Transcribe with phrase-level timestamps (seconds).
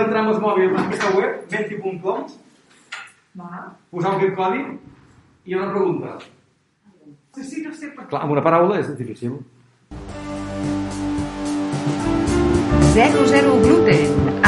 [0.00, 2.26] d'entrar amb els mòbils en aquesta web, menti.com,
[3.40, 3.64] Va.
[3.94, 6.18] posar aquest codi i hi ha una pregunta.
[7.36, 9.38] Sí, sí, no sé per Clar, amb una paraula és difícil.
[12.90, 14.39] 00 gluten.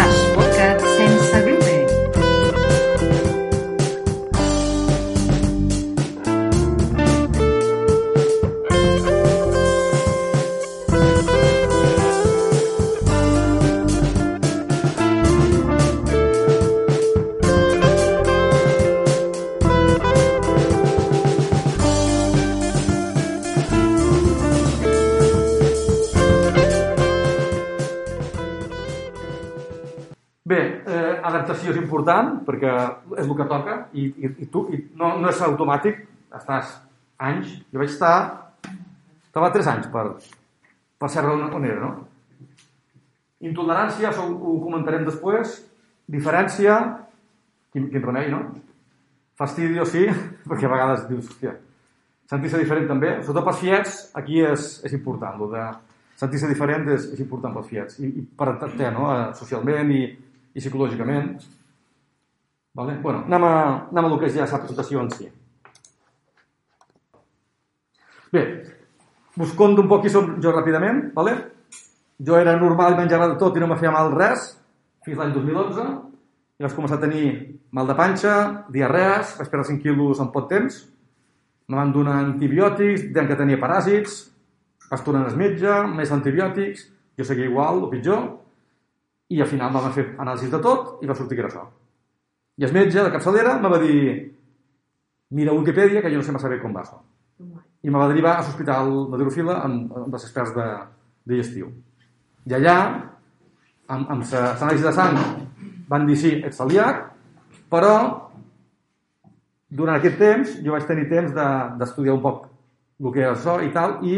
[31.28, 32.72] Adaptació és important perquè
[33.18, 36.00] és el que toca i, i, i tu i no, no és automàtic,
[36.34, 36.76] estàs
[37.22, 38.16] anys, jo vaig estar
[39.32, 40.06] estava 3 anys per,
[41.00, 41.92] per saber on, on era, no?
[43.42, 45.54] Intolerància, això ho, ho comentarem després,
[46.12, 46.76] diferència,
[47.72, 48.42] quin, quin remei, no?
[49.40, 50.04] Fastidio, sí,
[50.48, 51.54] perquè a vegades dius, hòstia,
[52.28, 55.64] sentir-se diferent també, sobretot pels fiets, aquí és, és important, el de
[56.20, 60.04] sentir-se diferent és, és important pels fiets, i, i per entendre, no?, eh, socialment i,
[60.54, 61.36] i psicològicament.
[62.74, 62.96] Vale?
[63.02, 63.54] Bueno, anem a,
[63.92, 65.28] anem a el que és ja la presentació en si.
[68.32, 68.42] Bé,
[69.36, 71.34] us conto un poc qui som jo ràpidament, vale?
[72.22, 74.54] Jo era normal menjava de tot i no me feia mal res,
[75.04, 75.84] fins l'any 2011,
[76.56, 77.26] i vaig començar a tenir
[77.76, 78.34] mal de panxa,
[78.72, 80.78] diarrees, vaig perdre 5 quilos en poc temps,
[81.68, 84.18] me van donar antibiòtics, deien que tenia paràsits,
[84.88, 86.86] vaig tornar al metge, més antibiòtics,
[87.18, 88.22] jo seguia igual o pitjor,
[89.32, 91.64] i al final vam fer anàlisis de tot i va sortir que era això.
[92.60, 94.00] I el metge de capçalera me va dir
[95.32, 96.98] mira Wikipedia, que jo no sé massa bé com va això.
[97.82, 100.66] I me va derivar a l'Hospital Madrofila amb, amb els experts de,
[101.32, 101.70] digestiu.
[102.46, 102.76] I allà,
[103.88, 105.16] amb, amb l'anàlisi de sang,
[105.88, 107.00] van dir sí, ets celíac,
[107.72, 107.94] però
[109.72, 112.48] durant aquest temps jo vaig tenir temps de- d'estudiar un poc
[113.02, 114.16] el que era això i tal, i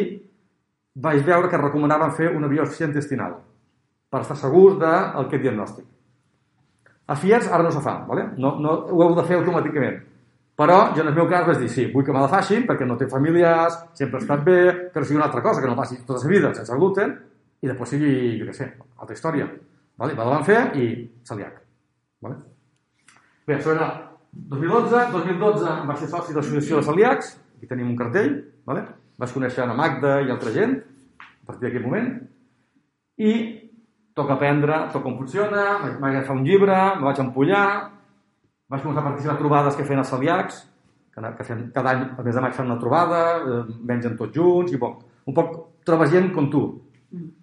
[0.94, 3.38] vaig veure que recomanaven fer una biòpsia intestinal
[4.14, 5.86] per estar segurs del que diagnòstic.
[7.10, 8.28] A FIES ara no se fa, ¿vale?
[8.38, 9.96] no, no, ho heu de fer automàticament.
[10.54, 12.86] Però jo en el meu cas vaig dir, sí, vull que me la facin perquè
[12.86, 14.58] no tinc familiars, sempre he estat bé,
[14.94, 17.16] però sigui una altra cosa, que no passi tota la vida sense gluten
[17.58, 18.68] i després sigui, jo què sé,
[19.02, 19.48] altra història.
[19.98, 20.14] Vale?
[20.14, 20.86] Me la van fer i
[21.26, 21.58] celíac.
[22.22, 22.38] Vale?
[23.48, 23.90] Bé, això era
[24.54, 25.02] 2011.
[25.16, 28.38] 2012 em vaig ser soci de l'Associació de Celíacs, aquí tenim un cartell,
[28.70, 28.86] vale?
[29.18, 32.08] vaig conèixer la Magda i altra gent a partir d'aquell moment,
[33.18, 33.34] i
[34.14, 37.66] toca aprendre tot com funciona, vaig, agafar un llibre, me vaig empollar,
[38.70, 40.60] vaig començar a participar a trobades que feien els celíacs,
[41.14, 43.60] que, que feien, cada any, al mes de maig fan una trobada, eh,
[43.90, 46.62] mengen tots junts, i poc, un poc trobar gent com tu.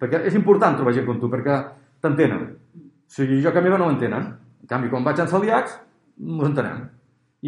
[0.00, 1.58] Perquè és important trobar gent com tu, perquè
[2.04, 2.48] t'entenen.
[2.76, 4.32] O sigui, jo que a meva no m'entenen.
[4.64, 5.76] En canvi, quan vaig en celíacs,
[6.22, 6.86] ens entenem.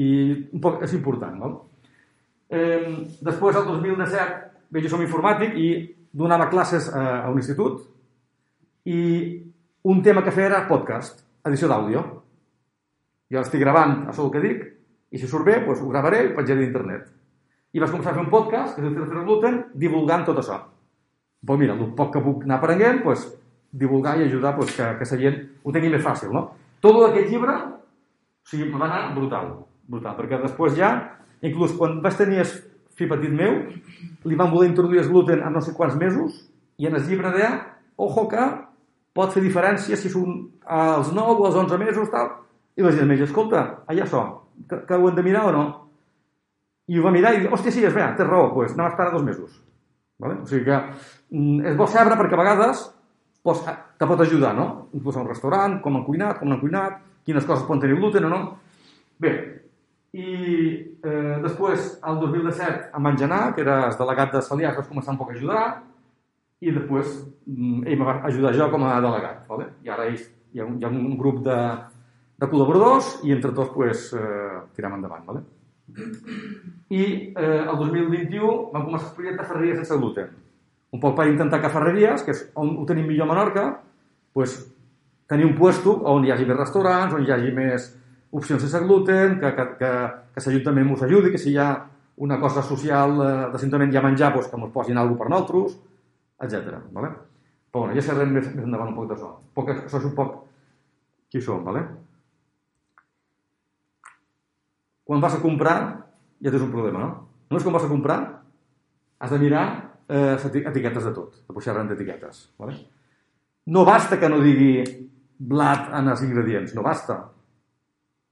[0.01, 0.07] I
[0.53, 1.59] un poc és important, val?
[2.53, 4.39] Eh, després, el 2017,
[4.71, 5.69] bé, jo som informàtic i
[6.13, 7.94] donava classes eh, a un institut
[8.85, 9.01] i
[9.85, 12.03] un tema que feia era podcast, edició d'àudio.
[13.33, 14.65] Jo estic gravant això el que dic
[15.15, 17.09] i si surt bé, doncs ho gravaré i ho penjaré d'internet.
[17.75, 20.61] I vaig començar a fer un podcast, que és el Tercer Gluten, divulgant tot això.
[21.45, 23.27] Doncs mira, el poc que puc anar aprenent, doncs,
[23.75, 26.45] divulgar i ajudar doncs, que, que la gent ho tingui més fàcil, no?
[26.85, 29.51] Tot aquest llibre, o sigui, va anar brutal,
[29.91, 30.93] brutal, perquè després ja,
[31.43, 32.53] inclús quan vaig tenir el
[32.95, 33.57] fill petit meu,
[34.25, 36.45] li van voler introduir el gluten a no sé quants mesos,
[36.79, 37.53] i en el llibre deia,
[37.97, 38.47] ojo que
[39.15, 42.33] pot fer diferència si són als 9 o als 11 mesos, tal.
[42.75, 44.25] I vaig dir al metge, escolta, allà això,
[44.69, 45.65] que, que ho hem de mirar o no?
[46.91, 48.89] I ho va mirar i dir, hòstia, sí, és vera, tens raó, doncs pues, anem
[48.89, 49.63] a esperar dos mesos.
[50.21, 50.41] Vale?
[50.43, 52.85] O sigui que mm, és bo saber perquè a vegades
[53.45, 54.67] pues, te pot ajudar, no?
[54.97, 58.27] Inclús a un restaurant, com han cuinat, com han cuinat, quines coses poden tenir gluten
[58.29, 58.43] o no.
[59.23, 59.33] Bé,
[60.15, 60.27] i
[61.03, 65.19] eh, després, el 2017, em van genar, que el delegat de Celíacs, vaig començar un
[65.19, 65.65] poc a ajudar,
[66.65, 69.43] i després mm, ell me va ajudar jo com a delegat.
[69.51, 69.71] Vale?
[69.85, 71.59] I ara hi ha un, hi ha un grup de,
[72.41, 75.27] de col·laboradors i entre tots pues, eh, tirem endavant.
[75.29, 75.45] Vale?
[76.95, 77.03] I
[77.37, 80.31] eh, el 2021 vam començar el projecte Ferreries sense gluten.
[80.95, 83.65] Un poc per intentar que Ferreries, que és on ho tenim millor a Menorca,
[84.35, 84.57] pues,
[85.31, 87.91] tenir un puesto on hi hagi més restaurants, on hi hagi més
[88.35, 89.91] opcions sense gluten, que, que, que,
[90.35, 91.73] que l'Ajuntament ens ajudi, que si hi ha
[92.25, 95.31] una cosa social eh, de l'Ajuntament hi ha menjar, pues, que ens posin alguna per
[95.33, 95.77] nosaltres,
[96.43, 96.81] etc.
[96.95, 97.13] Vale?
[97.71, 99.31] Però bueno, ja xerrem més, més endavant un poc d'això.
[99.55, 100.37] Poc, això és un poc
[101.31, 101.83] qui som, vale?
[105.05, 105.79] Quan vas a comprar,
[106.41, 107.11] ja tens un problema, no?
[107.51, 108.19] Només quan vas a comprar,
[109.19, 109.65] has de mirar
[110.09, 112.45] eh, etiquetes de tot, de pujar d'etiquetes.
[112.63, 112.79] Vale?
[113.67, 114.79] No basta que no digui
[115.39, 116.75] blat en els ingredients.
[116.77, 117.19] No basta.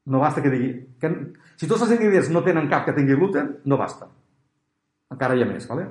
[0.06, 0.72] No basta que digui...
[1.00, 1.10] Que,
[1.56, 4.08] si tots els ingredients no tenen cap que tingui gluten, no basta.
[5.12, 5.90] Encara hi ha més, ¿vale?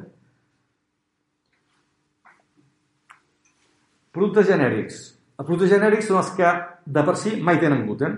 [4.11, 5.01] Productes genèrics.
[5.39, 6.49] Els productes genèrics són els que
[6.85, 8.17] de per si mai tenen gluten.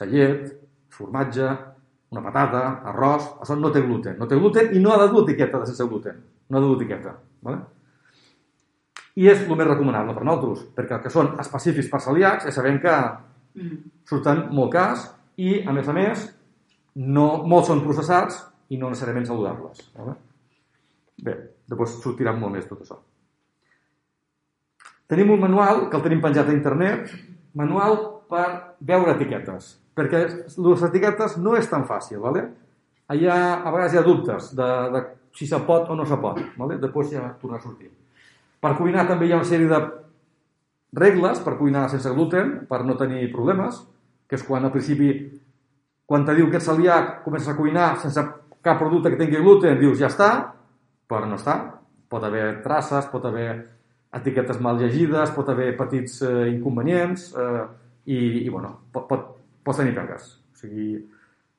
[0.00, 0.46] La llet,
[0.94, 1.50] formatge,
[2.10, 4.16] una patata, arròs, això no té gluten.
[4.18, 6.16] No té gluten i no ha de dur etiqueta de sense gluten.
[6.48, 7.14] No ha de dur etiqueta.
[7.46, 7.60] ¿vale?
[9.20, 12.54] I és el més recomanable per nosaltres, perquè el que són específics per celíacs ja
[12.54, 12.96] sabem que
[14.08, 15.06] surten molt cars
[15.36, 16.24] i, a més a més,
[16.96, 18.40] no, molts són processats
[18.70, 19.82] i no necessàriament saludables.
[19.98, 20.16] Vale?
[21.20, 21.36] Bé,
[21.68, 22.98] després sortirà molt més tot això.
[25.10, 27.08] Tenim un manual que el tenim penjat a internet,
[27.58, 27.96] manual
[28.30, 28.46] per
[28.86, 30.20] veure etiquetes, perquè
[30.54, 32.44] les etiquetes no és tan fàcil, ¿vale?
[33.10, 35.00] Allà, a vegades hi ha dubtes de, de
[35.34, 36.76] si se pot o no se pot, ¿vale?
[36.78, 37.90] després ja torna a sortir.
[38.62, 39.80] Per cuinar també hi ha una sèrie de
[41.00, 43.82] regles per cuinar sense gluten, per no tenir problemes,
[44.30, 45.10] que és quan al principi,
[46.06, 48.22] quan te diu que ets celíac, comences a cuinar sense
[48.62, 50.30] cap producte que tingui gluten, dius ja està,
[51.10, 51.58] però no està.
[52.10, 53.50] Pot haver traces, pot haver
[54.18, 57.64] etiquetes mal llegides, pot haver petits eh, inconvenients eh,
[58.10, 59.26] i, i bueno, pot, pot,
[59.64, 60.32] pots tenir pegues.
[60.50, 60.92] O sigui,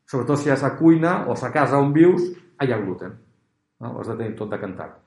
[0.09, 2.27] sobretot si és a cuina o a casa on vius,
[2.61, 3.15] hi ha gluten.
[3.81, 3.95] No?
[3.95, 4.97] Ho has de tenir tot decantat.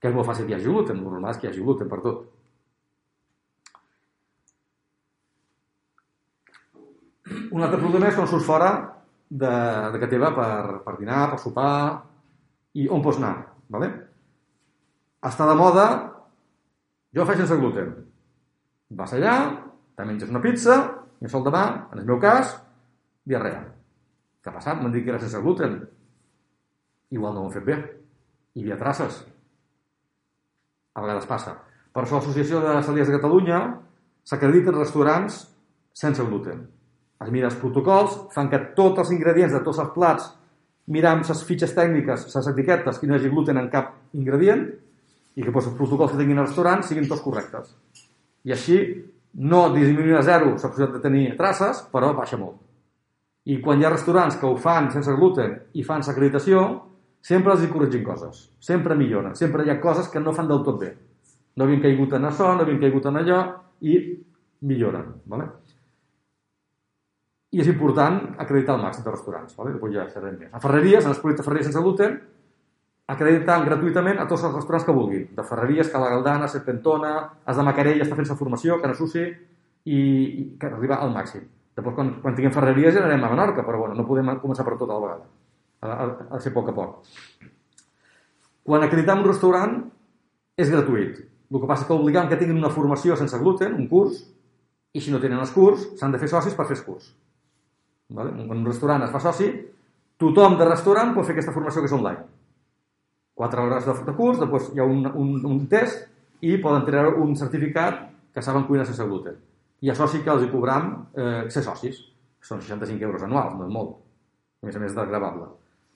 [0.00, 1.90] Que és molt fàcil que hi hagi gluten, el normal és que hi hagi gluten
[1.90, 2.24] per tot.
[7.54, 8.72] Un altre problema és quan surts fora
[9.28, 9.52] de,
[9.94, 11.70] de casa teva per, per dinar, per sopar
[12.74, 13.36] i on pots anar,
[13.70, 13.88] ¿vale?
[15.24, 15.86] Està de moda,
[17.14, 17.92] jo faig sense gluten.
[18.98, 19.34] Vas allà,
[19.96, 20.76] te menges una pizza
[21.20, 22.56] i el sol demà, en el meu cas,
[23.26, 23.62] diarrea.
[24.42, 24.80] Què ha passat?
[24.80, 25.78] M'han dit que era sense gluten.
[27.14, 27.78] Igual no ho han fet bé.
[28.54, 29.22] Hi havia traces.
[30.94, 31.56] A vegades passa.
[31.94, 33.60] Per això l'Associació de Celies de Catalunya
[34.26, 35.44] s'acrediten restaurants
[35.94, 36.64] sense gluten.
[37.22, 40.26] Es mira els protocols, fan que tots els ingredients de tots els plats,
[40.90, 44.66] miram les fitxes tècniques, les etiquetes, que no hi hagi gluten en cap ingredient,
[45.34, 47.74] i que doncs, els protocols que tinguin al restaurant siguin tots correctes.
[48.44, 48.78] I així
[49.34, 52.60] no disminuir a zero la possibilitat de tenir traces, però baixa molt.
[53.44, 56.62] I quan hi ha restaurants que ho fan sense gluten i fan l'acreditació,
[57.20, 58.46] sempre els hi corregin coses.
[58.60, 59.34] Sempre milloren.
[59.34, 60.94] Sempre hi ha coses que no fan del tot bé.
[61.56, 63.40] No havien caigut en això, no havien caigut en allò,
[63.80, 63.98] i
[64.64, 65.12] milloren.
[65.26, 65.48] ¿vale?
[67.54, 69.56] I és important acreditar el màxim de restaurants.
[69.58, 69.76] ¿vale?
[69.92, 70.52] Ja serem més.
[70.52, 72.16] A ferreries, en els de ferreries sense gluten,
[73.10, 75.26] acreditant gratuïtament a tots els restaurants que vulguin.
[75.36, 77.14] De ferreries, Cala Galdana, Serpentona,
[77.44, 79.24] els de Macarell està fent la formació, que no s'usi,
[79.84, 81.44] i, i que arriba al màxim.
[81.74, 84.78] Després, quan, quan tinguem ferreries, ja anem a Menorca, però bueno, no podem començar per
[84.78, 85.28] tot a la vegada.
[85.84, 86.06] Ha
[86.36, 87.50] de ser a poc a poc.
[88.64, 89.74] Quan acreditam un restaurant,
[90.56, 91.18] és gratuït.
[91.52, 94.22] El que passa és que obligam que tinguin una formació sense gluten, un curs,
[94.94, 97.10] i si no tenen els curs, s'han de fer socis per fer el curs.
[98.14, 98.32] Vale?
[98.46, 99.50] Quan un restaurant es fa soci,
[100.22, 102.24] tothom de restaurant pot fer aquesta formació que és online.
[103.34, 106.06] 4 hores de, de curs, després hi ha un, un, un test
[106.44, 108.04] i poden treure un certificat
[108.34, 109.36] que saben cuinar sense gluten.
[109.84, 112.00] I això sí que els hi cobram eh, ser socis.
[112.44, 113.96] Són 65 euros anuals, no és molt.
[114.62, 115.48] A més a més de gravable.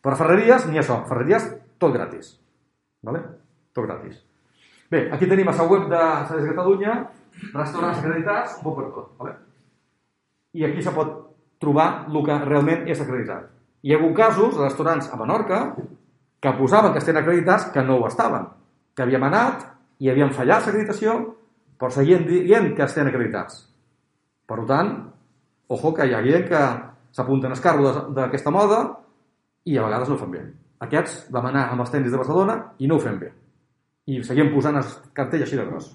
[0.04, 1.02] Per ferreries, ni això.
[1.08, 1.46] Ferreries,
[1.80, 2.34] tot gratis.
[3.04, 3.22] Vale?
[3.76, 4.18] Tot gratis.
[4.90, 6.94] Bé, aquí tenim a la web de Sales Catalunya,
[7.52, 9.10] restaurants acreditats, un poc per tot.
[9.20, 9.34] Vale?
[10.56, 11.14] I aquí se pot
[11.60, 13.50] trobar el que realment és acreditat.
[13.84, 15.60] Hi ha hagut casos de restaurants a Menorca
[16.40, 18.46] que posaven que estan acreditats que no ho estaven,
[18.94, 19.66] que havíem anat
[19.98, 21.16] i havien fallat l'acreditació,
[21.78, 23.64] però seguien dient que estan acreditats.
[24.48, 24.92] Per tant,
[25.68, 26.62] ojo que hi ha gent que
[27.14, 28.80] s'apunten als carros d'aquesta moda
[29.64, 30.44] i a vegades no ho fan bé.
[30.86, 33.32] Aquests vam anar amb els tècnics de Barcelona i no ho fem bé.
[34.08, 35.90] I seguim posant el cartell així de gros.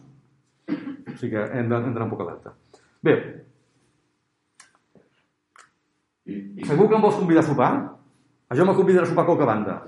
[0.67, 2.53] O sigui que hem d'anar un poc alerta.
[3.03, 3.15] Bé,
[6.67, 7.71] segur que em vols convidar a sopar?
[8.53, 9.79] Jo me convidarà a sopar a qualque banda.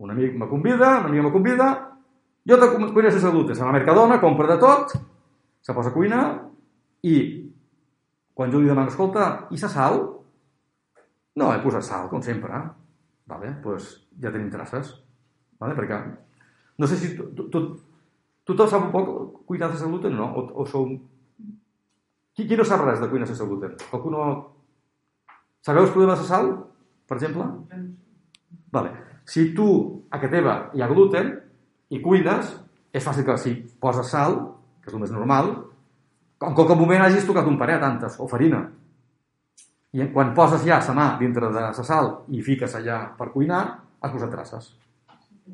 [0.00, 1.68] Un amic me convida, una amiga me convida,
[2.48, 3.56] jo te cuines sense gluten.
[3.56, 4.94] Se va a Mercadona, compra de tot,
[5.60, 6.24] se posa a cuinar
[7.04, 7.16] i
[8.34, 10.00] quan jo li demano, escolta, i sa sal?
[11.36, 12.62] No, he posat sal, com sempre.
[13.28, 13.92] Vale, doncs
[14.22, 14.94] ja tenim traces.
[15.60, 15.76] Vale?
[15.76, 16.00] Perquè
[16.80, 17.60] no sé si tu, tu,
[18.48, 20.30] tothom sap un poc cuinar sense gluten, no?
[20.32, 20.88] O, o sou...
[22.32, 23.76] Qui, qui no sap res de cuinar sense gluten?
[23.90, 24.24] Qualcú no...
[25.60, 26.54] Sabeu els problemes de sal,
[27.04, 27.44] per exemple?
[28.72, 29.09] Vale.
[29.30, 29.68] Si tu
[30.10, 31.30] a casa teva hi ha gluten
[31.94, 32.50] i cuines,
[32.90, 34.36] és fàcil que si poses sal,
[34.82, 35.52] que és el més normal,
[36.40, 38.64] en qualque moment hagis tocat un paret, tantes, o farina.
[39.94, 43.64] I quan poses ja la mà dintre de la sal i fiques allà per cuinar,
[44.00, 44.70] has posat traces.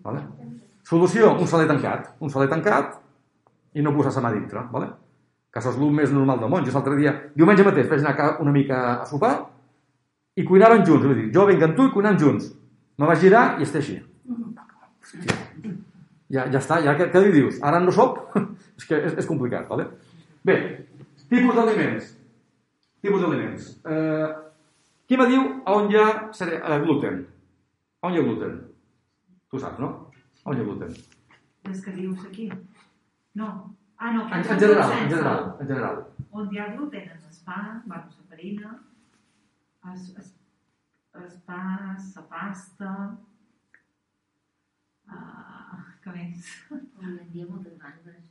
[0.04, 0.22] Vale?
[0.86, 2.14] Solució, un saler tancat.
[2.20, 3.00] Un saler tancat
[3.74, 4.62] i no posar la mà dintre.
[4.72, 4.92] Vale?
[5.56, 6.64] que això és el més normal del món.
[6.68, 9.32] Jo l'altre dia, diumenge mateix, vaig anar una mica a sopar
[10.36, 11.06] i cuinaven junts.
[11.32, 12.50] Jo vinc amb tu i cuinem junts.
[12.98, 13.96] Me vaig girar i estic així.
[15.06, 15.36] Hòstia.
[16.32, 17.60] Ja, ja està, ja què, què li dius?
[17.62, 18.22] Ara no soc?
[18.78, 19.84] és que és, és complicat, vale?
[20.46, 20.56] Bé,
[21.30, 22.08] tipus d'aliments.
[23.04, 23.68] Tipus d'aliments.
[23.86, 24.30] Eh,
[25.06, 27.20] qui me diu on hi ha cere- eh, gluten?
[28.02, 28.56] On hi ha gluten?
[29.52, 29.92] Tu saps, no?
[30.44, 30.96] On hi ha gluten?
[31.68, 32.48] Les que dius aquí.
[33.38, 33.52] No.
[33.98, 34.26] Ah, no.
[34.26, 36.02] En, en general, en general, en general.
[36.32, 38.74] On hi ha gluten és el pa, bueno, la farina,
[39.94, 40.32] es, es,
[41.24, 41.62] el pa,
[42.16, 42.92] la pasta...
[45.06, 46.48] Uh, què més?
[46.70, 48.22] Avui en dia moltes bandes.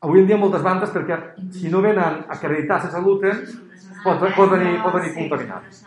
[0.00, 1.16] Avui en dia moltes bandes, perquè
[1.56, 3.40] si no venen acreditats sense gluten,
[4.04, 5.16] pot, pot venir, pot venir Sí.
[5.24, 5.80] contaminat.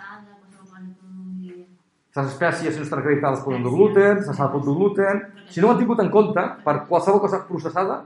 [2.14, 5.24] Les espècies, si no estan acreditades, poden dur gluten, la sal pot dur gluten.
[5.50, 8.04] Si no ho han tingut en compte, per qualsevol cosa processada,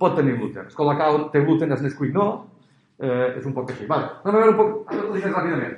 [0.00, 0.66] pot tenir gluten.
[0.66, 2.26] El colacao té gluten, el Nesquik no.
[2.98, 3.86] Eh, és un poc així.
[3.86, 4.10] Vale.
[4.24, 5.76] Anem a veure un poc ràpidament.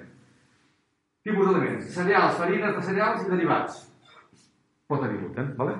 [1.23, 1.88] Tipus d'aliments.
[1.95, 3.81] Cereals, farines de cereals i derivats.
[4.91, 5.76] Pot tenir gluten, vale?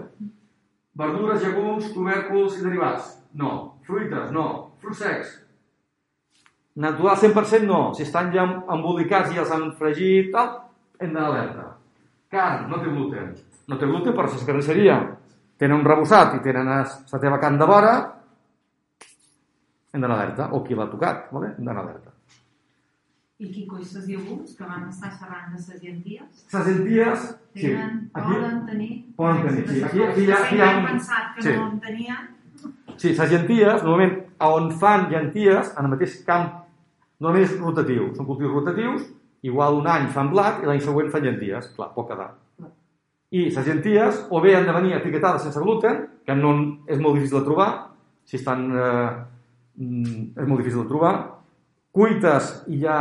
[1.02, 3.14] Verdures, llegums, tubèrculs i derivats.
[3.38, 3.52] No.
[3.87, 4.46] Fruites, no.
[4.82, 5.32] Fruits secs.
[6.82, 7.80] Natural 100% no.
[7.96, 10.54] Si estan ja embolicats i els han fregit, tal,
[11.00, 11.66] hem d'anar alerta.
[12.32, 13.34] Carn, no té gluten.
[13.68, 15.00] No té gluten, però és carnisseria
[15.62, 17.92] tenen un rebossat i tenen la teva carn de vora,
[19.92, 20.49] hem d'anar alerta.
[20.56, 21.52] O qui l'ha tocat, vale?
[21.56, 22.11] hem d'anar alerta.
[23.42, 27.22] I qui coi les llegums, que van estar xerrant de les llenties, Les llenties,
[27.54, 27.62] sí.
[27.64, 28.90] tenen, Aquí, poden tenir...
[29.16, 29.80] poden tenir, sí.
[29.82, 30.84] Aquí, aquí, hi ha, aquí hi ha un...
[30.87, 31.54] pensat que sí.
[31.56, 32.28] no en tenien.
[32.96, 34.14] Sí, les llenties, normalment,
[34.46, 36.52] on fan llenties, en el mateix camp,
[37.18, 38.06] normalment és rotatiu.
[38.14, 39.11] Són cultius rotatius,
[39.50, 41.72] igual un any fan blat i l'any següent fan llenties.
[41.75, 42.30] Clar, pot quedar.
[43.32, 46.54] I les llenties, o bé han de venir etiquetades sense gluten, que no
[46.87, 47.70] és molt difícil de trobar,
[48.28, 48.68] si estan...
[48.70, 49.11] Eh,
[49.82, 51.14] mm, és molt difícil de trobar.
[51.92, 52.96] Cuites i ja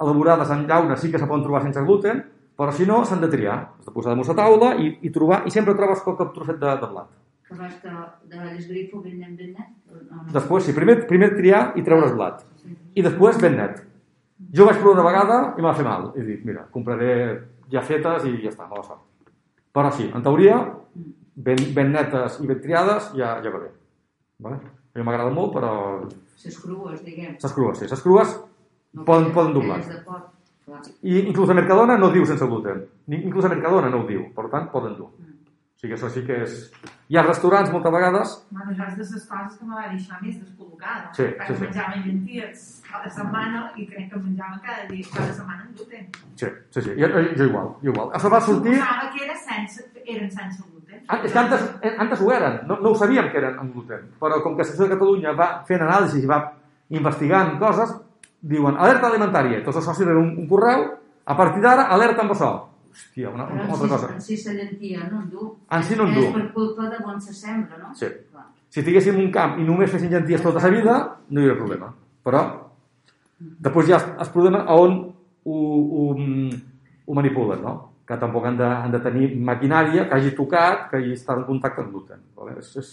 [0.00, 2.22] elaborades en llauna sí que se poden trobar sense gluten,
[2.56, 3.56] però si no, s'han de triar.
[3.80, 6.74] Has de posar damunt la taula i, i trobar, i sempre trobes qualque trosset de,
[6.82, 7.08] de blat.
[7.48, 7.94] Que vas de,
[8.30, 9.72] de l'esgrifo ben net, ben net?
[10.10, 10.22] No.
[10.32, 12.44] Després, sí, primer, primer triar i treure el blat.
[12.94, 13.82] I després ben net.
[14.54, 16.08] Jo vaig provar una vegada i em va fer mal.
[16.18, 17.10] I dic, mira, compraré
[17.72, 19.02] ja fetes i ja està, mala sort.
[19.74, 20.60] Però sí, en teoria,
[21.34, 23.70] ben, ben netes i ben triades ja, ja va bé.
[24.46, 24.60] Vale?
[24.94, 25.72] A mi m'agrada molt, però
[26.44, 27.34] Les crues, diguem.
[27.42, 27.88] les crues, sí.
[27.90, 28.02] Les
[28.94, 30.22] crues poden, poden clar.
[31.04, 32.86] I inclús a Mercadona no diu sense gluten.
[33.12, 34.30] Ni- Inclús a Mercadona no ho diu.
[34.34, 35.10] Per tant, poden dur.
[35.12, 36.70] O sigui que això sí que és...
[37.12, 40.16] Hi ha restaurants moltes vegades Bueno, això és de les coses que me va deixar
[40.22, 41.10] més descol·locada.
[41.12, 41.64] Sí, Perquè sí, sí.
[41.66, 46.06] menjaven llenties cada setmana i crec que menjaven cada dia, cada setmana amb gluten.
[46.40, 46.94] Sí, sí, sí.
[46.96, 48.08] Jo, jo igual, jo igual.
[48.16, 48.72] Això va sortir...
[48.78, 51.04] Suposava que era sense, eren sense gluten.
[51.08, 53.74] Ah, és que antes, eh, antes ho eren, no, no ho sabíem que eren amb
[53.76, 56.40] gluten, però com que Secció de Catalunya va fent anàlisis i va
[56.96, 57.92] investigant coses,
[58.44, 60.86] diuen alerta alimentària, tots els socis reben un, un correu,
[61.24, 62.50] a partir d'ara alerta amb això.
[62.94, 64.10] Hòstia, una, una altra cosa.
[64.14, 65.48] en si se llentia no en du.
[65.70, 66.26] En si no en du.
[66.28, 67.90] És per culpa de on se sembra, no?
[67.98, 68.10] Sí.
[68.30, 68.44] Clar.
[68.70, 70.94] Si tinguéssim un camp i només fessin llenties tota la vida,
[71.30, 71.88] no hi hauria problema.
[72.26, 72.44] Però,
[73.66, 74.94] després ja el problema a on
[75.44, 75.56] ho,
[75.98, 76.06] ho,
[77.06, 77.74] ho manipulen, no?
[78.06, 81.48] Que tampoc han de, han de tenir maquinària que hagi tocat, que hagi estat en
[81.48, 82.22] contacte amb gluten.
[82.36, 82.58] Vale?
[82.60, 82.92] És, és...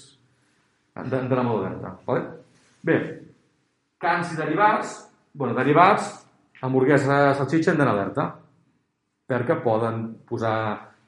[0.97, 1.93] Han d'anar molt alerta.
[2.07, 2.25] Vale?
[2.83, 2.97] Bé,
[4.01, 4.97] cans i derivats,
[5.33, 6.11] bueno, derivats,
[6.61, 8.27] hamburguesa, salsitxa, hem d'anar alerta
[9.31, 10.55] perquè poden posar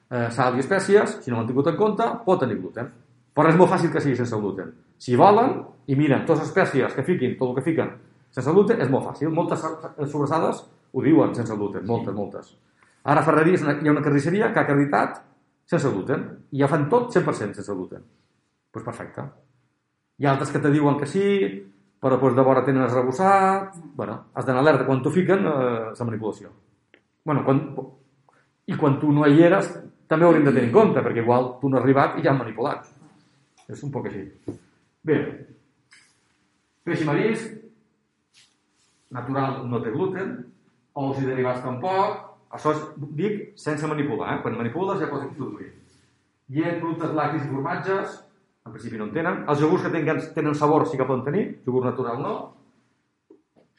[0.08, 2.88] eh, sal i espècies, si no ho han tingut en compte, pot tenir gluten.
[3.34, 4.70] Però és molt fàcil que sigui sense gluten.
[4.96, 5.58] Si volen
[5.90, 7.90] i miren totes les espècies que fiquin, tot el que fiquen
[8.34, 9.28] sense gluten, és molt fàcil.
[9.34, 10.62] Moltes so- sobrassades
[10.94, 12.54] ho diuen sense gluten, moltes, moltes.
[13.04, 15.20] Ara a Ferreries hi ha una carnisseria que ha acreditat
[15.68, 18.00] sense gluten i ja fan tot 100% sense gluten.
[18.00, 19.22] Doncs pues perfecte.
[20.18, 21.26] Hi ha altres que te diuen que sí,
[22.04, 23.76] però doncs de vora tenen el rebossat...
[23.96, 26.50] bueno, has d'anar alerta quan t'ho fiquen, eh, la manipulació.
[27.24, 27.62] bueno, quan,
[28.68, 29.70] i quan tu no hi eres,
[30.06, 32.34] també ho hauríem de tenir en compte, perquè igual tu no has arribat i ja
[32.34, 32.84] han manipulat.
[33.72, 34.26] És un poc així.
[35.08, 35.16] Bé,
[36.84, 37.54] peix i marisc,
[39.16, 40.36] natural no té gluten,
[41.00, 42.20] ous i derivats tampoc,
[42.52, 42.84] això és,
[43.16, 44.42] dic, sense manipular, eh?
[44.44, 45.72] quan manipules ja pots introduir.
[46.52, 48.20] Llet, productes lactis i formatges,
[48.64, 49.42] en principi no en tenen.
[49.48, 52.34] Els iogurts que tenen, tenen sabor sí que poden tenir, iogurt natural no.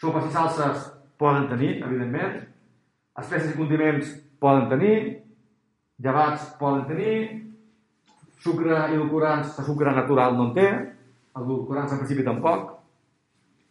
[0.02, 2.44] Sopes i salses poden tenir, evidentment.
[3.18, 4.12] Espècies i condiments
[4.44, 4.98] poden tenir.
[6.06, 7.18] Llevats poden tenir.
[8.46, 10.70] Sucre i edulcorants, el sucre natural no en té.
[11.36, 12.76] Edulcorants en principi tampoc.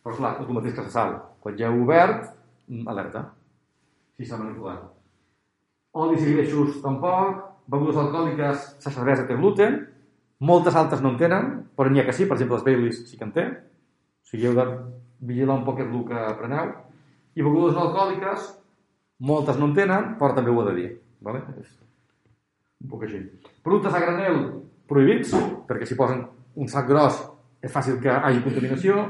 [0.04, 1.14] Però clar, és el mateix que se sal.
[1.40, 2.26] Quan ja heu obert,
[2.66, 3.28] mm, alerta.
[4.16, 4.82] Si s'ha manipulat.
[5.92, 7.44] Olis i greixos tampoc.
[7.70, 9.93] Begudes alcohòliques, la cervesa té gluten.
[10.44, 13.16] Moltes altres no en tenen, però n'hi ha que sí, per exemple, els Baileys sí
[13.18, 13.44] que en té.
[14.24, 14.66] O sigui, heu de
[15.24, 16.72] vigilar un poc el que preneu.
[17.34, 18.50] I begudes no alcohòliques,
[19.30, 20.88] moltes no en tenen, però també ho he de dir.
[21.24, 21.40] Vale?
[21.62, 21.70] És
[22.84, 23.22] un poc així.
[23.64, 24.40] Productes a granel
[24.90, 25.32] prohibits,
[25.68, 26.26] perquè si posen
[26.60, 27.22] un sac gros
[27.64, 29.04] és fàcil que hi hagi contaminació.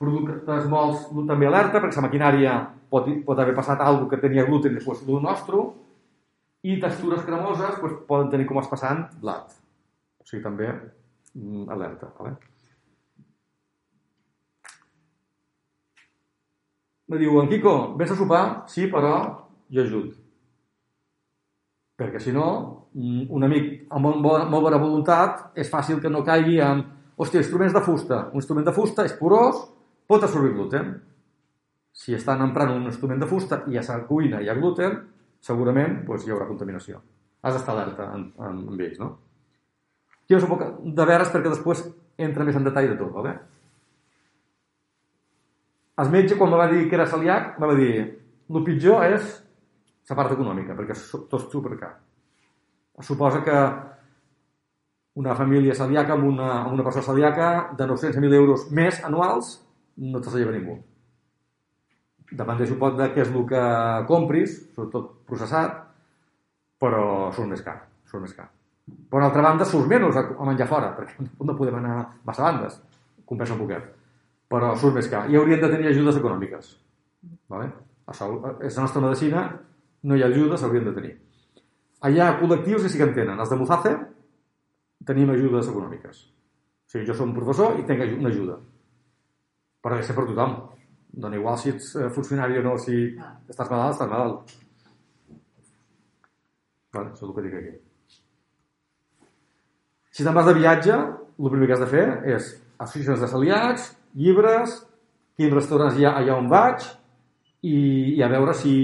[0.00, 2.54] Productes molts també alerta, perquè la maquinària
[2.90, 5.60] pot, pot haver passat alguna que tenia gluten i després del nostre.
[6.64, 9.52] I textures cremoses doncs, poden tenir com es passant blat.
[10.24, 12.08] O sigui, també mm, alerta.
[12.18, 12.36] Vale?
[17.12, 18.44] Me diu, en Quico, vés a sopar?
[18.72, 19.14] Sí, però
[19.68, 20.14] jo ajut.
[22.00, 22.46] Perquè si no,
[22.96, 26.80] mm, un amic amb molt bona, molt bona voluntat és fàcil que no caigui en
[27.16, 28.30] hòstia, instruments de fusta.
[28.32, 29.60] Un instrument de fusta és porós,
[30.08, 30.94] pot absorbir gluten.
[31.92, 34.96] Si estan emprant un instrument de fusta i a la cuina hi ha gluten,
[35.40, 37.02] segurament doncs, hi haurà contaminació.
[37.44, 39.12] Has d'estar alerta en, en, amb ells, no?
[40.32, 40.62] Us ho puc
[40.96, 41.82] de veres perquè després
[42.16, 43.34] entra més en detall de tot, vale?
[46.00, 49.28] El metge, quan me va dir que era celíac, me va dir el pitjor és
[50.10, 51.92] la part econòmica, perquè és tot supercar.
[53.04, 53.58] Suposa que
[55.20, 59.54] una família celíaca amb una, amb una persona celíaca de 900.000 euros més anuals
[59.96, 60.80] no te lleva ningú.
[62.34, 63.62] Dependeix un poc de què és el que
[64.10, 65.78] compris, sobretot processat,
[66.82, 67.78] però surt més car.
[68.10, 68.50] Surt més car.
[68.84, 71.98] Per una altra banda, surt menys a, a menjar fora, perquè no podem anar
[72.28, 72.80] massa bandes,
[73.28, 73.86] compensa un poquet.
[74.52, 75.24] Però surt més car.
[75.30, 76.74] I haurien de tenir ajudes econòmiques.
[77.50, 77.70] Vale?
[78.12, 78.28] Això
[78.60, 79.46] és la nostra medicina,
[80.04, 81.14] no hi ha ajudes, haurien de tenir.
[82.04, 83.40] Ha col·lectius que sí que en tenen.
[83.40, 83.94] Els de Muzace
[85.08, 86.20] tenim ajudes econòmiques.
[86.84, 88.58] O sigui, jo som professor i tinc una ajuda.
[89.80, 90.58] Però ha de ser per tothom.
[91.24, 92.98] Dona igual si ets eh, funcionari o no, si
[93.48, 94.54] estàs malalt, estàs malalt.
[96.94, 97.74] Vale, això és el que dic aquí.
[100.14, 102.04] Si te'n vas de viatge, el primer que has de fer
[102.36, 104.76] és associacions de celiacs, llibres,
[105.34, 106.84] quins restaurants hi ha allà on vaig,
[107.66, 107.74] i,
[108.14, 108.74] i a veure si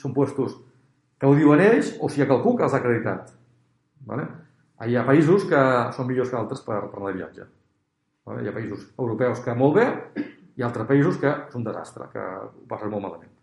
[0.00, 0.54] són puestos
[1.18, 3.34] que ho diuen ells o si hi ha qualcú que els ha acreditat.
[4.08, 4.24] Vale?
[4.86, 5.60] Hi ha països que
[5.92, 7.48] són millors que altres per, per anar de viatge.
[8.24, 8.44] Vale?
[8.44, 9.88] Hi ha països europeus que molt bé
[10.56, 13.34] i altres països que és un desastre, que ho passen molt malament.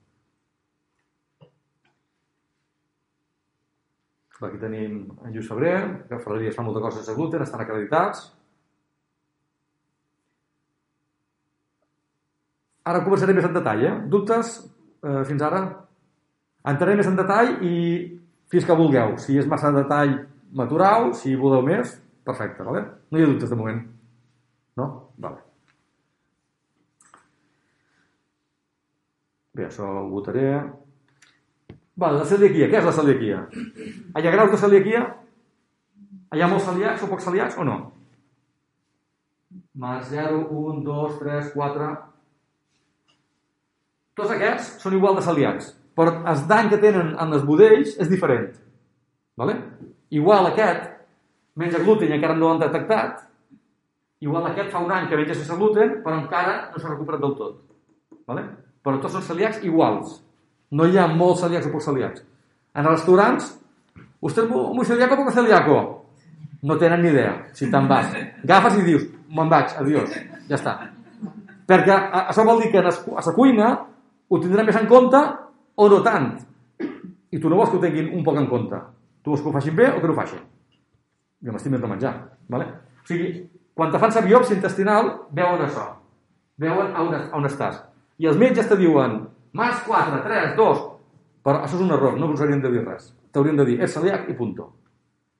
[4.43, 5.77] Aquí tenim en Lluís Febrer,
[6.09, 8.25] que Ferreries fa molta cosa sense gluten, estan acreditats.
[12.85, 13.93] Ara començaré més en detall, eh?
[14.11, 15.63] Dubtes eh, fins ara?
[16.67, 17.77] Entraré més en detall i
[18.51, 19.15] fins que vulgueu.
[19.23, 20.17] Si és massa detall,
[20.51, 21.11] m'aturau.
[21.17, 21.95] Si voleu més,
[22.27, 22.83] perfecte, vale?
[23.09, 23.81] No hi ha dubtes de moment.
[24.77, 24.87] No?
[25.23, 25.41] Vale.
[29.55, 30.49] Bé, això ho votaré.
[31.95, 32.67] Vale, la celiaquia.
[32.71, 33.43] Què és la celiaquia?
[34.15, 35.03] Hi ha graus de celiaquia?
[36.35, 37.77] Hi ha molts celiacs o pocs celiacs o no?
[39.79, 41.93] Mas 0, 1, 2, 3, 4...
[44.15, 48.11] Tots aquests són igual de celiacs, però el dany que tenen en els budells és
[48.11, 48.53] diferent.
[49.35, 49.57] Vale?
[50.15, 50.85] Igual aquest
[51.59, 53.25] menja gluten i encara no l'han detectat,
[54.23, 57.35] igual aquest fa un any que menja sense gluten, però encara no s'ha recuperat del
[57.39, 57.59] tot.
[58.31, 58.45] Vale?
[58.83, 60.21] Però tots són celíacs iguals.
[60.71, 62.23] No hi ha molts celíacs o pocs celíacs.
[62.75, 63.51] En restaurants,
[64.21, 66.05] ¿usted es muy celíaco o poco celíaco?
[66.61, 68.09] No tenen ni idea, si te'n vas.
[68.43, 70.15] Agafes i dius, me'n vaig, adiós,
[70.49, 70.73] ja està.
[71.65, 71.93] Perquè
[72.25, 73.69] això vol dir que a la cuina
[74.29, 75.21] ho tindrà més en compte
[75.75, 76.31] o no tant.
[77.31, 78.79] I tu no vols que ho tinguin un poc en compte.
[79.23, 80.41] Tu vols que ho facin bé o que no ho facin.
[81.45, 82.13] Jo m'estim de menjar.
[82.49, 82.67] Vale?
[83.03, 85.85] O sigui, quan te fan la biòpsia intestinal, veuen això.
[86.57, 87.81] Veuen on, on estàs.
[88.17, 89.19] I els metges te diuen,
[89.55, 90.83] més 4, 3, 2...
[91.45, 93.11] Però això és un error, no us haurien de dir res.
[93.29, 94.63] T'haurien de dir, és celíac i punto.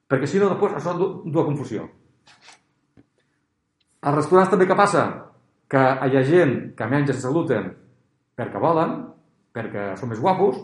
[0.05, 1.87] Perquè si no, després això du, du a confusió.
[4.05, 5.07] Als restaurants també què passa?
[5.71, 7.71] Que hi ha gent que menja sense gluten
[8.37, 8.95] perquè volen,
[9.55, 10.59] perquè són més guapos,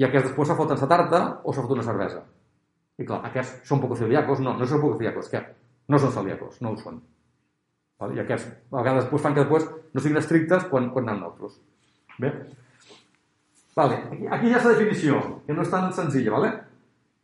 [0.00, 2.22] i aquests després se foten la tarta o se foten una cervesa.
[3.00, 4.40] I clar, aquests són poco celíacos?
[4.44, 5.42] No, no són poco celíacos, que
[5.90, 7.02] no són celíacos, no ho són.
[8.14, 11.58] I aquests a vegades després fan que després no siguin estrictes quan, quan anem nosaltres.
[12.22, 12.32] Bé?
[13.76, 14.00] Vale.
[14.10, 16.50] Aquí, aquí hi ha la definició, que no és tan senzilla, vale?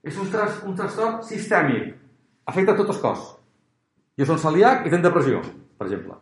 [0.07, 1.91] És un, tras, un trastorn sistèmic.
[2.47, 3.25] Afecta tot el cos.
[4.17, 5.43] Jo som celíac i tenc depressió,
[5.77, 6.21] per exemple.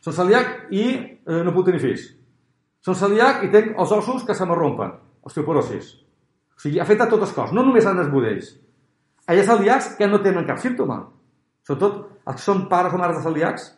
[0.00, 2.06] Som celíac i eh, no puc tenir fills.
[2.80, 4.94] Som celíac i tenc els ossos que se m'arrompen,
[5.28, 5.92] osteoporosis.
[6.56, 8.54] O sigui, afecta tot el cos, no només en els budells.
[9.28, 11.02] Hi ha celíacs que no tenen cap símptoma.
[11.68, 13.68] Sobretot els que són pares o mares de celíacs,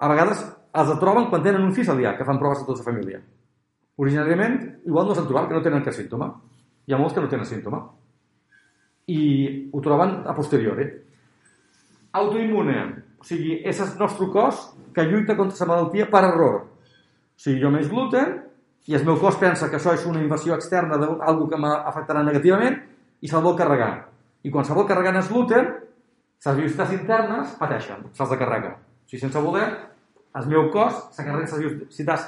[0.00, 0.40] a vegades
[0.80, 3.20] els troben quan tenen un fill celíac, que fan proves a tota la família.
[4.00, 6.30] Originàriament, igual no s'han trobat que no tenen cap símptoma.
[6.86, 7.82] Hi ha molts que no tenen símptoma.
[9.12, 9.22] I
[9.72, 10.86] ho troben a posteriori.
[12.20, 12.78] Autoimmune.
[13.20, 14.62] O sigui, és el nostre cos
[14.94, 16.62] que lluita contra la malaltia per error.
[17.36, 18.40] sigui, jo menys gluten
[18.86, 22.80] i el meu cos pensa que això és una inversió externa d'algú que m'afectarà negativament
[23.20, 24.08] i se'l vol carregar.
[24.42, 25.72] I quan se vol carregar en el gluten,
[26.44, 28.74] les biocitats internes pateixen, se'ls carrega.
[28.74, 29.68] O sigui, sense voler,
[30.34, 32.26] el meu cos s'encarrega les biocitats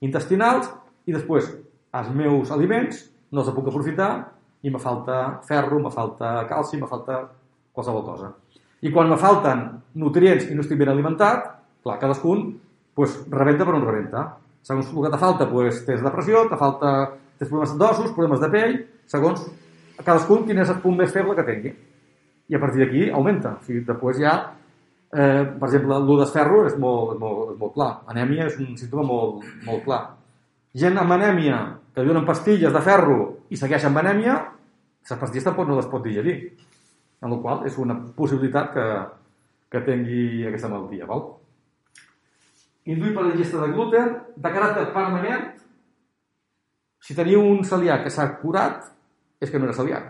[0.00, 0.70] intestinals
[1.06, 1.48] i després
[1.92, 4.12] els meus aliments no els puc aprofitar
[4.62, 7.24] i me falta ferro, me falta calci, me falta
[7.72, 8.30] qualsevol cosa.
[8.82, 9.64] I quan me falten
[9.98, 11.48] nutrients i no estic ben alimentat,
[11.82, 12.46] clar, cadascun
[12.94, 14.24] pues, rebenta per on rebenta.
[14.62, 16.92] Segons el que te falta, pues, tens depressió, te falta,
[17.38, 18.76] tens problemes d'ossos, problemes de pell,
[19.10, 19.44] segons
[20.02, 21.72] cadascun quin és el punt més feble que tingui.
[22.50, 23.56] I a partir d'aquí augmenta.
[23.58, 24.34] O sigui, després ja,
[25.10, 27.92] eh, per exemple, el d'esferro és molt, és, molt, és molt clar.
[28.12, 30.02] Anèmia és un símptoma molt, molt clar.
[30.72, 31.58] Gent amb anèmia
[31.92, 33.18] que donen pastilles de ferro
[33.52, 34.38] i segueix amb anèmia,
[35.02, 36.36] les pastilles tampoc no les pot digerir.
[37.22, 38.86] En la qual és una possibilitat que,
[39.70, 41.06] que tingui aquesta malaltia.
[41.10, 41.26] Val?
[42.88, 45.50] Induir per la ingesta de gluten de caràcter permanent,
[47.02, 48.88] si teniu un celíac que s'ha curat,
[49.42, 50.08] és que no era celíac.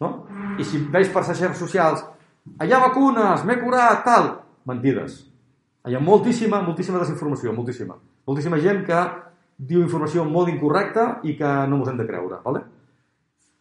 [0.00, 0.10] No?
[0.58, 2.02] I si veus per les xarxes socials
[2.62, 4.30] allà vacunes, m'he curat, tal,
[4.66, 5.20] mentides.
[5.86, 7.98] Hi ha moltíssima, moltíssima desinformació, moltíssima.
[8.28, 9.00] Moltíssima gent que
[9.60, 12.40] diu informació molt incorrecta i que no mos hem de creure.
[12.44, 12.62] Vale?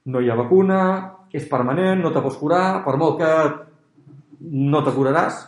[0.09, 0.79] No hi ha vacuna,
[1.35, 3.31] és permanent, no te pots curar, per molt que
[4.39, 5.41] no te curaràs,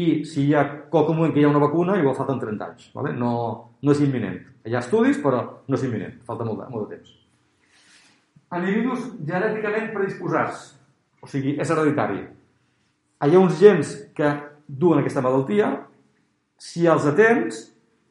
[0.00, 2.88] i si hi ha qualque moment que hi ha una vacuna, igual falten 30 anys.
[2.96, 3.12] Vale?
[3.16, 3.32] No,
[3.82, 4.38] no és imminent.
[4.64, 6.16] Hi ha estudis, però no és imminent.
[6.26, 7.16] Falta molt de, molt de temps.
[8.56, 10.70] Individus genèticament predisposats,
[11.22, 12.24] o sigui, és hereditari.
[13.20, 14.32] Hi ha uns gens que
[14.66, 15.68] duen aquesta malaltia,
[16.60, 17.60] si els atens,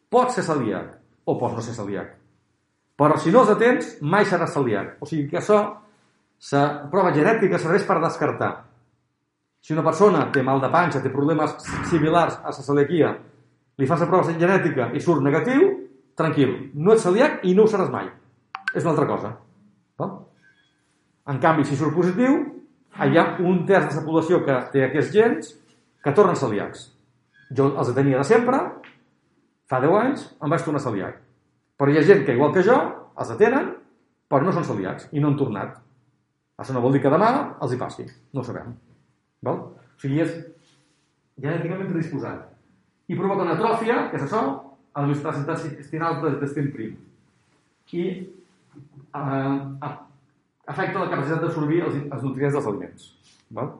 [0.10, 0.99] pot ser celíac
[1.30, 2.16] o pots no ser celíac.
[3.00, 4.98] Però si no els atens, mai seràs celíac.
[5.00, 5.60] O sigui que això,
[6.52, 8.52] la prova genètica serveix per descartar.
[9.64, 11.56] Si una persona té mal de panxa, té problemes
[11.90, 13.14] similars a la celiaquia,
[13.80, 15.70] li fas la prova genètica i surt negatiu,
[16.20, 18.10] tranquil, no ets celíac i no ho seràs mai.
[18.74, 19.34] És una altra cosa.
[20.00, 20.10] No?
[21.32, 22.38] En canvi, si surt positiu,
[23.00, 25.52] hi ha un terç de la població que té aquests gens
[26.04, 26.90] que tornen celíacs.
[27.56, 28.60] Jo els tenia de sempre,
[29.70, 31.20] fa 10 anys em vaig tornar celíac.
[31.80, 32.78] Però hi ha gent que, igual que jo,
[33.20, 33.74] els atenen,
[34.30, 35.78] però no són celíacs i no han tornat.
[36.60, 37.30] Això no vol dir que demà
[37.64, 38.06] els hi passi.
[38.34, 38.74] No ho sabem.
[39.48, 39.62] Val?
[39.80, 40.34] O sigui, és
[41.40, 42.50] genèticament predisposat.
[43.10, 44.42] I provoca una atròfia, que és això,
[44.94, 46.98] a la velocitat intestinal de l'intestin prim.
[47.94, 49.86] I eh,
[50.70, 53.08] afecta la capacitat d'absorbir els, els nutrients dels aliments.
[53.58, 53.72] Val?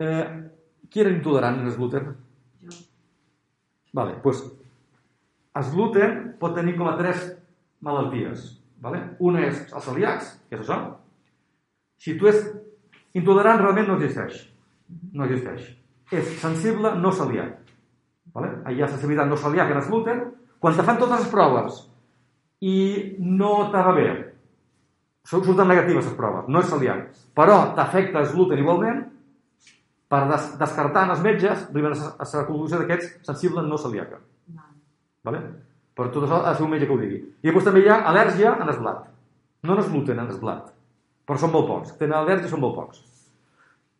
[0.00, 0.24] Eh,
[0.90, 2.10] qui era intolerant en el gluten?
[3.92, 4.42] Vale, pues,
[5.58, 7.26] el gluten pot tenir com a tres
[7.82, 8.46] malalties.
[8.80, 9.02] Vale?
[9.20, 10.78] Una és els celíacs, que és això.
[12.00, 12.38] Si tu és
[13.18, 14.38] intolerant, realment no existeix.
[15.12, 15.66] No existeix.
[16.10, 17.58] És sensible no celíac.
[18.34, 18.54] Vale?
[18.70, 20.24] Hi ha sensibilitat no celíac en el gluten.
[20.60, 21.84] Quan te fan totes les proves
[22.60, 22.76] i
[23.18, 24.08] no te va bé,
[25.24, 29.00] surten negatives les proves, no és celíac, però t'afecta el gluten igualment,
[30.10, 34.18] per des descartar en els metges, arriben a la conclusió d'aquests sensible no celíaca.
[34.56, 34.72] Val.
[35.28, 35.42] Vale?
[35.94, 37.20] Per tot això ha de ser un metge que ho digui.
[37.42, 39.06] I després també hi ha al·lèrgia en el blat.
[39.62, 40.72] No en el gluten, en el blat.
[41.28, 41.92] Però són molt pocs.
[42.00, 43.02] Tenen al·lèrgia són molt pocs.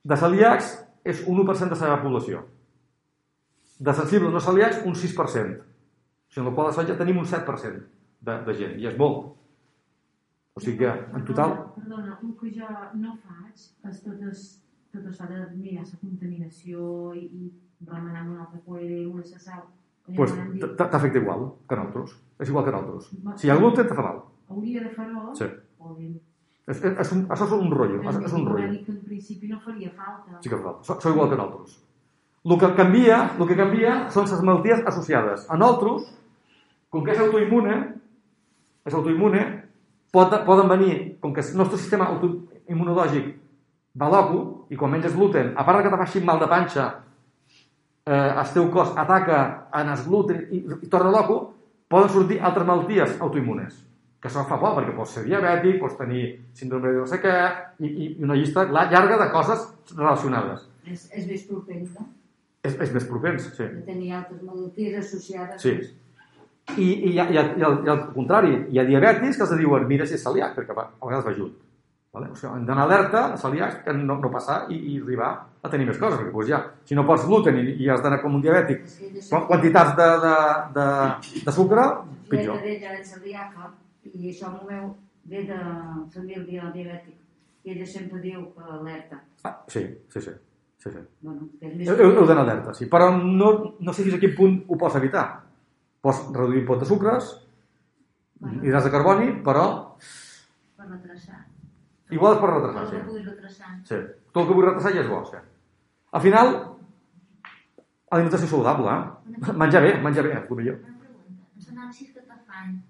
[0.03, 0.73] De celíacs
[1.05, 2.42] és un 1% de la població.
[3.79, 5.61] De sensibles no celíacs, un 6%.
[5.61, 7.85] O sigui, en la qual cosa ja tenim un 7%
[8.27, 9.37] de, de gent, i és molt.
[10.55, 11.55] O sigui que, en total...
[11.77, 14.44] Perdona, el que jo no faig és tot, es,
[14.92, 17.50] tot això de mirar la contaminació i, i
[17.87, 19.62] remenar amb un altre coere, una se sal.
[20.16, 20.33] Pues,
[20.76, 22.16] t'afecta igual que nosaltres.
[22.40, 23.11] És igual que nosaltres.
[23.38, 24.22] Si hi ha gluten, te fa mal.
[24.50, 25.46] Hauria de fer-ho, Sí.
[26.70, 28.00] És, és, és un, això és un rotllo.
[28.03, 28.83] És, és un rotllo.
[28.87, 30.38] que en principi no faria falta.
[30.42, 30.98] Sí que fa falta.
[31.03, 31.79] Són igual que nosaltres.
[32.44, 35.46] El que canvia, el que canvia són les malalties associades.
[35.50, 36.07] A nosaltres,
[36.90, 37.76] com que és autoimmune,
[38.87, 39.42] és autoimmune,
[40.12, 43.35] poden venir, com que el nostre sistema autoimmunològic
[43.98, 46.85] va loco, i quan menges gluten, a part que te faci mal de panxa,
[48.07, 49.40] eh, el teu cos ataca
[49.81, 51.38] en el gluten i, i torna loco,
[51.90, 53.87] poden sortir altres malalties autoimmunes.
[54.20, 57.35] Que això fa por, perquè pots ser diabètic, pots tenir síndrome de no sé què,
[57.81, 59.62] i, i i una llista la- llarga de coses
[59.96, 60.66] relacionades.
[60.85, 62.07] És, és més propens, no?
[62.62, 63.64] És, és més propens, sí.
[63.64, 65.62] De tenir altres malalties associades.
[65.64, 65.72] Sí.
[66.76, 70.05] I, i, i, i, al, i al contrari, hi ha diabètics que els diuen mira
[70.07, 71.55] si és celíac, perquè a vegades va junt.
[72.12, 72.31] Vale?
[72.33, 75.31] O sigui, d'anar alerta a celíacs que no, no passar i, i arribar
[75.62, 78.18] a tenir més coses, perquè doncs, ja, si no pots gluten i, i has d'anar
[78.23, 78.83] com un diabètic,
[79.31, 80.35] quantitats de, de,
[80.75, 80.87] de,
[81.46, 82.59] de sucre, Jo pitjor.
[82.64, 83.70] he d'ella de celíaca
[84.11, 84.88] i això el meu
[85.31, 85.61] ve de
[86.14, 87.18] família diabètica.
[87.64, 89.20] I ella sempre diu que alerta.
[89.44, 90.33] Ah, sí, sí, sí.
[90.83, 91.03] sí, sí.
[91.23, 92.88] Bueno, més Heu, heu d'anar alerta, sí.
[92.90, 95.27] Però no, no sé fins a quin punt ho pots evitar.
[96.03, 97.31] Pots reduir un pot de sucres,
[98.40, 99.66] hidrats de carboni, però
[100.81, 101.39] Per retrasar.
[102.16, 103.25] Igual és per retrasar, que sí.
[103.29, 103.73] retrasar.
[103.90, 103.99] sí.
[104.33, 105.40] Tot el que vull retrasar ja és bo, sí.
[106.12, 106.53] Al final,
[108.11, 109.53] alimentació saludable, eh?
[109.62, 110.81] Menjar bé, menjar bé, el millor.
[110.81, 111.44] Una pregunta.
[111.57, 112.81] Els anàlisis que te fan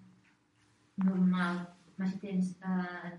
[1.04, 1.60] normal,
[2.10, 3.18] si tens eh,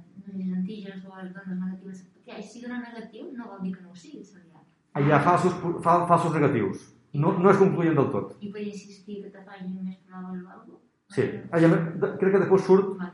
[0.58, 4.24] antígens o dones negatives, perquè si dona negatiu no vol dir que no ho sigui
[4.26, 4.66] celíac.
[4.98, 5.54] Hi ha falsos,
[5.86, 6.90] fa, falsos negatius.
[7.14, 8.38] No, no és concluent del tot.
[8.40, 10.80] I per insistir que te facin més proves o alguna
[11.12, 11.26] Sí.
[11.28, 12.94] Hi ha, de- crec que després surt...
[12.96, 13.10] Hi,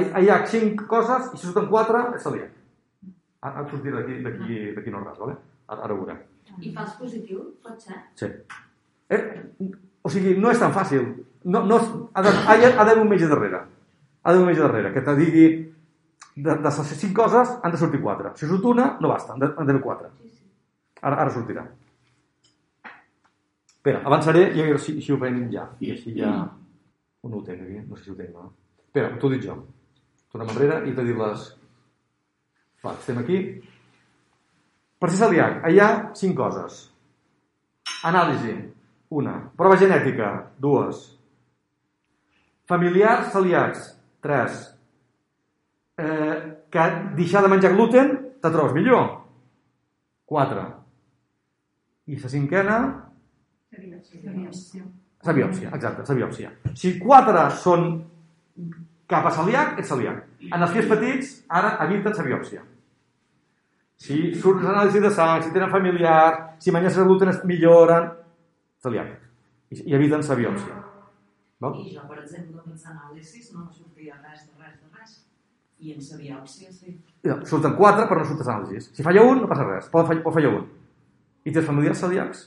[0.00, 2.50] hi ha cinc coses i si surten quatre, és celíac.
[3.42, 5.36] Ara ara sortirà d'aquí d'aquí d'aquí no res, vale?
[5.68, 6.18] Ara, ara ho veurem.
[6.60, 7.96] I fals positiu, pot ser?
[8.14, 8.26] Sí.
[9.10, 9.22] Eh,
[10.02, 11.04] o sigui, no és tan fàcil.
[11.44, 11.76] No, no,
[12.14, 13.60] ha de- ha de- ha d'haver un metge darrere.
[14.22, 15.46] Ha d'haver un metge darrere que te digui
[16.36, 18.32] de, de les cinc coses han de sortir quatre.
[18.36, 20.08] Si surt una, no basta, han de- han d'haver quatre.
[21.02, 21.66] Ara, ara sortirà.
[23.76, 25.68] Espera, avançaré i a veure si, si ho veiem ja.
[25.80, 26.30] I així ja...
[27.22, 27.78] On ho tenc aquí?
[27.88, 28.52] No sé si ho tenc, no?
[28.86, 29.54] Espera, t'ho dic jo.
[30.36, 31.44] Tornem enrere i t'he dit les...
[32.84, 33.38] Va, estem aquí.
[35.00, 35.86] Per ser celíac, hi ha
[36.20, 36.82] cinc coses.
[38.04, 38.52] Anàlisi,
[39.16, 39.32] una.
[39.56, 40.28] Prova genètica,
[40.60, 41.00] dues.
[42.68, 43.86] Familiars celíacs,
[44.20, 44.58] tres.
[46.04, 46.36] Eh,
[46.68, 46.84] que
[47.16, 49.08] deixar de menjar gluten te trobes millor.
[50.28, 50.66] Quatre.
[52.12, 52.76] I la cinquena,
[53.72, 56.52] la biòpsia, exacte, la biòpsia.
[56.76, 57.88] Si quatre són
[59.06, 60.24] cap a celíac, ets celíac.
[60.52, 62.62] En els fills petits, ara eviten la biòpsia.
[63.96, 68.10] Si surt l'anàlisi de sang, si tenen familiar, si menges gluten es milloren,
[68.84, 69.14] celíac.
[69.72, 70.74] I, i eviten la biòpsia.
[71.64, 71.78] Val?
[71.80, 75.14] I jo, per exemple, amb els anàlisis no sortia res de res de res.
[75.80, 76.98] I en la biòpsia sí.
[77.24, 78.90] Ja, Surten quatre, però no surten anàlisis.
[78.96, 79.88] Si falla un, no passa res.
[79.92, 80.66] Pot, fall- pot fallar un.
[81.46, 82.44] I tens familiars celíacs?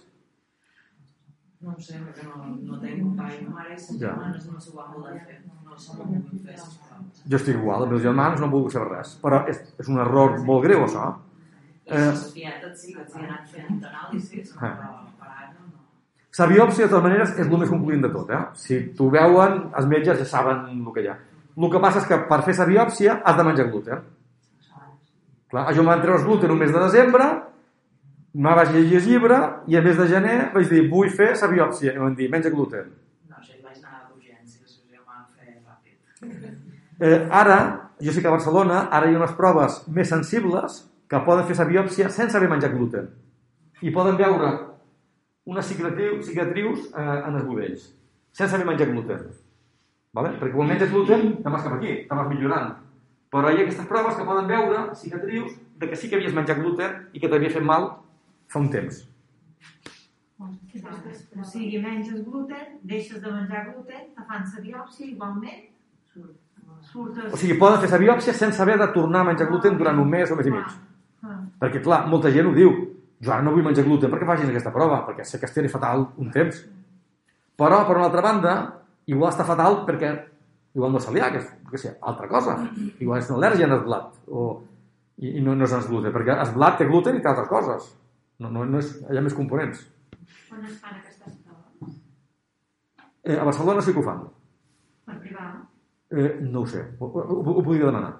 [1.61, 4.13] No ho sé, perquè no, no tenc un pare i una mare i les Ja.
[4.13, 5.39] germanes no s'ho van voler fer.
[5.65, 7.01] No s'ho van voler fer, sisplau.
[7.31, 9.17] Jo estic igual, els meus germans no han volgut saber res.
[9.23, 11.09] Però és, és un error molt greu, això.
[11.89, 11.97] Eh.
[11.97, 14.59] les fietes sí que els hi he anat fent anàlisis, Eh.
[14.59, 15.67] però per ara no.
[16.77, 18.29] De totes maneres, és el més concluent de tot.
[18.29, 18.41] Eh?
[18.53, 21.17] Si t'ho veuen, els metges ja saben el que hi ha.
[21.57, 23.99] El que passa és que per fer la biòpsia has de menjar gluten.
[25.49, 27.25] Clar, jo em van treure el gluten un mes de desembre,
[28.33, 29.37] me vaig llegir el llibre
[29.67, 31.93] i a mes de gener vaig dir, vull fer la biòpsia.
[31.93, 32.91] I em van dir, menja gluten.
[33.29, 36.49] No, hi vaig anar d'urgències, ja ho van fer ràpid.
[36.99, 37.59] Eh, ara,
[38.01, 41.57] jo sé que a Barcelona, ara hi ha unes proves més sensibles que poden fer
[41.57, 43.09] la biòpsia sense haver menjat gluten.
[43.81, 44.51] I poden veure
[45.49, 47.87] unes cicatrius, cicatrius eh, en els budells,
[48.35, 49.25] sense haver menjat gluten.
[50.13, 50.35] Vale?
[50.37, 52.77] Perquè quan menges gluten, te'n vas cap aquí, te'n vas millorant.
[53.29, 56.57] Però hi ha aquestes proves que poden veure cicatrius de que sí que havies menjat
[56.61, 57.91] gluten i que t'havia fet mal
[58.49, 59.05] fa un temps.
[60.39, 65.65] O sigui, menges gluten, deixes de menjar gluten, te fan la biòpsia igualment,
[66.87, 67.33] surtes...
[67.33, 70.09] O sigui, poden fer la biòpsia sense haver de tornar a menjar gluten durant un
[70.09, 70.77] mes o mes i mig.
[71.23, 72.71] Ah, Perquè, clar, molta gent ho diu.
[73.19, 76.07] Jo ara no vull menjar gluten perquè facin aquesta prova, perquè sé que estaré fatal
[76.23, 76.61] un temps.
[77.59, 78.55] Però, per una altra banda,
[79.11, 80.13] igual està fatal perquè
[80.77, 82.55] igual no és celíac, és, jo què sé, altra cosa.
[83.03, 84.13] Igual és una al·lèrgia en el blat.
[84.31, 84.49] O,
[85.19, 87.49] i, I no, no és el gluten, perquè el blat té gluten i té altres
[87.51, 87.89] coses.
[88.39, 89.81] No, no, no és, hi ha més components.
[90.53, 91.97] On es fan aquestes proves?
[93.23, 94.21] Eh, a Barcelona sí que ho fan.
[95.09, 95.47] Per privar?
[96.09, 98.13] Eh, no ho sé, ho, ho, ho, podria demanar.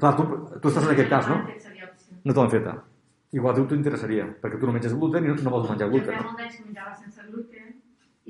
[0.00, 0.24] Clar, tu,
[0.62, 1.36] tu estàs en aquest cas, no?
[2.24, 2.74] No te l'han feta.
[3.36, 6.16] Igual tu t'interessaria, perquè tu no menges gluten i no, no vols menjar Jo gluten.
[6.16, 7.68] feia molt d'anys que menjava sense gluten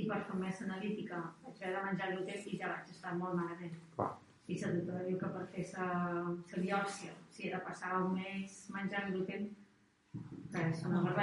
[0.00, 3.38] i per fer més analítica vaig haver de menjar gluten i ja vaig estar molt
[3.38, 3.78] malament.
[3.96, 4.10] Clar.
[4.50, 8.60] I la doctora diu que per fer la biòpsia, si he de passar un mes
[8.74, 9.48] menjant gluten,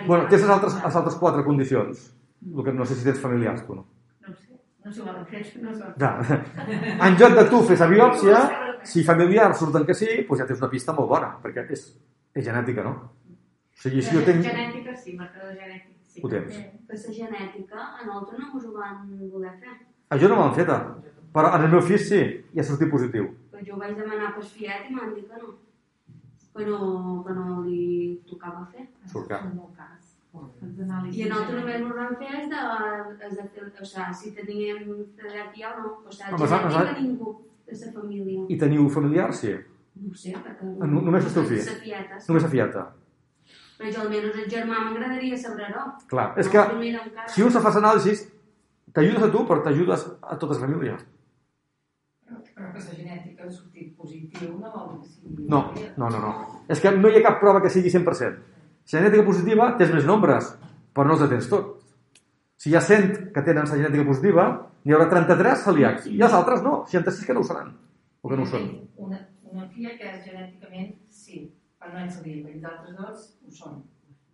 [0.08, 2.08] Bueno, les altres, les altres quatre condicions.
[2.46, 3.84] El que no sé si tens familiars, tu no.
[4.24, 6.12] No ho sé, no fer, no volen Ja.
[7.08, 8.42] En lloc de tu fer la biòpsia,
[8.84, 11.84] si familiars surten que sí, doncs ja tens una pista molt bona, perquè és,
[12.34, 12.94] és genètica, no?
[12.98, 14.46] O sigui, si jo tinc...
[14.46, 16.24] Genètica sí, marcador genètic sí.
[16.24, 16.56] Ho tens.
[16.88, 19.76] Que la genètica, a nosaltres no us ho van voler fer.
[20.10, 20.80] A jo no m'han feta,
[21.36, 22.22] però en el meu fill sí,
[22.54, 23.28] i ha sortit positiu.
[23.52, 25.58] Però jo ho vaig demanar per fiat i m'han dit que no.
[26.66, 28.88] No, que no li tocava fer.
[29.06, 29.42] Surt car.
[29.46, 30.14] En el cas.
[31.14, 32.62] I a nosaltres només ens van fer és de,
[33.28, 33.46] és de,
[33.82, 34.84] o sigui, si teníem
[35.18, 35.88] celiaquia o no.
[35.88, 37.34] O Home, s'ha- genètica s'ha- ningú
[37.68, 38.46] de la família.
[38.50, 39.40] I teniu familiars?
[39.40, 39.56] Sí.
[39.98, 40.70] No ho sé, perquè...
[40.82, 41.62] Ah, no- només el teu fill?
[41.82, 42.28] Fieta, sí.
[42.32, 42.86] Només a fiata.
[43.78, 45.84] Però jo almenys el germà m'agradaria saber-ho.
[46.10, 48.24] Clar, és que No, si un se fa anàlisis,
[48.94, 50.96] t'ajudes a tu, però t'ajudes a tota la família.
[50.98, 51.17] Però,
[52.58, 55.48] però que la genètica ha sortit positiu no vol dir que sigui...
[55.54, 55.60] No,
[56.02, 56.32] no, no, no.
[56.74, 58.40] És que no hi ha cap prova que sigui 100%.
[58.88, 60.48] Si genètica positiva, tens més nombres,
[60.96, 61.74] però no els tens tot.
[62.58, 64.48] Si hi ha 100 que tenen la genètica positiva,
[64.84, 66.08] n'hi haurà 33 celíacs.
[66.10, 67.76] I els altres no, 66 que no ho seran.
[68.24, 68.66] O que no ho són.
[69.06, 69.20] Una,
[69.52, 71.44] una filla que és genèticament sí,
[71.78, 73.78] però no és celíaca, i els altres dos ho són.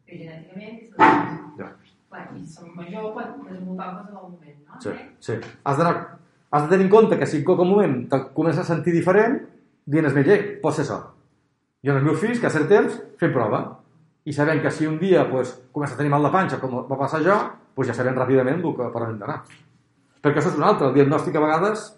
[0.07, 1.51] Que genèticament és celíaca.
[1.59, 1.71] Ja.
[2.13, 4.79] Clar, i som major pot desenvolupar en qualsevol moment, no?
[4.85, 4.93] Sí,
[5.27, 5.39] sí.
[5.65, 6.22] Has, d'anar-
[6.53, 9.39] has de tenir en compte que si en qualque moment te comences a sentir diferent,
[9.89, 10.99] dient es metge, pot ser això.
[11.83, 13.63] Jo en els meus fills, que a cert temps, fem prova.
[14.23, 16.97] I sabem que si un dia pues, comença a tenir mal de panxa, com va
[16.99, 17.35] passar jo,
[17.75, 19.41] pues ja sabem ràpidament el que, per on hem d'anar.
[20.23, 20.87] Perquè això és un altre.
[20.87, 21.89] El diagnòstic a vegades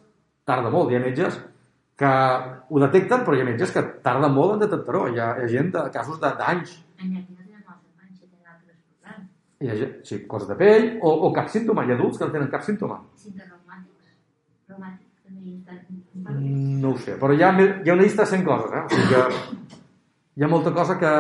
[0.48, 0.90] tarda molt.
[0.90, 1.38] Hi ha metges
[2.00, 2.10] que
[2.70, 5.04] ho detecten, però hi ha metges que tarden molt en detectar-ho.
[5.12, 6.74] Hi, ha, hi ha gent de casos de- d'anys.
[9.62, 11.86] Hi ha gent, sí, coses de pell o, o cap símptoma.
[11.86, 13.04] Hi ha adults que no tenen cap símptoma.
[13.36, 13.55] Reumàtics.
[14.76, 16.36] Estan.
[16.40, 18.84] Mm, No ho sé, però hi ha, hi ha una llista de 100 coses, eh?
[18.86, 19.22] O sigui que
[20.36, 21.12] hi ha molta cosa que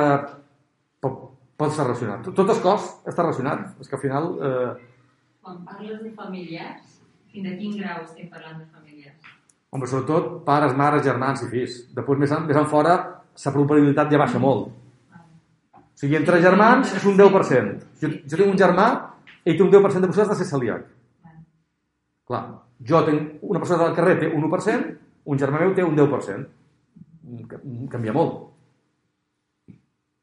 [1.01, 1.15] pot,
[1.57, 2.23] pot estar relacionat.
[2.27, 3.71] Tot, tot el cos està relacionat.
[3.81, 4.29] És que al final...
[4.41, 4.91] Eh,
[5.45, 6.95] Quan parles de familiars,
[7.31, 9.31] fins a quin grau estem parlant de familiars?
[9.75, 11.73] home, sobretot pares, mares, germans i fills.
[11.93, 12.93] Després, més, en, més en fora,
[13.43, 14.69] la probabilitat ja baixa molt.
[15.75, 17.73] O sigui, entre germans és un 10%.
[18.01, 18.85] Jo, jo tinc un germà
[19.43, 20.85] i té un 10% de possibilitats de ser celíac.
[22.25, 22.41] Clar,
[22.83, 24.91] jo tinc una persona del carrer té un 1%,
[25.25, 26.45] un germà meu té un 10%.
[27.49, 27.61] Ca-
[27.91, 28.41] Canvia molt.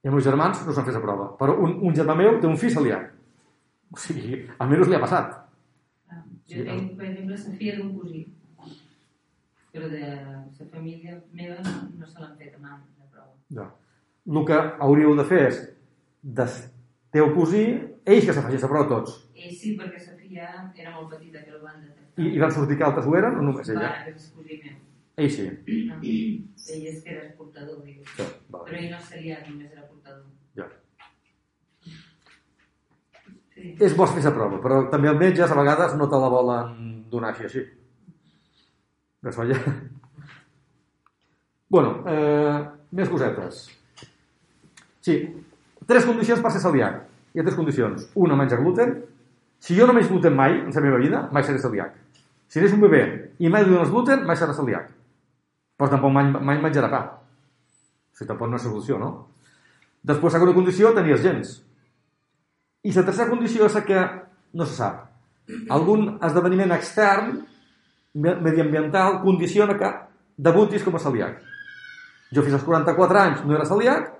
[0.03, 1.29] I els meus germans no s'han fet la prova.
[1.39, 3.09] Però un, un germà meu té un fill celíac.
[3.93, 5.39] O sigui, almenys li ha passat.
[6.13, 8.23] Jo Sí, tenc, per exemple, la filla d'un cosí,
[9.73, 13.31] però de la família meva no, se l'han fet mai, la prova.
[13.57, 13.69] Ja.
[14.29, 15.61] El que hauríeu de fer és
[16.23, 16.47] de
[17.15, 17.63] teu cosí,
[18.05, 19.15] ells que se facin la prova tots.
[19.39, 22.02] Ell sí, perquè la filla era molt petita, que el van detectar.
[22.17, 23.91] I, i van sortir que altres ho eren o només ella?
[24.07, 24.75] Meu.
[25.23, 25.47] Ell sí.
[25.49, 25.99] No.
[26.73, 27.99] Ell és que era portador, sí
[28.49, 28.65] vale.
[28.69, 30.25] Però ell no seria, només era portador.
[30.57, 30.69] ja.
[33.53, 33.75] Sí.
[33.79, 36.77] És bo fer la prova, però també els metges a vegades no te la volen
[37.13, 37.65] donar així, així.
[39.23, 39.59] Ves allà.
[41.73, 42.57] Bueno, eh,
[42.93, 43.63] més cosetes.
[45.01, 45.15] Sí,
[45.89, 47.03] tres condicions per ser celíac.
[47.33, 48.09] Hi ha tres condicions.
[48.15, 48.97] Una, menjar gluten.
[49.63, 52.02] Si jo no menys gluten mai en la meva vida, mai seré celíac.
[52.53, 53.03] Si eres un bebè
[53.41, 54.91] i mai dones gluten, mai serà celíac.
[55.79, 57.01] Però tampoc mai, mai menjarà pa.
[58.13, 59.09] O sigui, tampoc no és solució, no?
[60.05, 61.53] Després, segona condició, tenir els gens.
[62.85, 64.03] I la tercera condició és que
[64.59, 65.07] no se sap.
[65.73, 67.39] Algun esdeveniment extern,
[68.15, 69.89] me- mediambiental, condiciona que
[70.37, 71.39] debutis com a celíac.
[72.35, 74.11] Jo fins als 44 anys no era celíac,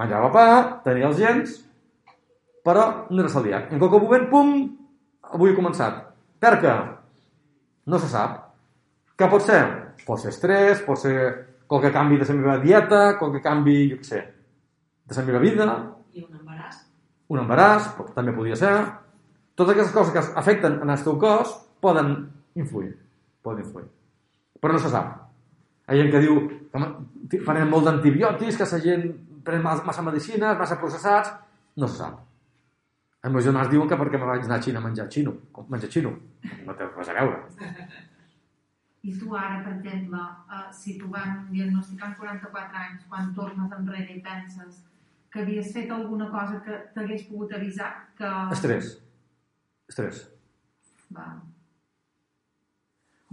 [0.00, 0.46] menjava pa,
[0.84, 1.58] tenia els gens,
[2.64, 3.68] però no era celíac.
[3.72, 4.50] En qualque moment, pum,
[5.34, 6.02] avui he començat.
[6.40, 6.74] Per què?
[7.86, 8.38] No se sap.
[9.18, 9.60] Què pot ser?
[10.06, 11.16] Pot ser estrès, pot ser
[11.70, 14.20] qualque canvi de la meva dieta, qualque canvi, jo què sé,
[15.08, 15.66] de la meva vida,
[16.12, 16.80] I un embaràs?
[17.32, 18.72] un embaràs, també podria ser.
[19.54, 22.12] Totes aquestes coses que afecten en el teu cos poden
[22.54, 22.92] influir.
[23.42, 23.86] Poden influir.
[24.60, 25.14] Però no se sap.
[25.88, 26.36] Hi ha gent que diu
[27.30, 29.06] que prenen molt d'antibiòtics, que la gent
[29.44, 31.32] pren mas- massa medicines, massa processats...
[31.76, 32.18] No se sap.
[33.22, 35.68] Els meus germans diuen que perquè me vaig anar a Xina a menjar xino, com
[35.70, 36.10] menjar xino.
[36.66, 37.36] No té res a veure.
[39.02, 40.18] I tu ara, per exemple,
[40.56, 44.82] eh, si tu van diagnosticar amb 44 anys, quan tornes enrere i penses
[45.32, 48.28] que havies fet alguna cosa que t'hagués pogut avisar que...
[48.56, 48.90] Estrès.
[49.88, 50.20] Estrès.
[51.16, 51.28] Va.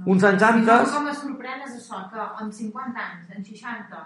[0.06, 0.91] Uns anys antes...
[0.93, 4.06] que me sorprèn és això, que amb 50 anys, en 60...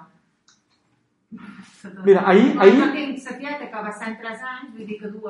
[2.05, 4.87] Mira, ahir- No, ahir- No tinc sa tieta que va ser en 3 anys, vull
[4.89, 5.21] dir que du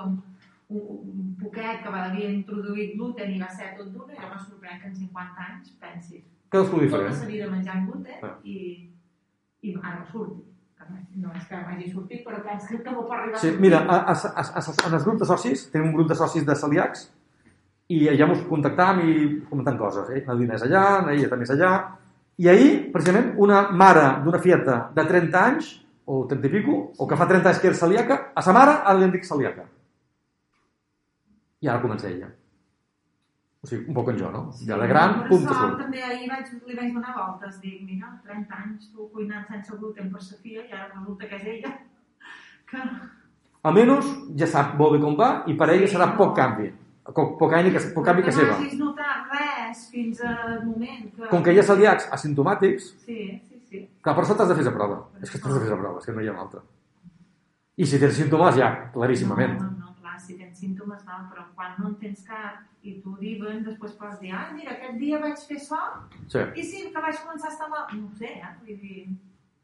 [1.41, 4.79] poquet que va havia introduït gluten i va ser tot dur, i jo me sorprèn
[4.81, 7.19] que en 50 anys pensis Cadascú tota diferent.
[7.21, 8.35] la vida menjant gluten Ah.
[8.43, 8.89] i,
[9.61, 10.41] i ara no surti.
[11.15, 13.61] No és que m'hagi sortit, però penso que no pot arribar Sí, a sortir.
[13.61, 16.45] mira, a, a, a, a, en el grup de socis, tenim un grup de socis
[16.45, 17.05] de celíacs
[17.89, 19.13] i allà ens contactam i
[19.49, 20.09] comentant coses.
[20.09, 20.23] Eh?
[20.27, 20.83] La Dina és allà,
[21.13, 21.71] ella també és allà.
[22.37, 25.71] I ahir, precisament, una mare d'una fieta de 30 anys,
[26.05, 28.71] o 30 i pico, o que fa 30 anys que era celíaca, a sa mare
[28.83, 29.63] ara li han dit celíaca.
[31.63, 32.27] I ara comença ella.
[33.63, 34.43] O sigui, un poc en jo, no?
[34.67, 35.77] Ja de gran, Per això surt.
[35.79, 40.09] també ahir vaig, li vaig donar voltes, dic, mira, 30 anys tu cuinant sense gluten
[40.11, 41.73] per Sofia i ara resulta que és ella.
[42.73, 42.81] Que...
[43.69, 44.07] Almenys
[44.39, 46.71] ja sap molt bé com va i per ella serà poc canvi.
[47.03, 48.55] Poc, poc, que, poc canvi que no seva.
[48.57, 51.27] hagis notat res fins al moment que...
[51.31, 53.81] Com que hi ha celíacs asimptomàtics, Sí, sí, sí.
[54.01, 54.97] Clar, per això t'has de fer la prova.
[55.21, 56.63] És que t'has de fer la prova, és que no hi ha una altra.
[57.75, 59.55] I si tens símptomes, ja, claríssimament.
[59.59, 59.82] No, no, no,
[60.19, 64.19] si tens símptomes, no, però quan no en tens cap i t'ho diuen, després pots
[64.19, 65.79] dir, ai, mira, aquest dia vaig fer això,
[66.27, 66.39] Sí.
[66.59, 67.85] i sí, que vaig començar a estar mal...
[67.93, 68.51] No ho sé, eh?
[68.61, 69.05] Vull dir...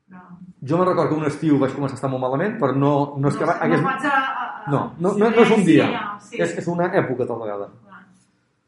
[0.10, 0.22] Però...
[0.66, 3.30] Jo me recordo que un estiu vaig començar a estar molt malament, però no, no
[3.30, 4.72] és que va, hagués, no a, a, a...
[4.72, 5.90] No, no, no, no és un dia.
[6.26, 7.68] Sí, És, és una època tal vegada.
[7.86, 8.00] Clar.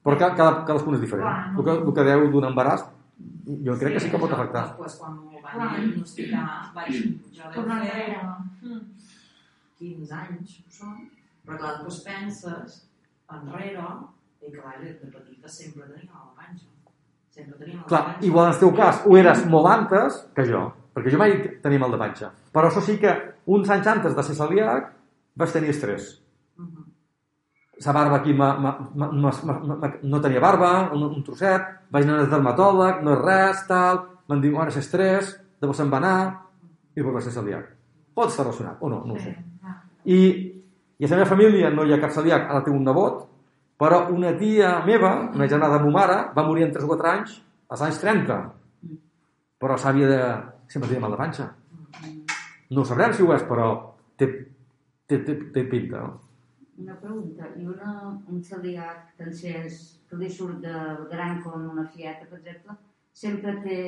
[0.05, 1.25] Però cada, cada, cadascun és diferent.
[1.25, 1.59] Clar, no.
[1.59, 2.85] El que, el que deu d'un embaràs,
[3.65, 4.67] jo crec que sí que pot afectar.
[4.69, 6.45] Després, quan m'ho van diagnosticar,
[6.77, 6.93] vaig,
[7.33, 8.35] jo deu Tornar fer enrere.
[8.61, 8.83] Mm.
[9.81, 10.97] 15 anys, ho són,
[11.45, 12.77] però clar, després penses
[13.31, 13.87] enrere,
[14.41, 16.67] i clar, de petita sempre tenia la panxa.
[17.31, 18.25] Sempre tenia la Clar, panxa.
[18.27, 20.63] igual en el teu cas, ho eres molt antes que jo,
[20.93, 22.31] perquè jo mai tenia mal de panxa.
[22.51, 23.13] Però això sí que
[23.45, 24.91] uns anys antes de ser celíac
[25.35, 26.17] vaig tenir estrès.
[26.57, 26.87] Mhm.
[27.85, 31.63] La barba aquí ma, ma, ma, ma, ma, ma, no tenia barba, un, un trosset,
[31.89, 35.31] vaig anar al dermatòleg, no és res, tal, van dir, ara és estrès,
[35.61, 36.19] llavors se'n va anar,
[36.93, 37.71] i després va ser celíac.
[38.13, 39.33] Pot estar relacionat, o no, no ho sé.
[39.63, 39.79] clar.
[40.05, 40.60] I,
[41.01, 43.23] I a la meva família no hi ha cap celíac, ara té un nebot,
[43.81, 47.09] però una tia meva, una germana de ma mare, va morir en 3 o 4
[47.11, 47.31] anys,
[47.73, 48.37] als anys 30.
[49.57, 50.19] Però s'havia de...
[50.69, 51.47] sempre tenia mal de panxa.
[52.77, 53.71] No sabrem si ho és, però
[54.15, 54.27] té,
[55.09, 56.03] té, té, té pinta.
[56.05, 56.19] No?
[56.85, 57.49] Una pregunta.
[57.57, 57.95] I una,
[58.29, 62.77] un celíac francès que li surt de gran com una fieta, per exemple,
[63.25, 63.81] sempre té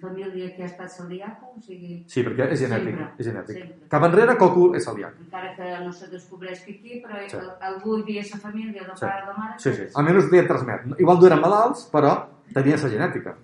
[0.00, 1.46] família que ha estat celíaca?
[1.56, 2.94] O sigui, Sí, perquè és genètic.
[2.94, 3.56] Sempre, és genètic.
[3.58, 3.88] sempre.
[3.88, 5.14] Cap enrere, qualcú és celíac.
[5.20, 7.36] encara que no se descobreix que aquí, però Sí.
[7.60, 9.00] algú hi havia sa família, de Sí.
[9.06, 9.58] pare o de mare...
[9.58, 9.82] Sí, sí.
[9.94, 11.00] Almenys ho transmet.
[11.00, 13.36] Igual no eren malalts, però tenia la genètica.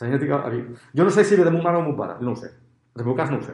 [0.00, 0.42] La genètica...
[0.44, 2.46] havia- Jo no sé si ve de mon mare o mon pare, no ho sé.
[2.94, 3.52] En el meu cas no ho sé.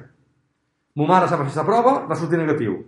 [0.95, 2.85] Mon mare s'ha fet la prova, va sortir negatiu.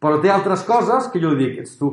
[0.00, 1.88] Però té altres coses que jo li dic, ets tu.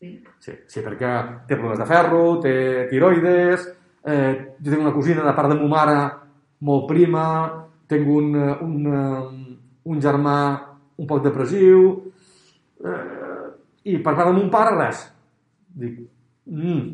[0.00, 0.22] Sí.
[0.40, 3.68] Sí, sí perquè té problemes de ferro, té tiroides,
[4.04, 5.98] eh, jo tinc una cosina de part de ma mare
[6.66, 7.24] molt prima,
[7.90, 10.36] tinc un, eh, un, eh, un germà
[10.96, 12.12] un poc depressiu,
[12.84, 13.46] eh,
[13.90, 15.02] i per part de mon pare res.
[15.82, 15.98] Dic,
[16.46, 16.88] mm,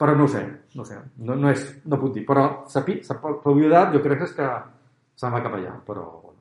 [0.00, 0.42] però no ho sé,
[0.74, 4.02] no ho sé, no, no, és, no puc dir, però la pi- la probabilitat jo
[4.02, 4.48] crec que és que
[5.20, 6.38] se'n va cap allà, però bueno.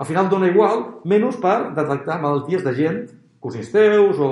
[0.00, 3.02] Al final dona igual, menys per detectar malalties de gent,
[3.42, 4.30] cosins teus o,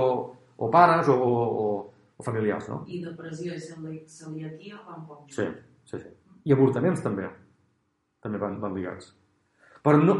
[0.56, 1.89] o pares o, o,
[2.20, 2.82] o familiars, no?
[2.92, 5.46] I depressió i celi- celiaquia van poc Sí,
[5.88, 6.10] sí, sí.
[6.44, 7.28] I avortaments també.
[8.20, 9.14] També van, van ligats.
[9.84, 10.14] Però no,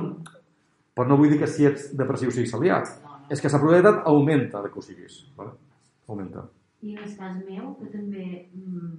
[0.97, 2.89] però no vull dir que si ets depressiu siguis celíac.
[3.03, 3.27] No, no.
[3.31, 5.21] És que la probabilitat augmenta de que ho siguis.
[5.37, 5.53] Vale?
[6.09, 6.47] Augmenta.
[6.83, 8.25] I en el cas meu, que també
[8.57, 8.95] mm,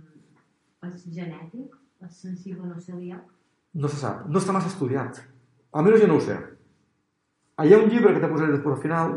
[0.88, 1.74] és genètic,
[2.06, 3.26] és sensible no celíac,
[3.74, 4.26] No se sap.
[4.28, 5.22] No està massa estudiat.
[5.72, 6.36] Almenys jo no ho sé.
[7.64, 9.14] Hi ha un llibre que te posaré després al final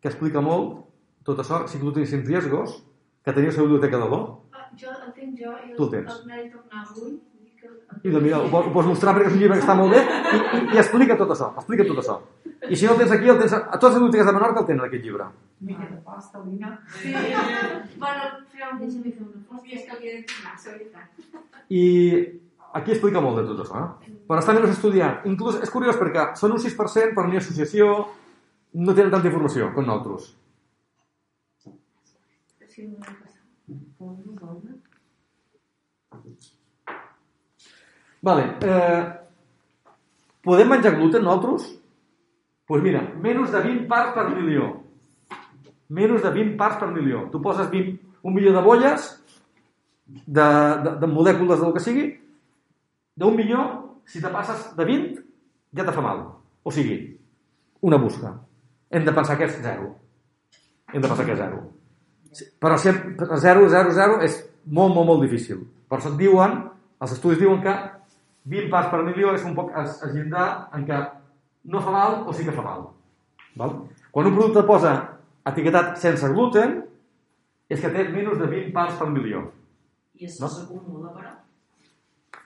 [0.00, 0.84] que explica molt
[1.26, 2.76] tot això, si tu tens riesgos,
[3.26, 4.20] que tenia la biblioteca de l'O,
[4.54, 6.12] Ah, Jo el tinc jo i Tu el el, tens.
[6.20, 6.36] el m'he
[6.80, 7.16] avui.
[7.56, 7.70] Que-
[8.08, 10.00] i de mira, ho, ho pots mostrar perquè és un llibre que està molt bé
[10.04, 12.16] i, i, i explica tot això, explica tot això.
[12.68, 14.60] I si no el tens aquí, el tens a, a totes les biblioteques de Menorca
[14.62, 15.26] el tenen aquest llibre.
[15.60, 16.78] Mica de posta, vinga.
[17.00, 17.14] Sí.
[18.02, 18.22] Bueno,
[18.52, 21.06] feu, deixa'm fer una que de tornar, és veritat.
[21.70, 21.82] I
[22.76, 24.16] aquí explica molt de tot això, eh?
[24.28, 25.24] Però està menys estudiat.
[25.26, 27.88] Inclús és curiós perquè són un 6%, però ni associació
[28.74, 30.34] no tenen tanta informació com nosaltres.
[32.76, 33.40] Sí, no m'ha passat.
[38.28, 39.04] Vale, eh,
[40.44, 41.70] podem menjar gluten nosaltres?
[41.70, 44.66] Doncs pues mira, menys de 20 parts per milió.
[45.88, 47.22] Menys de 20 parts per milió.
[47.32, 47.94] Tu poses 20,
[48.28, 49.08] un milió de bolles,
[50.04, 50.48] de,
[50.84, 52.04] de, de molècules del que sigui,
[53.16, 53.62] d'un milió,
[54.04, 55.24] si te passes de 20,
[55.80, 56.20] ja te fa mal.
[56.60, 57.00] O sigui,
[57.80, 58.34] una busca.
[58.90, 59.94] Hem de pensar que és zero.
[60.92, 61.64] Hem de pensar que és zero.
[62.60, 65.62] Però si 0, 0, 0 és molt, molt, molt difícil.
[65.88, 66.56] Per això et diuen,
[67.02, 67.74] els estudis diuen que
[68.50, 70.98] 20 parts per milió és un poc es, es llindar en què
[71.72, 72.88] no fa mal o sí que fa mal.
[73.56, 73.76] Val?
[74.14, 74.94] Quan un producte posa
[75.46, 76.80] etiquetat sense gluten,
[77.70, 79.46] és que té menys de 20 parts per milió.
[80.16, 80.48] I això No?
[80.48, 81.32] s'acumula, però.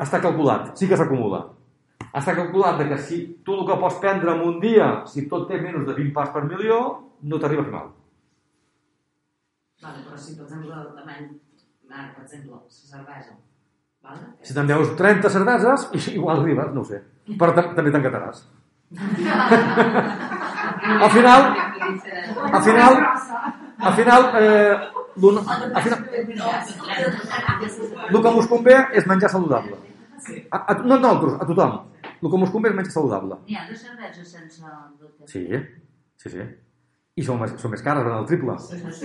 [0.01, 1.45] Està calculat, sí que s'acumula.
[2.17, 5.61] Està calculat que si tu el que pots prendre en un dia, si tot té
[5.61, 6.79] menys de 20 parts per milió,
[7.23, 7.91] no t'arriba a fer mal.
[9.83, 11.27] Vale, però si, per exemple, el tamany,
[11.91, 12.63] ara, per exemple, la
[12.93, 13.35] cervesa,
[14.05, 14.27] vale?
[14.45, 15.81] Si te'n veus 30 cerveses,
[16.15, 16.99] igual arribes, no ho sé.
[17.41, 18.39] Però tam també t'encataràs.
[21.05, 21.43] al final,
[22.53, 22.95] al final,
[23.91, 24.75] al final, eh,
[25.23, 26.01] l'un- al final,
[28.11, 29.77] el que mos convé és menjar saludable.
[30.51, 31.73] A, a, no a nosaltres, a tothom.
[32.21, 33.35] El que mos convé és menjar saludable.
[33.47, 34.65] N'hi ha de cerveses sense
[34.99, 35.27] gluten.
[35.31, 35.45] Sí,
[36.21, 36.43] sí, sí.
[37.21, 38.55] I són més, són més cares, al triple.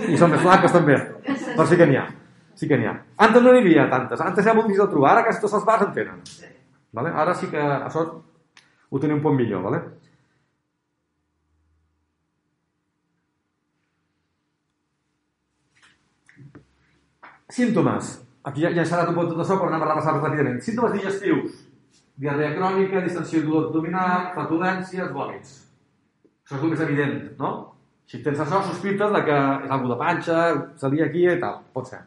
[0.08, 0.96] I són més flaques també.
[1.26, 2.06] Però sí que n'hi ha.
[2.56, 2.94] Sí que n'hi ha.
[3.26, 4.22] Antes no n'hi havia tantes.
[4.24, 5.12] Antes era molt difícil de trobar.
[5.12, 6.22] Ara quasi tots els bars en tenen.
[6.96, 7.12] Vale?
[7.12, 8.06] Ara sí que això
[8.88, 9.66] ho tenim un poc millor.
[9.68, 9.82] Vale?
[17.52, 18.16] Símptomes.
[18.46, 20.60] Aquí ja, ja s'ha dat un poc tot això, però anem a repassar ràpidament.
[20.64, 21.62] Símptomes digestius.
[22.16, 25.56] Diarrea crònica, distensió i dolor abdominal, flatulències, vòmits.
[26.46, 27.56] Això és el més evident, no?
[28.06, 30.42] Si tens això, sospites de que és algú de panxa,
[30.82, 31.62] celíaquia i tal.
[31.74, 32.04] Pot ser.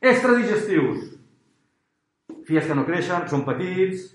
[0.00, 1.04] Extradigestius.
[2.48, 4.08] Fies que no creixen, són petits,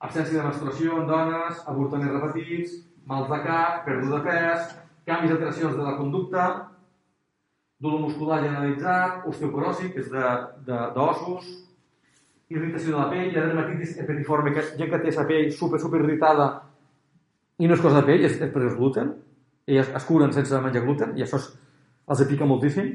[0.00, 2.76] absència de menstruació en dones, avortaments repetits,
[3.10, 4.68] mals de cap, pèrdua de pes,
[5.08, 6.44] canvis alteracions de la conducta,
[7.80, 10.12] dolor muscular generalitzat, osteoporosi, que és
[10.94, 11.48] d'ossos,
[12.50, 16.02] irritació de la pell, la dermatitis epetiforme, que gent que té la pell super, super
[16.04, 16.48] irritada
[17.58, 19.12] i no és cosa de pell, és, és per el gluten,
[19.70, 21.46] i es, es curen sense menjar gluten, i això es,
[22.10, 22.90] els pica moltíssim.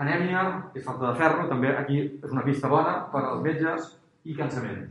[0.00, 0.42] Anèmia,
[0.76, 3.94] és falta de ferro, també aquí és una pista bona per als metges,
[4.26, 4.86] i cansament.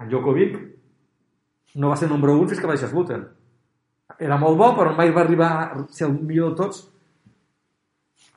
[0.00, 0.56] En Djokovic
[1.76, 3.24] no va ser número 1 fins que va deixar gluten.
[4.22, 6.84] Era molt bo, però mai va arribar a ser el millor de tots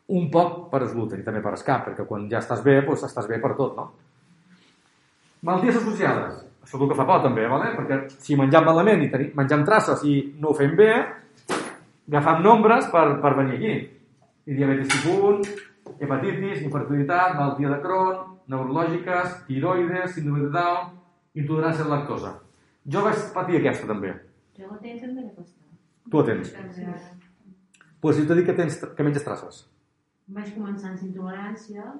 [0.10, 3.06] un poc per el gluten i també per escap, perquè quan ja estàs bé, doncs
[3.06, 3.92] estàs bé per tot, no?
[5.46, 6.42] Malalties associades.
[6.70, 7.72] Això és el que fa por, també, vale?
[7.74, 10.92] perquè si mengem malament i tenim, mengem traces i no ho fem bé,
[12.12, 13.72] agafam nombres per, per venir aquí.
[14.46, 18.20] I diabetis tipus 1, hepatitis, infertilitat, malaltia de Crohn,
[18.54, 20.92] neurològiques, tiroides, síndrome de Down,
[21.42, 22.36] intolerància a la lactosa.
[22.86, 24.14] Jo vaig patir aquesta, també.
[24.60, 25.66] Jo la tens també aquesta.
[26.06, 26.54] Tu la tens.
[26.54, 27.10] Doncs
[28.00, 29.64] pues jo t'he dit que, tens, que menges traces.
[30.38, 31.96] Vaig començar amb intolerància.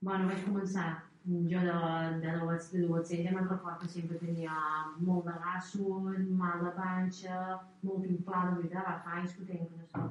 [0.00, 0.88] Bueno, vaig començar
[1.26, 1.76] jo de,
[2.22, 4.54] de, d'adolescent ja me'n record que sempre tenia
[5.02, 7.38] molt de gassos, mal de panxa,
[7.82, 10.04] molt inflada, de veritat, va, fa anys que ho tenc, no sé.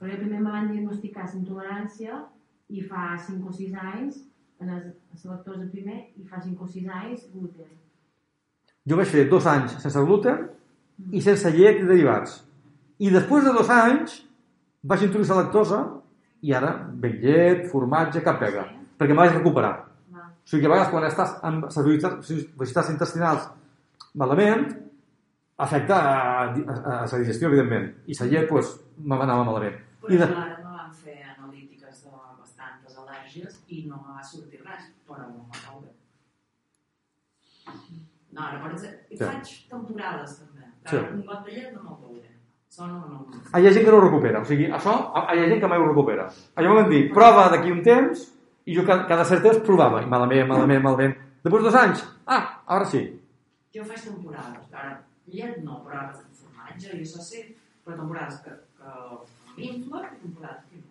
[0.00, 2.22] Però jo també me van diagnosticar la intolerància
[2.70, 4.22] i fa 5 o 6 anys,
[4.60, 4.88] en el,
[5.24, 7.70] la lactosa primer, i fa 5 o 6 anys gluten.
[8.88, 10.48] Jo vaig fer dos anys sense gluten
[11.12, 12.40] i sense llet i derivats.
[12.98, 14.16] I després de dos anys
[14.82, 15.80] vaig introduir la lactosa
[16.42, 18.66] i ara ben llet, formatge, cap pega.
[18.98, 19.89] Perquè me vaig recuperar.
[20.40, 20.46] Va.
[20.46, 21.76] O sigui que a vegades quan estàs amb les
[22.56, 23.48] velocitats intestinals
[24.14, 24.64] malament,
[25.60, 27.90] afecta a, a, a la digestió, evidentment.
[28.08, 28.72] I la llet, doncs,
[29.04, 29.76] me anava malament.
[30.00, 30.26] Però I de...
[30.26, 30.34] me
[30.64, 32.10] van fer analítiques de
[32.40, 35.92] bastantes al·lèrgies i no va sortir res, però no me cau bé.
[38.32, 39.24] No, ara, per exemple, Sí.
[39.24, 40.66] faig temporades també.
[40.88, 40.96] Sí.
[40.96, 42.36] Un got de llet no me'l veuré.
[42.78, 43.26] No, no...
[43.52, 44.40] Ah, hi ha gent que no ho recupera.
[44.40, 44.92] O sigui, això,
[45.34, 46.28] hi ha gent que mai ho recupera.
[46.56, 48.22] Allò m'han dit, prova d'aquí un temps,
[48.70, 50.02] i jo cada, cada cert temps provava.
[50.04, 51.16] I malament, malament, malament.
[51.42, 52.42] Després de dos anys, ah,
[52.78, 53.02] ara sí.
[53.74, 54.70] Jo faig temporades.
[54.70, 54.94] Ara,
[55.34, 57.42] llet no, però ara formatge i això sí,
[57.84, 58.94] però temporades que, que
[59.58, 60.88] m'infla i temporades que no.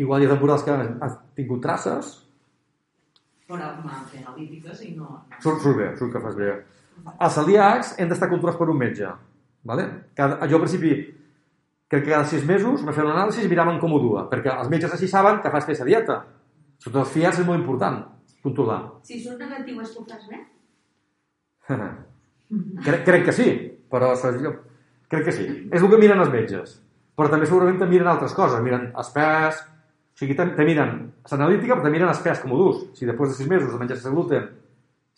[0.00, 2.18] Igual hi ha temporades que has tingut traces,
[3.50, 5.08] Però m'han fet analítiques i no...
[5.42, 6.52] surt, surt bé, surt que fas bé.
[7.10, 9.08] Els celíacs hem d'estar controlats per un metge.
[9.66, 9.86] Vale?
[10.16, 10.92] Cada, jo al principi,
[11.90, 14.52] crec que cada sis mesos me feien una anàlisi i miraven com ho dua, perquè
[14.54, 16.20] els metges així saben que fas fer dieta.
[16.80, 17.98] Sobretot els fiats és molt important,
[18.44, 18.78] controlar.
[19.04, 20.38] Si surt negatiu és que ho fas bé?
[22.86, 23.50] crec, crec que sí,
[23.92, 25.48] però crec que sí.
[25.68, 26.78] És el que miren els metges.
[27.18, 30.96] Però també segurament te miren altres coses, miren els pes, o sigui, te, te miren
[31.28, 32.86] l'analítica, però te miren els pes com ho dus.
[32.96, 34.48] Si després de sis mesos de menjar sense gluten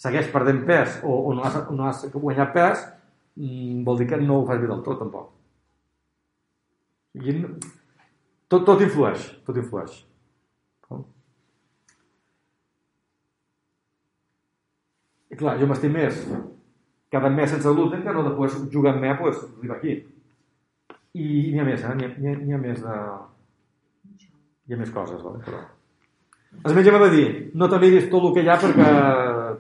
[0.03, 2.83] segueix perdent pes o, o no, has, no has guanyat pes,
[3.39, 5.31] mm, vol dir que no ho fas bé del tot, tampoc.
[7.23, 7.37] I
[8.51, 10.01] tot, tot influeix, tot influeix.
[15.33, 16.19] I clar, jo m'estic més
[17.13, 19.99] cada mes sense gluten que no després jugant més, pues, arriba aquí.
[21.13, 21.95] I n'hi ha més, eh?
[21.99, 22.99] N'hi ha, ha, més de...
[24.69, 25.43] Hi ha més coses, vale?
[25.45, 25.61] però...
[26.77, 27.27] Metge m'ha de dir,
[27.57, 28.87] no te miris tot el que hi ha perquè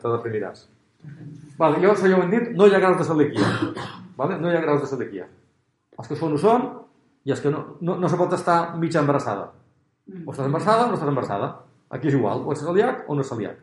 [0.00, 0.64] te deprimiràs.
[1.58, 3.50] Vale, això ja ho hem dit, no hi ha graus de celiaquia.
[4.16, 4.38] Vale?
[4.40, 5.26] No hi ha graus de celiaquia.
[5.98, 6.64] Els que són ho són
[7.28, 9.50] i els que no, no, no se pot estar mitja embarassada.
[10.24, 11.50] O estàs embarassada o no estàs embarassada.
[11.92, 13.60] Aquí és igual, o ets celíac o no ets celíac.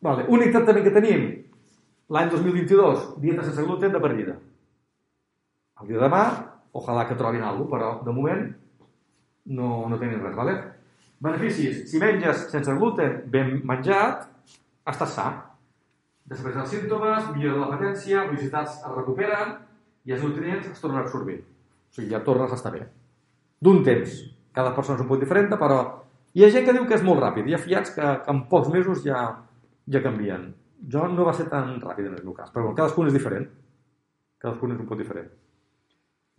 [0.00, 0.24] Vale.
[0.32, 1.26] Únic tractament que tenim
[2.10, 4.36] l'any 2022, dieta sense gluten de per vida.
[5.80, 6.24] El dia de demà,
[6.76, 8.46] ojalà que trobin alguna cosa, però de moment
[9.56, 10.36] no, no tenim res.
[10.36, 10.56] Vale?
[11.20, 11.84] Beneficis.
[11.90, 14.24] Si menges sense gluten ben menjat,
[14.88, 15.28] estàs sa.
[16.30, 19.56] Després dels símptomes, millora la patència, velocitats es recuperen
[20.06, 21.40] i els nutrients es tornen a absorbir.
[21.90, 22.86] O sigui, ja tornes a estar bé.
[23.60, 24.16] D'un temps.
[24.56, 25.80] Cada persona és un poc diferent, però
[26.32, 27.48] hi ha gent que diu que és molt ràpid.
[27.48, 29.24] Hi ha fiats que, que en pocs mesos ja,
[29.86, 30.50] ja canvien.
[30.92, 33.46] Jo no va ser tan ràpid en el meu cas, però bueno, cadascun és diferent.
[34.40, 35.28] Cadascun és un poc diferent.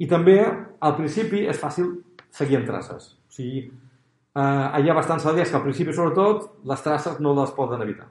[0.02, 0.38] I també,
[0.82, 1.92] al principi, és fàcil
[2.34, 3.12] seguir amb traces.
[3.30, 7.52] O sigui, eh, hi ha bastants aliats que al principi, sobretot, les traces no les
[7.58, 8.08] poden evitar.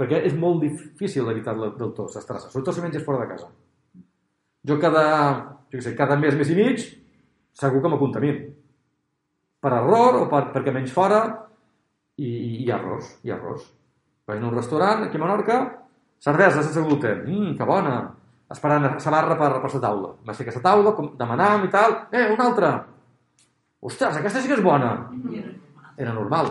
[0.00, 3.50] Perquè és molt difícil evitar del tot, les traces, sobretot si menges fora de casa.
[4.64, 5.04] Jo cada,
[5.72, 6.86] jo sé, cada mes, mes i mig,
[7.52, 8.40] segur que m'acontamin.
[9.60, 11.20] Per error o per, perquè menys fora,
[12.16, 12.30] i,
[12.64, 13.68] i ha errors, ha errors.
[14.30, 15.58] Vaig a un restaurant aquí a Menorca,
[16.22, 17.96] cervesa sense gluten, mmm, que bona,
[18.50, 20.12] esperant a sa barra per, la taula.
[20.26, 22.70] Va ser aquesta taula, com, demanàvem i tal, eh, una altra.
[23.80, 24.92] Ostres, aquesta sí que és bona.
[25.96, 26.50] Era normal.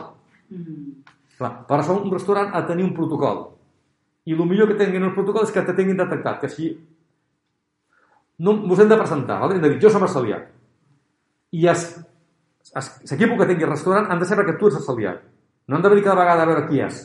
[1.37, 3.45] Clar, per això un restaurant ha de tenir un protocol.
[4.25, 6.73] I el millor que tinguin un protocol és que te tinguin detectat, que si
[8.39, 9.55] no, us hem de presentar, vale?
[9.55, 10.49] hem de dir, jo som el celíac.
[11.55, 11.85] I es,
[12.75, 15.23] es, l'equip que tingui el restaurant han de saber que tu ets el celíac.
[15.67, 17.01] No han de venir cada vegada a veure qui és,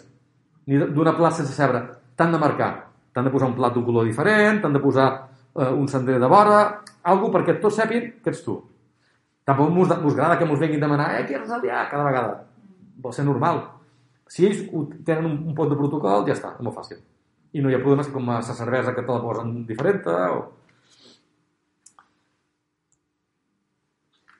[0.66, 1.82] ni d'una plaça sense saber.
[2.16, 2.70] T'han de marcar,
[3.12, 5.08] t'han de posar un plat d'un color diferent, t'han de posar
[5.56, 6.60] eh, un cendrer de vora,
[7.02, 8.56] algo perquè tots sàpin que ets tu.
[9.44, 12.04] Tampoc mos, mos agrada que mos vinguin a demanar eh, qui és el celíac cada
[12.06, 12.36] vegada.
[13.04, 13.60] Vol ser normal.
[14.30, 14.62] Si ells
[15.04, 17.02] tenen un, un pot de protocol, ja està, és molt fàcil.
[17.54, 20.40] I no hi ha problemes com a la cervesa que te la posen diferent o...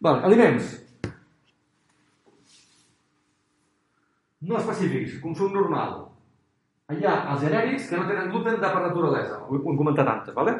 [0.04, 0.72] Vale, aliments.
[4.44, 6.03] No específics, consum normal.
[6.92, 9.38] Hi ha els genèrics que no tenen gluten de per naturalesa.
[9.48, 10.52] Ho, hem comentat antes, ¿vale?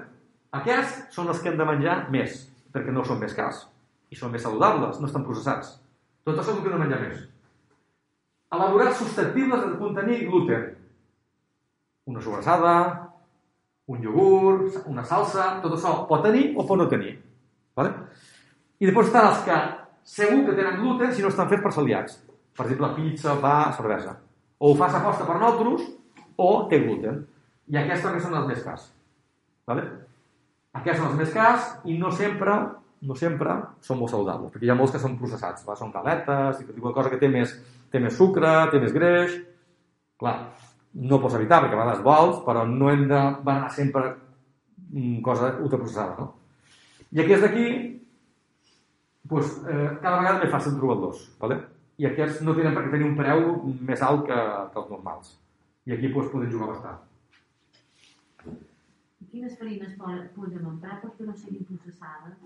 [0.57, 2.39] Aquests són els que hem de menjar més,
[2.73, 3.67] perquè no són més cars
[4.09, 5.75] i són més saludables, no estan processats.
[6.25, 7.19] Tot això és el que de menjar més.
[8.57, 10.63] Elaborats susceptibles de contenir gluten.
[12.09, 12.75] Una sobrassada,
[13.93, 17.19] un iogurt, una salsa, tot això pot tenir o pot no tenir.
[17.77, 17.91] ¿vale?
[18.81, 19.59] I després estan els que
[20.15, 22.17] segur que tenen gluten si no estan fets per celíacs.
[22.57, 24.17] Per exemple, pizza, pa, cervesa.
[24.57, 25.85] O ho fas aposta per nosaltres
[26.37, 27.23] o té gluten.
[27.71, 28.89] I aquests també són els més cars.
[29.69, 29.85] ¿vale?
[30.81, 32.57] Aquests són els més cars i no sempre
[33.05, 33.55] no sempre
[33.85, 35.75] són molt saludables, perquè hi ha molts que són processats, va?
[35.77, 37.51] són galetes, i de cosa que té més,
[37.93, 39.35] té més sucre, té més greix...
[40.15, 40.33] Clar,
[41.05, 45.51] no pots evitar, perquè a vegades vols, però no hem de berenar sempre mm, cosa
[45.59, 46.29] ultraprocessada, no?
[47.13, 47.67] I aquests d'aquí,
[49.29, 51.59] pues, eh, cada vegada és més fàcil trobar-los, ¿vale?
[52.01, 53.43] i aquests no tenen per què tenir un preu
[53.87, 54.39] més alt que,
[54.73, 55.35] que els normals.
[55.87, 57.03] I aquí pues, podem jugar bastant.
[59.31, 62.37] Quines farines po- podem emprar perquè no siguin processades?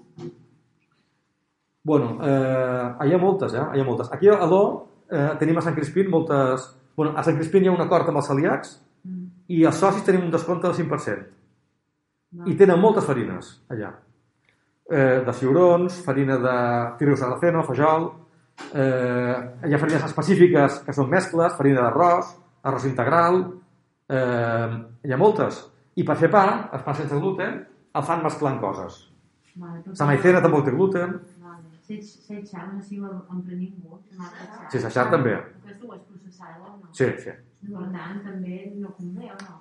[1.84, 3.64] Bueno, eh, hi ha moltes, eh?
[3.74, 4.10] Hi ha moltes.
[4.12, 4.62] Aquí a l'O
[5.10, 6.66] eh, tenim a Sant Crispín moltes...
[6.96, 8.76] Bueno, a Sant Crispín hi ha un acord amb els celíacs
[9.08, 9.28] Mm.
[9.54, 11.20] i els socis tenim un descompte del 5%.
[12.34, 12.46] No.
[12.50, 13.92] I tenen moltes farines, allà.
[14.90, 16.54] Eh, de ciurons, farina de
[16.98, 18.08] tiro sarraceno, fajol...
[18.74, 19.36] Eh,
[19.70, 22.32] hi ha farines específiques que són mescles, farina d'arròs,
[22.68, 23.42] arròs integral...
[24.08, 25.58] Eh, hi ha moltes.
[26.00, 27.58] I per fer pa, el pa sense gluten,
[27.98, 29.02] el fan mesclant coses.
[29.60, 31.18] Vale, La maicena tampoc té gluten.
[31.42, 31.74] Vale.
[31.84, 33.98] Si ets, si ets xar, no si ho empren ningú.
[34.72, 35.34] Sí, xar també.
[35.36, 36.88] Aquesta ho és processada o no?
[36.96, 37.34] Sí, sí.
[37.68, 39.56] Per tant, també no convé o no?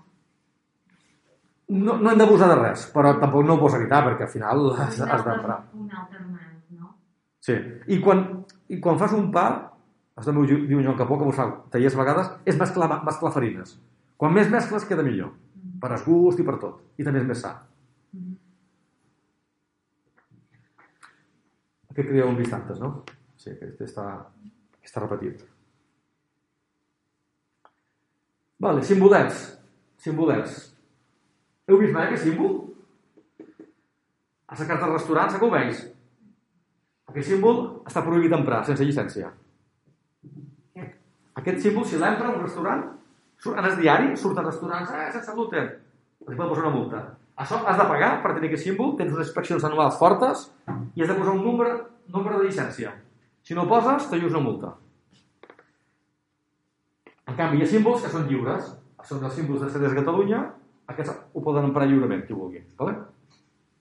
[1.68, 4.70] No, no hem d'abusar de res, però tampoc no ho pots evitar, perquè al final
[4.78, 5.58] has, has d'emprar.
[5.76, 6.94] Un alternant, no?
[7.44, 7.58] Sí.
[7.92, 8.24] I quan,
[8.72, 9.50] I quan fas un pa,
[10.18, 13.32] això també ho diu Joan Capó, que us fa tallers a vegades, és mesclar, mesclar
[13.36, 13.76] farines.
[14.18, 15.36] Quan més mescles, queda millor.
[15.78, 16.82] Per el gust i per tot.
[16.98, 17.54] I també és més sa.
[18.14, 18.34] Mhm.
[21.92, 23.04] Aquest que ho hem vist no?
[23.38, 24.26] Sí, aquest està,
[24.84, 25.46] està repetit.
[28.60, 29.60] Vale, simbolets.
[29.98, 30.76] Simbolets.
[31.68, 32.64] Heu vist mai aquest símbol?
[34.48, 35.88] A la carta del restaurant, que ho veus?
[37.08, 39.30] Aquest símbol està prohibit emprar, sense llicència.
[41.38, 42.84] Aquest símbol, si l'empra un restaurant,
[43.38, 45.70] surt, en el diari, surten restaurants, eh, sense gluten.
[46.26, 47.04] Els poden posar una multa.
[47.38, 50.48] Això has de pagar per tenir aquest símbol, tens unes inspeccions anuals fortes
[50.96, 51.76] i has de posar un nombre,
[52.10, 52.96] nombre de llicència.
[53.46, 54.74] Si no poses, te una multa.
[57.28, 58.74] En canvi, hi ha símbols que són lliures.
[59.08, 60.40] Són els símbols de CDS Catalunya,
[60.92, 62.64] aquests ho poden emprar lliurement, qui vulgui.
[62.80, 62.96] Vale?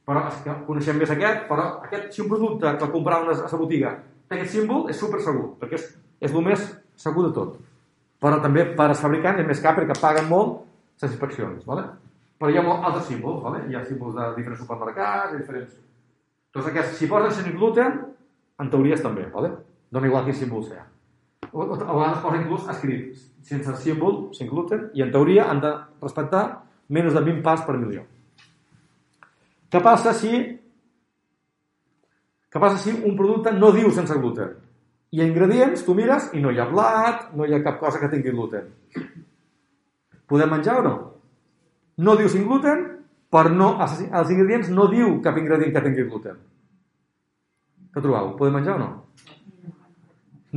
[0.06, 3.58] Però és que coneixem més aquest, però aquest, si un producte que comprava a la
[3.58, 3.96] botiga
[4.28, 5.88] té aquest símbol, és super segur, perquè és,
[6.20, 6.62] és el més
[7.00, 7.56] segur de tot.
[8.22, 10.58] Però també per als fabricants és més car perquè paguen molt
[11.02, 11.64] les inspeccions.
[11.68, 11.84] Vale?
[12.40, 13.62] Però hi ha molt altres símbols, vale?
[13.68, 15.78] hi ha símbols de diferents supermercats, de diferents...
[16.56, 17.98] Tots aquests, si posen sense gluten,
[18.60, 19.52] en teoria estan bé, vale?
[19.92, 20.82] dona igual quin símbol sigui.
[21.52, 25.60] O, o, a vegades posa inclús escrit sense símbol, sense gluten, i en teoria han
[25.62, 25.72] de
[26.02, 26.44] respectar
[26.92, 28.04] menys de 20 pas per milió.
[29.70, 30.32] Què passa si
[32.52, 34.54] què passa si un producte no diu sense gluten?
[35.16, 38.10] I ingredients, tu mires i no hi ha blat, no hi ha cap cosa que
[38.12, 38.66] tingui gluten.
[40.28, 40.94] Podem menjar o no?
[42.04, 42.82] No diu sin gluten,
[43.32, 46.36] però no, els ingredients no diu cap ingredient que tingui gluten.
[47.94, 48.34] Què trobeu?
[48.36, 48.90] Podem menjar o no?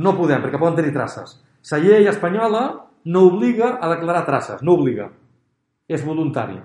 [0.04, 1.38] No podem, perquè poden tenir traces.
[1.70, 2.64] La llei espanyola
[3.08, 5.08] no obliga a declarar traces, no obliga.
[5.88, 6.60] És voluntari.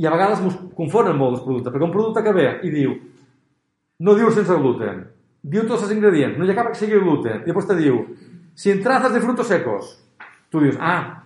[0.00, 2.96] I a vegades mos confonen molt els productes, perquè un producte que ve i diu
[4.00, 5.02] no diu sense gluten,
[5.42, 8.02] diu tots els ingredients, no hi ha cap que sigui gluten, i després te diu
[8.60, 9.94] sin trazas de frutos secos.
[10.50, 11.24] Tu dius, ah,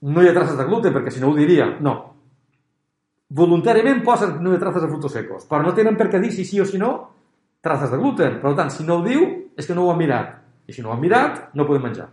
[0.00, 1.68] no hi ha traces de gluten, perquè si no ho diria.
[1.84, 1.94] No.
[3.38, 6.32] Voluntàriament posen no hi ha traces de frutos secos, però no tenen per què dir
[6.34, 6.92] si sí o si no
[7.62, 8.40] traces de gluten.
[8.42, 9.26] Per tant, si no ho diu,
[9.58, 10.34] és que no ho han mirat.
[10.68, 12.08] I si no ho han mirat, no podem menjar.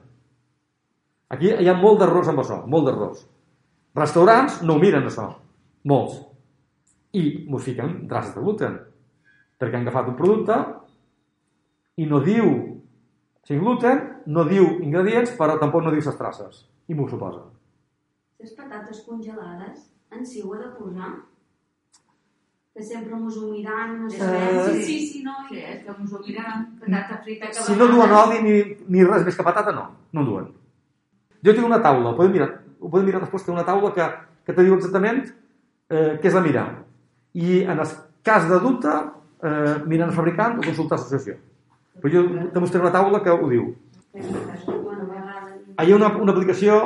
[1.33, 3.25] Aquí hi ha molt d'errors amb això, molt d'errors.
[3.95, 5.29] Restaurants no ho miren, això.
[5.89, 6.19] Molts.
[7.15, 8.77] I m'ho fiquen traces de gluten.
[9.57, 10.57] Perquè han agafat un producte
[11.95, 12.49] i no diu
[13.45, 16.65] sin gluten, no diu ingredients, però tampoc no diu les traces.
[16.89, 17.43] I m'ho suposa.
[18.41, 21.13] Les patates congelades, en si ho he de posar?
[22.75, 24.19] Que sempre mos ho mirant, no sé.
[24.25, 25.37] Eh, sí, sí, sí, no.
[25.47, 28.57] Sí, és que mos ho patata frita que Si no duen oli ni,
[28.89, 29.87] ni res més que patata, no.
[30.11, 30.51] No en duen.
[31.45, 32.49] Jo tinc una taula, ho podem mirar,
[32.81, 34.09] ho podem mirar després, té una taula que,
[34.43, 36.67] que te diu exactament eh, què és la mirar.
[37.37, 38.95] I en el cas de dubte,
[39.45, 41.37] eh, mirant el fabricant o consultar l'associació.
[42.01, 42.23] Però jo
[42.53, 43.67] te mostraré una taula que ho diu.
[44.15, 46.79] Hi ha una, una aplicació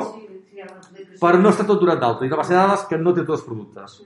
[1.20, 2.26] però no està tot durat d'alta.
[2.26, 3.98] I la base de dades que no té tots els productes.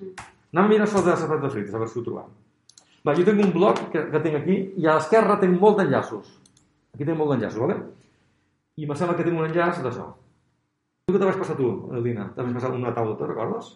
[0.54, 2.34] Anem a mirar això de les patates frites, a veure si ho trobam.
[3.04, 6.30] Va, jo tinc un blog que, que tinc aquí i a l'esquerra tinc molt d'enllaços.
[6.93, 7.80] Aquí tinc molt d'enllaços, vale?
[8.78, 10.12] I me sembla que tinc un enllaç d'això.
[11.06, 12.30] Tu que te vas passar tu, Elina?
[12.36, 13.74] Te vas passar una taula, te'n recordes?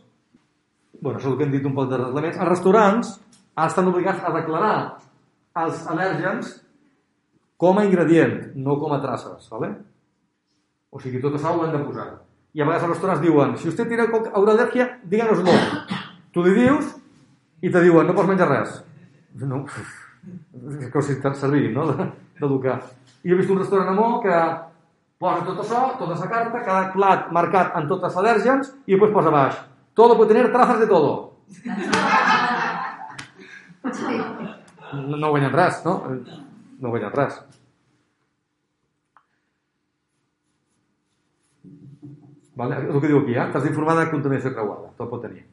[1.01, 2.37] bueno, això és el que hem dit un poc de reglaments.
[2.37, 3.11] Els restaurants
[3.65, 4.77] estan obligats a declarar
[5.63, 6.53] els al·lèrgens
[7.57, 9.71] com a ingredient, no com a traces, ¿vale?
[10.93, 12.07] O sigui, tot això ho hem de posar.
[12.53, 15.51] I a vegades els restaurants diuen, si usted tiene alguna al·lèrgia, díganos-lo.
[16.33, 16.93] Tu li dius
[17.61, 18.77] i te diuen, no pots menjar res.
[19.41, 19.63] No,
[20.79, 22.07] és com si te'n servir, no?, de-
[22.39, 22.79] d'educar.
[23.25, 24.33] I he vist un restaurant a Mó que
[25.19, 29.13] posa tot això, tota la carta, cada plat marcat amb tots els al·lèrgens i després
[29.13, 29.57] posa a baix.
[29.97, 31.33] Todo puede tener trazas de todo.
[34.93, 35.97] No, no guanyen res, no?
[36.81, 37.39] No guanyen res.
[42.57, 42.77] Vale?
[42.81, 43.45] És el que diu aquí, eh?
[43.53, 44.91] T'has d'informar de contaminació creuada.
[44.97, 45.43] Tot pot tenir.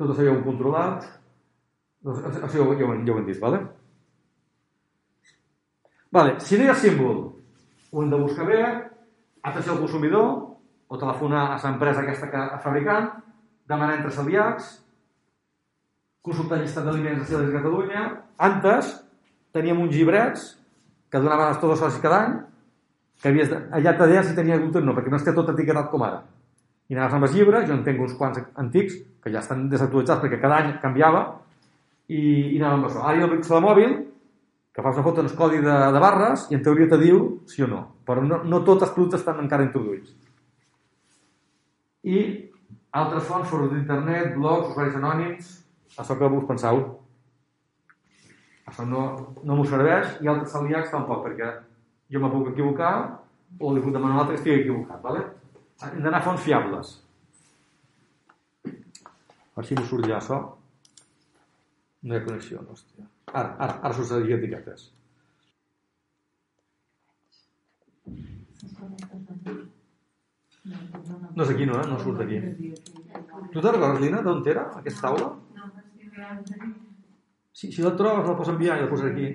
[0.00, 1.04] Tot això ja ho hem controlat.
[2.08, 3.58] Això ja ho, ja, ho, hem- vale?
[6.10, 7.18] Vale, si no hi ha símbol,
[7.92, 8.62] ho hem de buscar bé,
[9.42, 10.30] atenció al consumidor,
[10.88, 13.12] o telefonar a l'empresa aquesta que ha fabricant,
[13.68, 14.72] demanar entre celíacs,
[16.24, 18.04] consultar el llistat d'aliments de Catalunya.
[18.38, 18.92] Antes
[19.54, 20.46] teníem uns llibrets
[21.10, 22.36] que donaven els tots socis cada any,
[23.20, 25.50] que havies de, allà te deia si tenia gluten o no, perquè no està tot
[25.52, 26.22] etiquetat com ara.
[26.90, 30.22] I anaves amb els llibres, jo en tinc uns quants antics, que ja estan desactualitzats
[30.22, 31.24] perquè cada any canviava,
[32.10, 32.20] i,
[32.54, 33.02] i anàvem amb això.
[33.04, 33.96] Ara hi ha el pixel mòbil,
[34.74, 37.22] que fas una foto en el codi de, de barres i en teoria te diu
[37.50, 37.80] sí o no.
[38.06, 40.14] Però no, no tots els productes estan encara introduïts.
[42.06, 42.20] I
[42.96, 45.50] altres fonts, fòrums d'internet, blogs, usuaris anònims,
[45.98, 46.82] això que vos penseu.
[48.70, 49.02] Això no,
[49.42, 51.50] no m'ho serveix i altres celíacs tampoc, perquè
[52.12, 52.94] jo me puc equivocar
[53.58, 55.02] o li puc demanar a un altre que estigui equivocat.
[55.02, 55.24] Vale?
[55.88, 56.94] Hem d'anar a fonts fiables.
[59.50, 60.38] A veure si no surt ja això.
[62.02, 63.04] No hi ha connexió, hòstia.
[63.32, 64.88] Ara, ara, ara succeïa etiquetes.
[71.34, 71.86] No és aquí, no, eh?
[71.90, 72.40] No surt d'aquí.
[73.52, 75.30] Tu te'n recordes, Lina, d'on era aquesta taula?
[77.52, 79.26] Si, si la trobes, la pots enviar i la posaré aquí.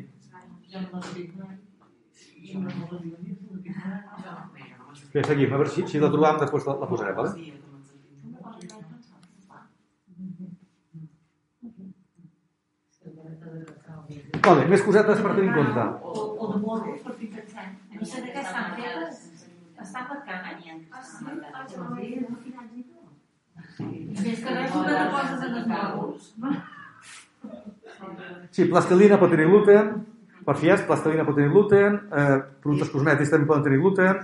[5.13, 7.31] Bé, seguim, a veure si, si la trobam, després la, la posaré, vale?
[14.45, 15.86] Vale, més cosetes per tenir en compte.
[16.05, 17.71] O, o de morros, per fi pensant.
[17.91, 19.15] A mi sé de què estan fetes?
[19.86, 20.77] Estan per canya?
[20.91, 21.23] Ah, sí?
[21.51, 21.65] Ah,
[23.75, 26.31] és que res una de coses en els morros.
[28.52, 29.91] Sí, plastilina pot tenir gluten,
[30.46, 34.22] per fies, plastilina pot tenir gluten, eh, productes cosmètics també poden tenir gluten,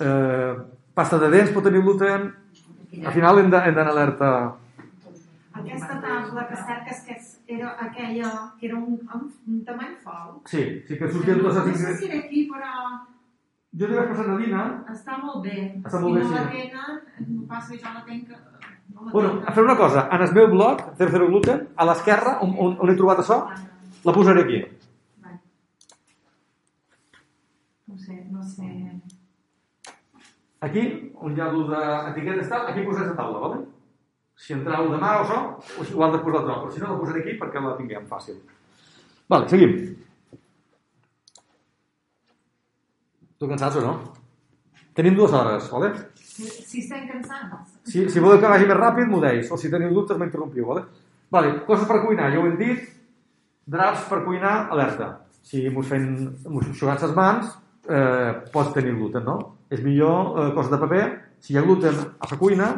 [0.00, 0.54] eh,
[0.94, 2.32] pasta de dents pot tenir gluten,
[3.04, 4.30] al final hem d'anar alerta.
[5.60, 10.46] Aquesta taula que cerques que era aquella que era un, un, tamany fort.
[10.46, 12.70] Sí, sí que sortien tots els No sé si era aquí, però
[13.78, 15.58] Jo li vaig passar a Lina, està molt bé.
[15.86, 16.96] Està molt bé, si no la tenen,
[17.34, 18.32] no passa, jo la tenc...
[19.12, 22.90] Bueno, fer una cosa, en el meu blog, 00 Gluten, a l'esquerra, on, on, on
[22.90, 23.38] he trobat això,
[24.04, 24.60] la posaré aquí.
[27.88, 28.68] No sé, no sé...
[30.60, 30.82] Aquí,
[31.16, 33.62] on hi ha el d'etiquetes tal, aquí posaré la taula, vale?
[34.40, 35.38] Si entrau demà o això,
[35.80, 38.06] o si- igual després la trobo, però si no la posaré aquí perquè la tinguem
[38.08, 38.38] fàcil.
[39.30, 39.74] Vale, seguim.
[43.40, 43.94] Tu cansats o no?
[45.00, 45.94] Tenim dues hores, vale?
[46.12, 47.70] Si, si estem cansats.
[47.88, 50.82] Si, si voleu que vagi més ràpid, m'ho deis, o si teniu dubtes m'interrompiu, vale?
[51.32, 52.82] Vale, coses per cuinar, ja ho hem dit.
[53.72, 55.08] Draps per cuinar, alerta.
[55.46, 56.04] Si mos fem,
[56.52, 57.56] mos enxugant les mans,
[57.88, 59.38] eh, pot tenir gluten, no?
[59.72, 61.08] És millor eh, coses de paper,
[61.40, 62.70] si hi ha gluten a la cuina,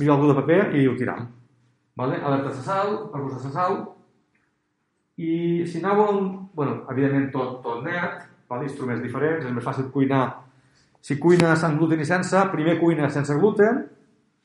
[0.00, 1.30] millor algú de paper i ho tiram.
[2.02, 2.18] Vale?
[2.18, 3.82] Alerta de sal, arbust de sal,
[5.22, 5.32] i
[5.70, 8.66] si anàveu, bueno, evidentment tot, tot net, vale?
[8.66, 10.24] instruments diferents, és més fàcil cuinar.
[11.00, 13.84] Si cuines amb gluten i sense, primer cuines sense gluten,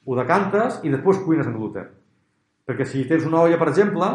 [0.05, 1.89] ho decantes i després cuines amb gluten.
[2.65, 4.07] Perquè si tens una olla, per exemple,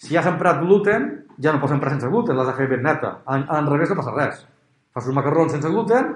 [0.00, 1.08] si has emprat gluten,
[1.42, 3.18] ja no pots emprar sense gluten, l'has de fer ben neta.
[3.28, 4.44] En, en revés no passa res.
[4.94, 6.14] Fas uns macarrons sense gluten,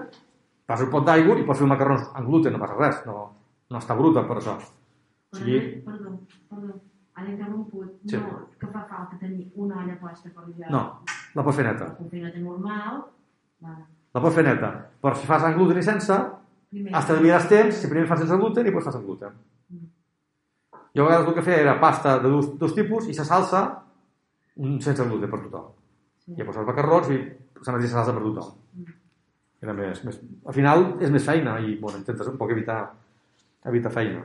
[0.69, 3.03] fas un pot d'aigua i pots fer macarrons amb gluten, no passa res.
[3.09, 3.19] No,
[3.71, 4.57] no està bruta per això.
[5.35, 6.17] O sigui, Perdó,
[6.51, 6.79] perdó.
[7.15, 7.91] Ara interromput.
[8.11, 8.19] Sí.
[8.19, 10.71] No, que fa falta tenir una olla posta per ja...
[10.71, 10.81] no,
[11.37, 11.93] la pots fer neta.
[12.03, 13.05] Un finet normal.
[13.63, 13.85] Vale.
[14.15, 14.71] La pots fer neta.
[15.03, 16.17] Però si fas amb gluten i sense,
[16.75, 19.39] d'estalviar temps, si primer fas sense gluten i després fas amb gluten.
[20.95, 23.63] Jo a vegades el que feia era pasta de dos, dos tipus i la salsa
[24.55, 25.73] mm, sense gluten per tothom.
[26.31, 27.19] I llavors els macarrons i
[27.65, 28.55] se m'ha dit salsa per tothom.
[29.65, 30.21] Era més, més...
[30.47, 32.79] Al final és més feina i bueno, intentes un poc evitar,
[33.67, 34.23] evitar feina.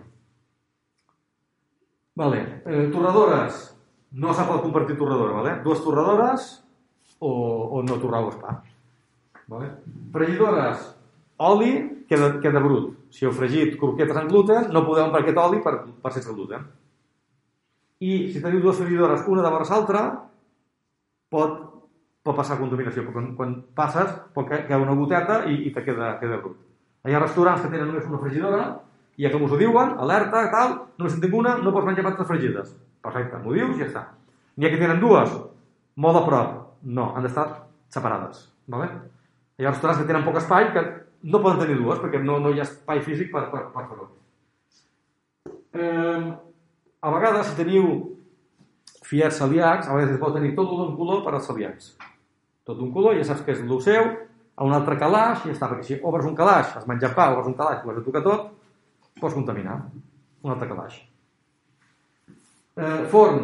[2.20, 2.40] Vale.
[2.66, 3.62] Eh, torradores.
[4.22, 5.54] No se pot compartir torradora, vale?
[5.64, 6.50] Dues torradores
[7.20, 7.32] o,
[7.80, 8.60] o no torrau el pa.
[9.50, 9.70] Vale?
[10.14, 10.84] Fregidores.
[11.38, 11.72] Oli
[12.10, 12.94] queda, queda brut.
[13.10, 16.68] Si heu fregit croquetes amb gluten, no podeu emprar aquest oli per, per sense gluten.
[18.06, 20.04] I si teniu dues fregidores, una de vora l'altra,
[21.34, 21.58] pot,
[22.24, 23.08] pot passar contaminació.
[23.10, 26.62] Quan, quan passes pot quedar una goteta i, i te queda, queda brut.
[27.08, 28.64] Hi ha restaurants que tenen només una fregidora
[29.18, 32.06] i ja que us ho diuen, alerta, tal, només en tinc una, no pots menjar
[32.06, 32.74] patates fregides.
[33.04, 34.04] Perfecte, m'ho dius i ja està.
[34.56, 35.34] N'hi ha que tenen dues,
[36.00, 36.58] molt a prop.
[36.84, 37.48] No, han d'estar
[37.92, 38.46] separades.
[38.72, 38.88] Vale?
[39.60, 40.84] Hi ha restaurants que tenen poc espai que
[41.28, 44.06] no poden tenir dues perquè no, no hi ha espai físic per, per, per fer-ho.
[45.76, 46.30] Eh,
[47.04, 47.90] a vegades, si teniu
[49.10, 51.92] fiats celíacs, a vegades es pot tenir tot d'un color per als celíacs.
[52.68, 54.08] Tot d'un color, ja saps que és el seu,
[54.56, 57.52] a un altre calaix, ja està, perquè si obres un calaix, has menjat pa, obres
[57.52, 58.50] un calaix, ho has de tocar tot,
[59.20, 59.82] pots contaminar.
[60.44, 61.02] Un altre calaix.
[62.80, 63.42] Eh, forn,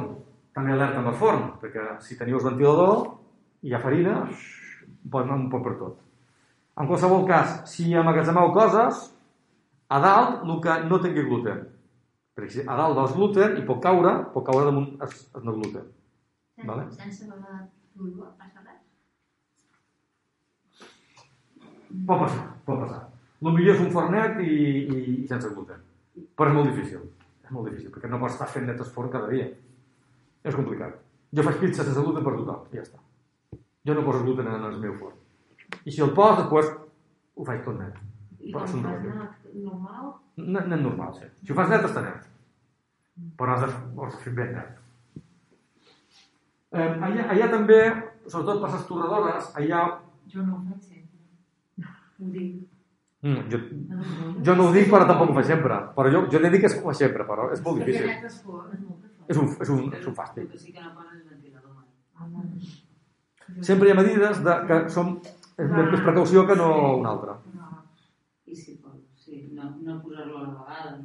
[0.55, 3.01] també alerta amb el forn, perquè si teniu el ventilador
[3.67, 4.21] hi ha farina,
[5.11, 6.04] pot anar un poc per tot.
[6.75, 9.05] En qualsevol cas, si amagatzemeu coses,
[9.87, 11.61] a dalt el que no tingui gluten.
[12.35, 15.55] Perquè si a dalt dels gluten i pot caure, pot caure damunt el, el no
[15.55, 15.87] gluten.
[16.67, 16.89] Vale.
[16.91, 17.29] Sense?
[22.05, 23.01] Pot passar, pot passar.
[23.39, 25.79] El millor és un fornet i, i, i sense gluten.
[26.35, 27.03] Però és molt difícil.
[27.45, 29.47] És molt difícil, perquè no pots estar fent net el forn cada dia.
[30.43, 30.97] És complicat.
[31.35, 32.99] Jo faig pizza sense gluten per tothom, i ja està.
[33.85, 35.21] Jo no poso gluten en el meu forn.
[35.85, 36.71] I si el pos, després
[37.35, 37.97] ho faig tot net.
[38.39, 41.27] I Però un fas net normal, Net, net normal, sí.
[41.45, 42.25] Si ho fas net, està net.
[43.39, 44.81] Però has de, ho has de fer ben net.
[46.75, 47.79] Eh, allà, allà també,
[48.27, 49.83] sobretot per les torradores, allà...
[50.31, 51.91] Jo no ho faig sempre.
[52.19, 52.63] ho dic.
[53.25, 53.59] Mm, jo,
[54.45, 55.79] jo no ho dic, però tampoc ho faig sempre.
[55.95, 58.11] Però jo, jo n'he dit que es fa sempre, però és molt difícil.
[58.11, 59.13] És molt fort.
[59.25, 60.51] És un, és un, és un fàstic.
[62.25, 62.43] Mai.
[63.55, 63.63] Ah.
[63.65, 65.15] Sempre hi ha medides de, que som
[65.57, 67.37] és més, més precaució que no una altra.
[67.55, 67.83] No.
[68.45, 70.97] I si pot, sí, no, no posar-lo a la vegada,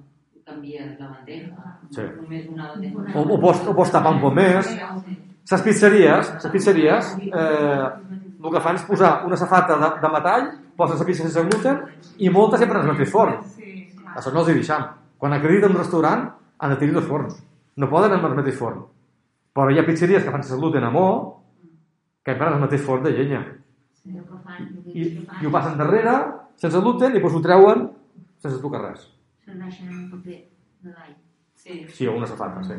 [0.46, 2.02] canvies la bandeja, Sí.
[2.20, 3.04] només una bandeja.
[3.14, 4.70] O, o, pots, o pots tapar un poc més.
[5.50, 7.86] Les pizzeries, les pizzeries eh,
[8.40, 10.46] el que fan és posar una safata de, de metall,
[10.76, 11.80] poses la pizza sense gluten
[12.18, 13.40] i moltes sempre en el mateix forn.
[13.56, 13.72] Sí.
[14.16, 14.86] Això no els hi deixam.
[15.20, 16.28] Quan acrediten un restaurant,
[16.58, 17.36] han de tenir dos forns.
[17.76, 18.82] No poden en el mateix forn.
[19.54, 21.06] Però hi ha pizzeries que fan sense gluten a mo,
[22.24, 23.42] que empren el mateix forn de llenya.
[24.04, 25.02] I,
[25.42, 26.14] i ho passen darrere,
[26.56, 27.88] sense gluten, i després ho treuen
[28.40, 29.08] sense tocar res.
[29.44, 30.38] serveixen un paper
[30.82, 31.14] de l'all.
[31.54, 32.74] Sí, Sí, o una safata, sí.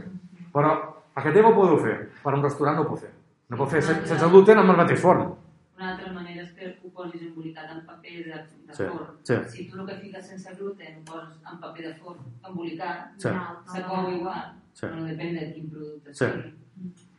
[0.53, 0.71] Però
[1.15, 3.11] aquest tema ho podeu fer, per a un restaurant no ho pot fer.
[3.49, 5.33] No pot fer sen- sense gluten amb el mateix forn.
[5.77, 9.17] Una altra manera és que ho posis embolicat en paper de, de Sí, forn.
[9.23, 9.35] sí.
[9.49, 13.29] Si tu el que fiques sense gluten ho poses en paper de forn embolicat, Sí.
[13.73, 14.53] se cou igual.
[14.73, 14.85] Sí.
[14.87, 16.25] No depèn de quin producte Sí.
[16.25, 16.55] sigui.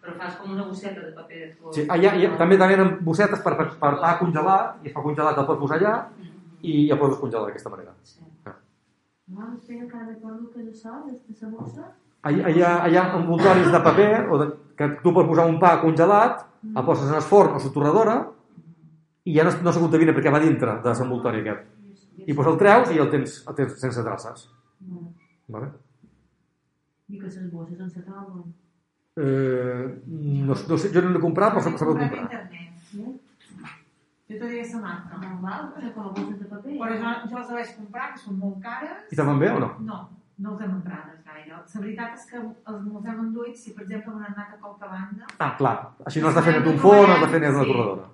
[0.03, 1.75] Però fas com una bosseta de paper de forn.
[1.77, 5.47] Sí, allà, allà, també tenen bossetes per, per, per pa congelat, i fa congelat el
[5.47, 5.97] pots posar allà,
[6.67, 7.95] i ja pots congelar d'aquesta manera.
[8.03, 8.25] Sí.
[9.33, 11.15] No, espera, encara recordo que això, de
[11.47, 11.93] la bossa.
[12.23, 14.49] Allà, allà, allà envoltoris de paper, o de,
[14.79, 16.43] que tu pots posar un pa congelat,
[16.73, 18.17] el poses en el forn o la torradora,
[19.25, 21.71] i ja no, no se contamina perquè va dintre de l'envoltori aquest.
[22.27, 24.49] I doncs el treus i el tens, el tens sense traces.
[25.55, 25.71] Vale?
[27.09, 28.51] I que les bosses on se troben.
[29.17, 32.23] Eh, no, no sé, jo no l'he comprat, però pot per comprar.
[32.23, 32.95] internet.
[32.97, 33.13] No?
[34.31, 35.19] Jo te diré la marca.
[35.21, 36.79] Normal, però com a bosses de paper.
[36.81, 39.05] Però jo, jo les vaig comprar, que són molt cares.
[39.13, 39.71] I te van bé o no?
[39.85, 39.99] No,
[40.39, 41.61] no els hem emprades gaire.
[41.61, 44.89] La veritat és que els els hem enduit si, per exemple, han anat a qualque
[44.89, 45.29] banda.
[45.39, 45.77] Ah, clar.
[46.09, 48.09] Així no has de fer net un forn, no has de fer net una torradora.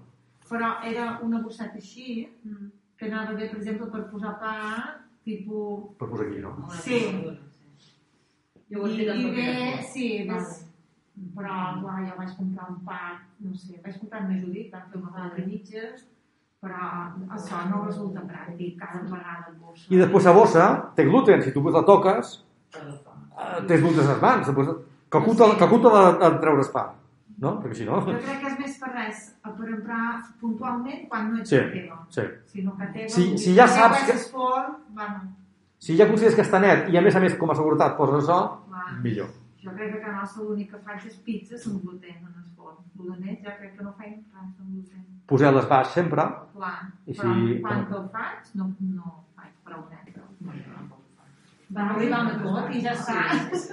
[0.49, 2.27] però era una bosseta així,
[2.97, 4.55] que anava bé, per exemple, per posar pa,
[5.23, 5.91] tipus...
[6.01, 6.55] Per posar aquí, no?
[6.81, 7.01] Sí.
[8.73, 9.53] Jo ho he I, i bé,
[9.93, 10.65] sí, ves,
[11.37, 13.01] però clar, jo vaig comprar un pa,
[13.45, 16.05] no sé, vaig comprar més judit, vam fer una cosa de mitges,
[16.61, 16.85] però
[17.37, 19.87] això no resulta pràctic, cada vegada en bossa.
[19.95, 22.45] I després la bossa té gluten, si tu la toques,
[22.75, 24.47] eh, tens gluten a les mans.
[24.47, 24.73] Després,
[25.09, 26.85] cacuta, cacuta de, de treure el pa,
[27.39, 27.55] no?
[27.63, 28.01] Perquè si no...
[28.07, 30.05] Jo crec que és més per res, per emprar
[30.41, 32.01] puntualment quan no ets Sí, a teva.
[32.11, 32.27] sí.
[32.53, 34.19] Si no que a teva, Si- si ja saps que- que...
[34.19, 35.35] Esport, bueno,
[35.79, 38.25] Si ja consideres que està net i a més a més com a seguretat poses
[38.27, 38.59] això,
[39.01, 39.29] millor.
[39.63, 42.77] Jo crec que a casa l'únic que faig és pizza amb gluten en el forn.
[42.99, 45.05] El més ja crec que no faig res amb gluten.
[45.27, 46.25] Poseu-les baix sempre.
[46.55, 46.75] Clar,
[47.07, 50.19] I però si- quan que el faig, no, no faig prou net.
[51.77, 53.67] Va arribar a tot i ja saps.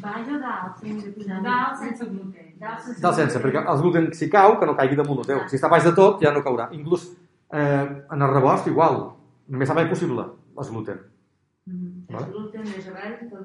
[0.00, 0.78] Baix o dalt?
[0.80, 2.52] Sense sense gluten.
[2.58, 5.40] Dalt sense Del sense, perquè el gluten si cau, que no caigui damunt el teu.
[5.48, 6.68] Si està baix de tot, ja no caurà.
[6.72, 7.08] Inclús
[7.50, 9.12] eh, en el rebost, igual.
[9.48, 10.24] Més avall possible,
[10.58, 10.98] el gluten.
[11.68, 13.44] El gluten més avall que el...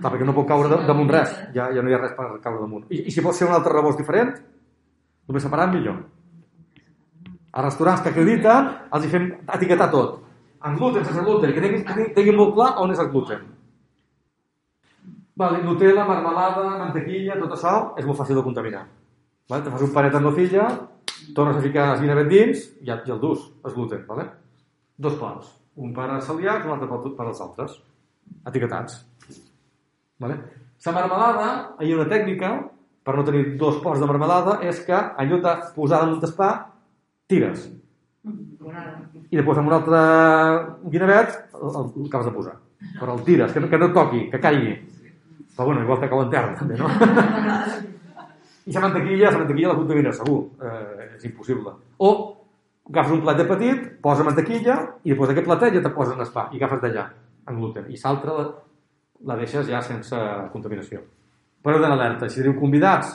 [0.00, 1.32] Clar, perquè no pot caure de, damunt res.
[1.54, 2.86] Ja, ja no hi ha res per caure damunt.
[2.88, 4.30] I, i si pot ser un altre rebost diferent,
[5.28, 5.98] el més separat, millor.
[7.52, 9.26] A restaurants que acrediten, els hi fem
[9.58, 10.20] etiquetar tot.
[10.64, 13.44] En gluten, sense gluten, que tinguin, que tinguin- molt clar on és el gluten.
[15.36, 18.84] Vale, Nutella, marmelada, mantequilla, tot això és molt fàcil de contaminar.
[19.50, 19.64] Vale?
[19.64, 20.66] Te fas un panet amb nocilla,
[21.36, 24.04] tornes a ficar esguinavet dins i, ja- i el dus, el gluten.
[24.08, 24.28] Vale?
[24.96, 25.58] Dos pots.
[25.76, 27.78] Un per als celíacs, un altre per, per als altres.
[28.48, 28.98] Etiquetats.
[30.20, 30.36] Vale?
[30.84, 31.46] La marmelada,
[31.80, 32.50] hi ha una tècnica
[33.02, 36.50] per no tenir dos pots de marmelada, és que en lloc de posar damunt pa,
[37.30, 37.68] tires.
[39.32, 40.00] I després amb un altre
[40.92, 42.56] guinevet el, el, acabes de posar.
[42.98, 44.74] Però el tires, que, no- que no toqui, que caigui.
[45.56, 46.88] Però bueno, igual que cau en terra, també, no?
[48.66, 50.38] I la mantequilla, la mantequilla la contamina segur.
[50.62, 51.72] Eh, és impossible.
[51.98, 52.10] O
[52.90, 56.48] agafes un platet petit, posa mantequilla i després aquest platet ja te posen el pa
[56.52, 57.08] i agafes d'allà,
[57.48, 57.88] en gluten.
[57.88, 58.46] I l'altra la,
[59.30, 60.18] la deixes ja sense
[60.52, 61.02] contaminació.
[61.62, 62.28] Però heu d'anar alerta.
[62.28, 63.12] Si teniu convidats,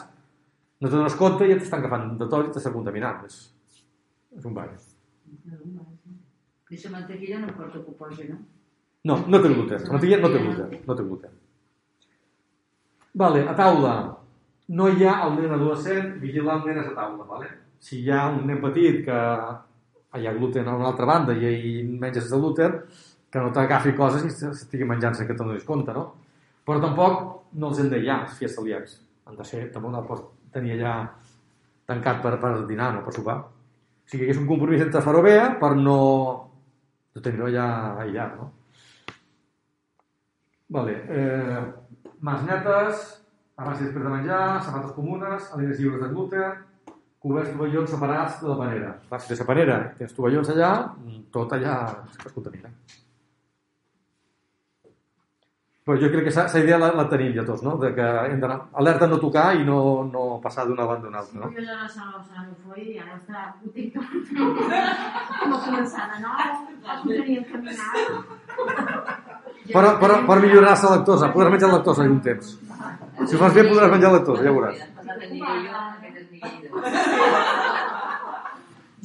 [0.80, 3.26] no te dones compte i ja t'estan agafant de tot i t'està contaminant.
[3.28, 3.42] És,
[4.38, 4.72] és un ball.
[6.68, 8.40] La mantequilla no ho posi, no?
[9.08, 9.84] No, no té gluten.
[9.84, 10.80] La mantequilla no té gluten.
[10.88, 11.36] No té gluten.
[13.18, 13.94] Vale, a taula.
[14.68, 17.48] No hi ha el nen adolescent vigilant nenes a taula, vale?
[17.80, 19.18] Si hi ha un nen petit que
[20.18, 22.80] hi ha gluten a una altra banda i hi menges el gluten,
[23.30, 26.06] que no t'agafi coses i s'estigui menjant sense que te'n compte, no?
[26.68, 27.20] Però tampoc
[27.60, 28.98] no els hem d'aïllar, els fies celíacs.
[29.28, 30.94] Han de ser, tampoc no pots tenir allà
[31.88, 33.38] tancat per, per dinar, no per sopar.
[33.44, 35.98] O sigui que és un compromís entre bé per no,
[37.16, 37.68] no tenir-ho allà
[38.04, 38.52] aïllat, no?
[40.70, 40.96] Vale.
[41.08, 41.62] Eh,
[42.20, 43.06] mans netes,
[43.56, 46.67] abans i després de menjar, sabates comunes, aliments lliures de gluten,
[47.28, 48.94] coberts tovallons separats de la panera.
[49.10, 50.72] Clar, si tens la panera, tens tovallons allà,
[51.36, 51.76] tot allà
[52.26, 52.72] es contamina.
[55.88, 57.78] Però jo crec que la idea la, la tenim ja tots, no?
[57.80, 59.78] De que hem d'anar alerta a no tocar i no,
[60.12, 61.52] no passar d'una banda a una altra, no?
[61.56, 64.34] Jo ja no sé no sé no foi i ara està ho tinc tot.
[65.48, 67.96] No començar de nou, els ho teníem caminat.
[69.72, 72.54] Però, però, per millorar la lactosa, podràs menjar lactosa en un temps.
[73.24, 74.84] Si ho fas bé podràs menjar lactosa, ja veuràs.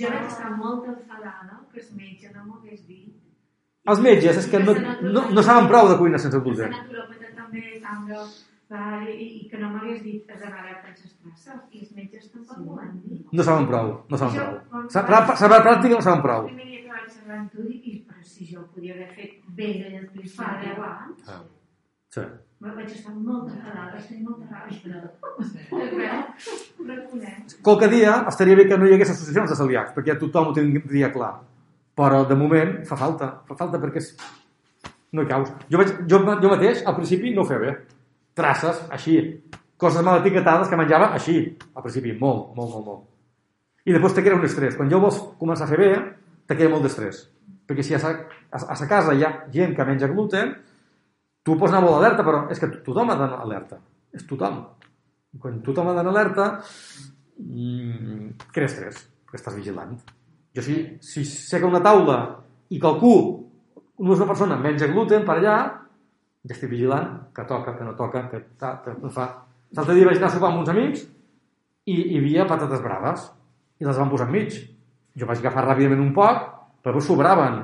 [0.01, 3.13] Jo vaig estar molt enfadada que el metge no m'hagués dit
[3.93, 4.73] Els metges és que no,
[5.03, 6.71] no, no saben prou de cuina sense gluten.
[6.73, 6.77] La
[7.35, 7.63] també,
[9.11, 12.25] i, i que no m'hagués dit has d'anar a prendre les traces, i els metges
[12.33, 13.19] tampoc m'ho van dir.
[13.33, 14.55] No saben prou, no saben prou.
[14.95, 15.09] Saber,
[15.67, 16.43] pràctica no saben prou.
[16.47, 18.93] El primer dia que vaig saber amb tu, dic, "I, però si jo ho podia
[18.95, 19.69] haver fet bé
[20.37, 21.43] fa 10 anys, Ah.
[22.15, 22.25] Sí.
[22.63, 25.01] Vaig estar molt enfadada, vaig tenir molta ràbia.
[26.91, 27.57] Reconec.
[27.67, 31.11] Qualque dia estaria bé que no hi hagués associacions de celíacs, perquè tothom ho tindria
[31.15, 31.33] clar.
[31.99, 33.33] Però, de moment, fa falta.
[33.49, 34.13] Fa falta perquè és...
[35.13, 35.51] no hi caus.
[35.69, 37.75] Jo, vaig, jo, jo mateix, al principi, no ho feia bé.
[38.39, 39.19] Traces, així.
[39.77, 41.37] Coses mal etiquetades que menjava així.
[41.75, 43.07] Al principi, molt, molt, molt, molt.
[43.85, 44.79] I després te crea un estrès.
[44.79, 45.93] Quan ja ho vols començar a fer bé,
[46.47, 47.25] te queda molt d'estrès.
[47.67, 50.55] Perquè si a sa, a, a sa casa hi ha gent que menja gluten,
[51.43, 53.79] tu pots anar molt alerta, però és que tothom ha d'anar alerta.
[54.15, 54.61] És tothom.
[55.33, 56.49] I quan tothom ha d'anar alerta,
[57.39, 59.97] mm, crea estrès, perquè estàs vigilant.
[60.55, 62.19] Jo si, si que una taula
[62.69, 63.15] i que algú,
[63.97, 65.57] una persona menja gluten per allà,
[66.43, 69.29] ja estic vigilant que toca, que no toca, que, ta, que no fa.
[69.73, 71.07] L'altre dia vaig anar a sopar amb uns amics
[71.89, 73.29] i hi havia patates braves
[73.81, 74.57] i les van posar enmig.
[75.19, 76.45] Jo vaig agafar ràpidament un poc,
[76.85, 77.63] però sobraven.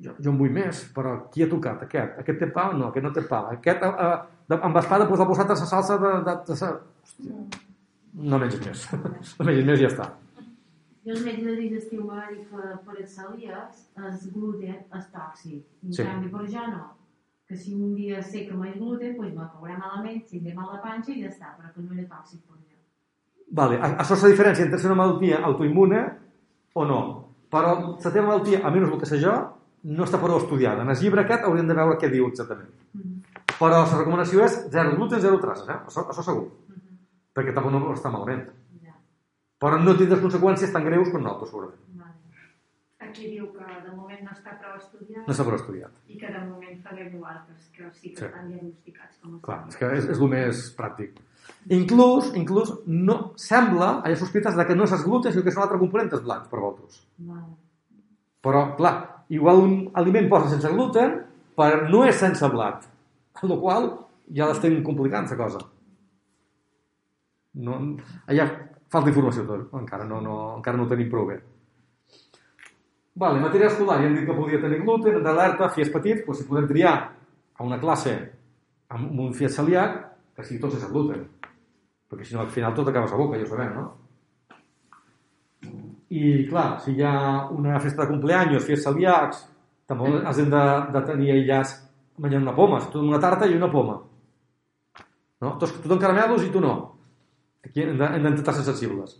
[0.00, 1.82] Jo, jo en vull més, però qui ha tocat?
[1.84, 2.18] Aquest.
[2.22, 2.86] Aquest té pa no?
[2.88, 3.42] Aquest no té pa.
[3.52, 4.06] Aquest, eh,
[4.54, 6.12] eh, amb espada, l'ha posat a la salsa de...
[6.24, 6.70] de, de, de...
[7.04, 7.42] Hòstia.
[8.30, 8.86] No mengis més.
[9.38, 10.08] No mengis més i ja està.
[11.04, 15.62] I el mètode digestiu va dir que per als celíacs el gluten és tòxic.
[15.86, 16.02] En Sí.
[16.04, 16.82] canvi, per jo no.
[17.48, 20.80] Que si un dia sé que m'he gluten, doncs me cauré malament, tindré mal de
[20.84, 22.76] panxa i ja està, però que no era tòxic per jo.
[23.60, 23.78] Vale.
[23.80, 26.02] a- Això és la diferència entre ser una malaltia autoimmune
[26.74, 27.00] o no.
[27.50, 27.72] Però
[28.04, 29.32] la teva malaltia, almenys el que sé jo,
[29.84, 30.82] no està prou estudiada.
[30.82, 32.70] En el llibre aquest hauríem de veure què diu exactament.
[33.58, 35.78] Però la recomanació és zero gluten, zero traces, eh?
[35.86, 36.48] Això, això segur.
[37.34, 38.46] Perquè tampoc no està malament.
[39.60, 41.86] Però no tindràs conseqüències tan greus com nosaltres, segurament.
[43.00, 45.90] Aquí diu que de moment no està prou estudiat No s'ha prou estudiat.
[46.06, 47.54] i que de moment farem igual que,
[47.92, 48.24] sí que Sí.
[48.24, 51.18] estan diagnosticats com Clar, és que és, és el més pràctic.
[51.68, 55.48] Inclús, inclús, no, sembla, hi ha sospites de que no és el gluten, sinó que
[55.50, 57.02] és un altre component dels blancs per vosaltres.
[57.18, 57.56] Vale.
[58.40, 61.20] Però, clar, igual un aliment posa sense gluten,
[61.56, 62.86] però no és sense blat.
[63.40, 63.86] Amb la qual
[64.34, 65.62] ja l'estem complicant, la cosa.
[67.66, 67.78] No,
[68.30, 68.46] allà
[68.90, 71.38] falta informació tot, encara no, no, encara no ho tenim prou bé.
[73.20, 76.46] Vale, matèria escolar, ja hem dit que podia tenir gluten, d'alerta, fies petits, doncs si
[76.48, 76.94] podem triar
[77.58, 78.14] a una classe
[78.90, 79.98] amb un fies celíac,
[80.34, 81.26] que sigui tot sense gluten.
[82.10, 83.84] Perquè si no, al final tot acaba a la boca, ja ho sabem, no?
[86.10, 89.44] I, clar, si hi ha una festa de cumpleaños, fies celíacs,
[89.86, 90.62] també has de,
[90.94, 91.76] de tenir aïllats
[92.18, 92.80] menjant una poma.
[92.90, 94.00] Tu una tarta i una poma.
[95.40, 95.52] No?
[95.60, 96.74] Tu en caramelos i tu no.
[97.64, 99.14] Aquí hem d'intentar ser sensibles.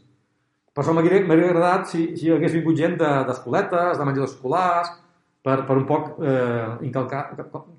[0.75, 4.93] Per això m'hauria agradat si, si hagués vingut gent de- d'escoletes, de, de menjadors escolars,
[5.43, 7.23] per, per un poc eh, incalcar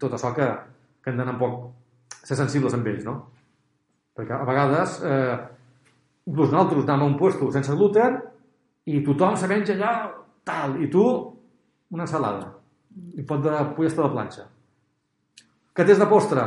[0.01, 0.47] tot això que,
[1.03, 3.15] que hem d'anar un poc ser sensibles amb ells, no?
[4.17, 5.37] Perquè a vegades, eh,
[6.27, 8.19] inclús nosaltres anem a un puesto sense gluten
[8.89, 9.93] i tothom se menja allà
[10.47, 11.03] tal, i tu
[11.91, 12.49] una ensalada
[13.15, 14.45] i pot de pollastre de planxa.
[15.75, 16.43] Que tens de postre?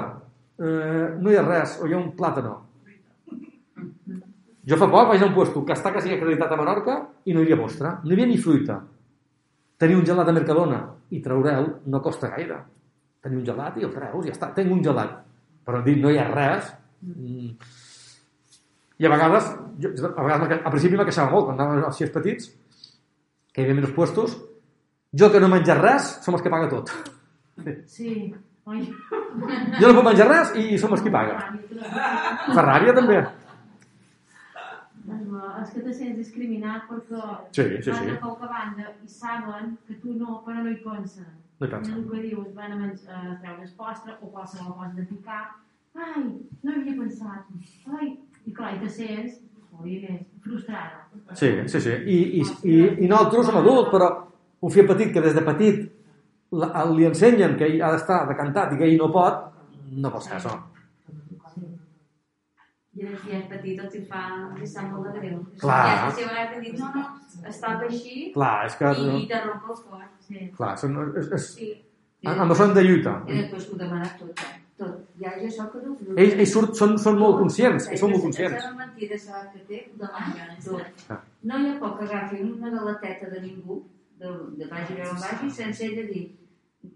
[0.60, 2.54] Eh, no hi ha res, o hi ha un plàtano.
[4.64, 6.96] Jo fa poc vaig a un puesto que està quasi acreditat a Menorca
[7.28, 8.78] i no hi havia postre, no hi havia ni fruita.
[9.80, 10.80] Tenir un gelat de Mercadona
[11.12, 12.60] i treure'l no costa gaire.
[13.24, 15.18] Tenir un gelat i el treus, ja està, tinc un gelat.
[15.64, 16.70] Però dir no hi ha res...
[17.02, 17.82] mm.
[19.04, 19.50] I a vegades,
[19.84, 22.46] jo, a vegades que- al principi me queixava molt, quan anàvem als xies petits,
[23.52, 24.36] que hi havia menys puestos,
[25.12, 26.90] jo que no he menjat res, som els que paga tot.
[27.86, 28.34] Sí.
[28.66, 28.80] Oi.
[29.78, 31.36] Jo no puc menjar res i som els qui paga.
[32.54, 33.18] Fa ràbia, també.
[35.62, 37.20] És que te sents discriminat perquè
[37.52, 38.10] Sí, sí, van sí.
[38.14, 41.26] a qualque banda i saben que tu no, però no hi pensen.
[41.60, 41.94] No hi pensen.
[41.98, 45.42] El que dius, van a menjar, a treure el postre o qualsevol cosa de picar.
[45.94, 46.24] Ai,
[46.62, 47.44] no hi havia pensat.
[48.00, 48.08] Ai,
[48.46, 49.40] i clar, i te sents,
[50.44, 51.08] frustrada.
[51.32, 51.90] Sí, sí, sí.
[51.90, 54.10] I, i, i, i nosaltres som adults, però
[54.64, 55.82] un fill petit que des de petit
[56.94, 59.42] li ensenyen que ell ha d'estar decantat i que ell no pot,
[59.90, 60.54] no pot ser això.
[62.94, 64.20] I si és petit els hi fa,
[64.54, 65.40] li sap molt de greu.
[65.58, 65.80] Clar.
[65.82, 68.92] I és seva edat que diu, no, no, estava així Clar, és que...
[69.02, 70.04] i, i te romp el cor.
[70.28, 70.44] Sí.
[70.54, 71.72] Clar, són, és, és, Sí.
[72.30, 73.16] amb això hem de lluitar.
[73.26, 74.52] I després ho demana tot, eh?
[74.80, 75.00] Tot.
[75.22, 76.04] Ja, jo sóc adult.
[76.14, 78.62] Ells, ells surt, són, són molt conscients, ells són molt conscients.
[78.64, 81.04] La mentida sabe que té, ho demana tot.
[81.10, 81.20] Ah.
[81.50, 83.82] No hi ha por que agafi una galateta de ningú,
[84.22, 86.24] de, de vagi on vagi, sense ella dir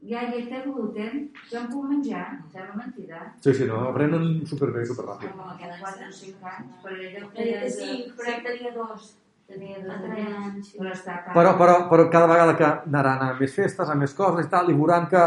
[0.08, 3.22] ja hi té gluten, jo em puc menjar, sembla mentida.
[3.44, 5.32] Sí, sí, no, aprenen superbé, superràpid.
[5.32, 8.74] Com aquests 4 o 5 anys, però ella ho Tenia feia cinc, però ell tenia
[8.76, 9.10] dos.
[9.48, 10.72] Tenia dos A tres anys.
[10.76, 14.16] Però està a Però, però, però cada vegada que anaran a més festes, a més
[14.18, 15.24] coses i tal, i veuran que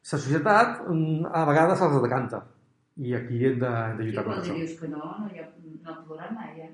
[0.00, 2.42] la societat mm, a vegades se'ls decanta.
[3.00, 4.58] I aquí hem de, hem de I lluitar quan contra això.
[4.60, 5.48] dius que no, no, hi ha,
[5.86, 6.70] no podrà mai, eh?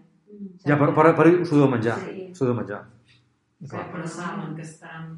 [0.66, 1.98] Ja, però, però, però s'ho deu menjar.
[2.02, 2.28] Sí.
[2.34, 2.80] S'ho deu menjar.
[3.60, 3.84] Sí, Clar.
[3.92, 5.16] però saben que estan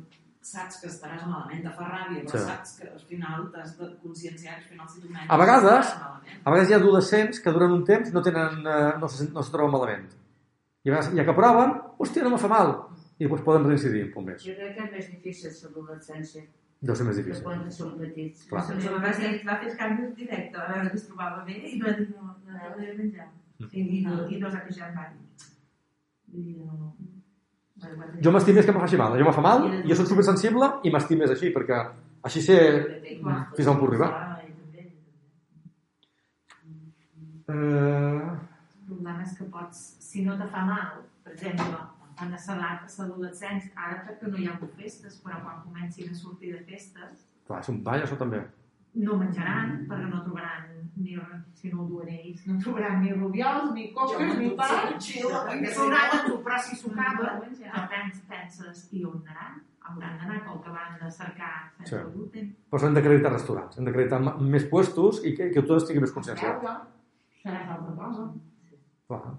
[0.49, 2.45] saps que estaràs malament, te fa ràbia, però Sí.
[2.47, 5.91] saps que al final t'has de conscienciar que al final si tu menys A vegades,
[6.45, 9.43] a vegades hi ha adolescents que durant un temps no tenen, eh, no, se, no
[9.43, 10.07] se troben malament.
[10.85, 12.73] I a vegades, ja que proven, hòstia, no me fa mal.
[13.19, 14.45] I després poden reincidir un poc més.
[14.47, 16.45] Jo crec que és més difícil l'adolescència
[16.81, 17.43] Deu ser més difícil.
[17.43, 18.45] quan són petits.
[18.47, 18.63] Clar.
[18.69, 21.81] Doncs jo va fer, va fer canvis directe, a veure que es trobava bé i
[21.83, 23.27] va dir no, no, no podria menjar.
[23.59, 25.09] I, i, no, i no s'ha queixat mai.
[26.39, 26.93] I no...
[28.23, 29.19] Jo m'estim més que em faci mal.
[29.19, 31.83] Jo me fa mal, jo soc supersensible i m'estim més així, perquè
[32.31, 32.57] així sé
[33.57, 34.11] fins on puc arribar.
[37.49, 41.79] Eh, El problema és que pots, si no te fa mal, per exemple,
[42.23, 46.11] en la salat a l'adolescència, ara que no hi ha hagut festes, però quan comencin
[46.11, 48.43] a sortir de festes, clar, és un ball, això també.
[48.99, 50.65] no menjaran, perquè no trobaran
[50.97, 51.15] ni,
[51.55, 55.20] si no ho duen ells, no trobaran ni rubiols, ni coques, ni pa, ni sí.
[55.23, 59.61] tu, però si s'ho acaba, ja penses, penses, i on anaran?
[59.89, 62.03] Hauran d'anar com que van de cercar sense Sí.
[62.12, 62.49] gluten.
[62.70, 66.59] Però hem d'acreditar restaurants, hem d'acreditar més puestos i que, que tot estigui més conscienciat.
[66.61, 66.74] Veure,
[67.43, 68.27] serà altra cosa.
[69.09, 69.39] Clar.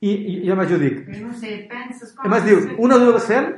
[0.00, 2.28] I, i, i més jo dic, Jo no sé, penses com...
[2.30, 3.54] més dius, un adolescent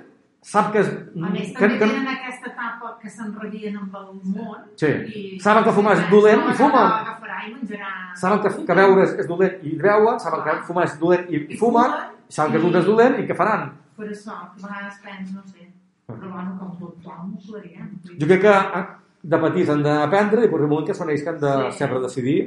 [0.48, 0.88] sap que és...
[0.88, 4.60] A més, que, també que, tenen aquesta etapa que s'enrabien amb el món.
[4.78, 4.92] Sí.
[5.18, 6.92] i Saben que fumar és dolent i fumen.
[6.94, 7.90] Agafarà i menjarà...
[8.22, 11.42] saben que, que beure és, és dolent i beuen, saben que fumar és dolent i,
[11.42, 11.98] i fumen,
[12.30, 13.66] saben que és dolent i què faran?
[13.98, 15.66] Per això, que a vegades penso, no sé,
[16.06, 17.90] però bueno, com tothom ho faríem.
[18.22, 18.86] Jo crec que eh,
[19.34, 21.78] de petits han d'aprendre i per un moment que són ells que han de Sí.
[21.82, 22.38] saber decidir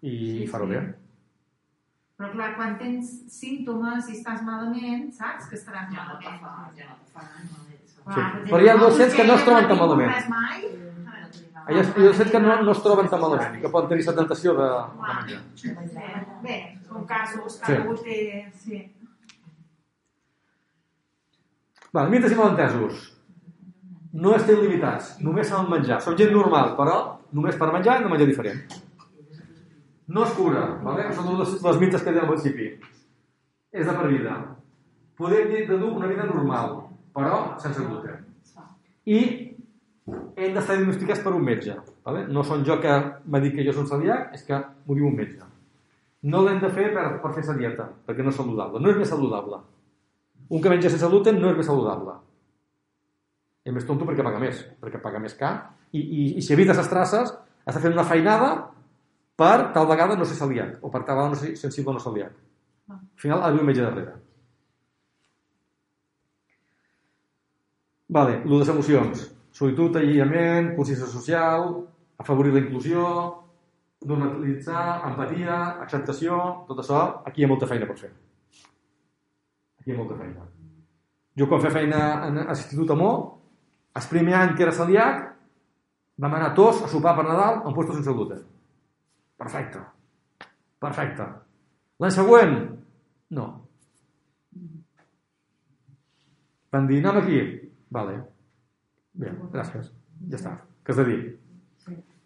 [0.00, 0.80] i Sí, fer-ho sí.
[2.14, 6.40] Però clar, quan tens símptomes i estàs malament, saps que estaràs Ja no malament.
[6.44, 7.94] fa, ja no fa res, no és.
[8.14, 8.50] Sí.
[8.52, 10.28] Però hi ha adolescents que no es troben tan malament.
[10.30, 10.60] Mai.
[11.64, 14.54] Hi ha adolescents que no, no es troben tan malament que poden tenir la tentació
[14.60, 15.40] de, de menjar.
[16.44, 17.64] Bé, són casos, Sí.
[17.66, 18.18] cada un té...
[18.62, 18.80] Sí.
[21.94, 23.02] Val, mites i malentesos.
[24.14, 25.98] No estem limitats, només saben menjar.
[26.02, 26.96] Som gent normal, però
[27.34, 28.60] només per menjar hem de menjar diferent.
[30.06, 31.06] No es cura, vale?
[31.16, 32.68] són les, les mites que deia al principi.
[33.72, 34.36] És de per vida.
[35.16, 36.76] Podem dir de dur una vida normal,
[37.14, 38.20] però sense gluten.
[39.08, 39.20] I
[40.04, 41.76] hem d'estar diagnosticats per un metge.
[42.04, 42.26] Vale?
[42.28, 42.92] No són jo que
[43.24, 45.48] m'ha dit que jo soc celíac, és que m'ho diu un metge.
[46.28, 48.80] No l'hem de fer per, per fer la dieta, perquè no és saludable.
[48.80, 49.60] No és més saludable.
[50.52, 52.18] Un que menja sense gluten no és més saludable.
[53.64, 55.54] És més tonto perquè paga més, perquè paga més car.
[55.92, 57.32] I, i, i si evites les traces,
[57.64, 58.50] està fent una feinada
[59.36, 62.02] per tal vegada no ser celíac, o per tal vegada no ser sensible o no
[62.02, 62.34] celíac.
[62.90, 64.14] Al final ha d'haver un metge darrere.
[68.14, 69.24] Vale, el de les emocions.
[69.54, 71.70] Solitud, aïllament, consciència social,
[72.18, 73.04] afavorir la inclusió,
[74.04, 76.38] normalitzar, empatia, acceptació,
[76.68, 78.10] tot això, aquí hi ha molta feina per fer.
[79.80, 80.46] Aquí hi ha molta feina.
[81.34, 83.12] Jo quan feia feina en a l'Institut Amó,
[83.98, 85.22] el primer any que era celíac,
[86.18, 88.44] vam anar tots a sopar per Nadal amb puestos sense gluten.
[89.40, 89.82] Perfecte.
[90.82, 91.26] Perfecte.
[92.02, 92.54] L'any següent,
[93.38, 93.46] no.
[96.74, 97.40] Van dir, anem aquí.
[97.94, 98.16] Vale.
[99.14, 99.90] Bé, gràcies.
[100.30, 100.54] Ja està.
[100.84, 101.18] Què has de dir?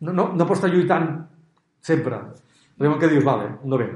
[0.00, 1.10] No, no, no pots estar lluitant
[1.84, 2.20] sempre.
[2.78, 3.88] Llavors que dius, vale, no ve.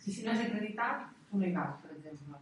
[0.00, 1.04] Si, si no és acreditat,
[1.34, 2.38] un legal, per exemple.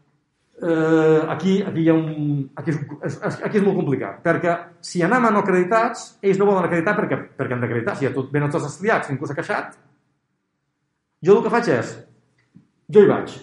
[0.60, 5.00] Eh, aquí, aquí, hi ha un, aquí, és, és, aquí és molt complicat, perquè si
[5.06, 7.96] anem a no acreditats, ells no volen acreditar perquè, perquè han d'acreditar.
[7.96, 9.78] Si ja tot, venen tots estudiats, ningú s'ha queixat,
[11.24, 11.94] jo el que faig és,
[12.90, 13.36] jo hi vaig.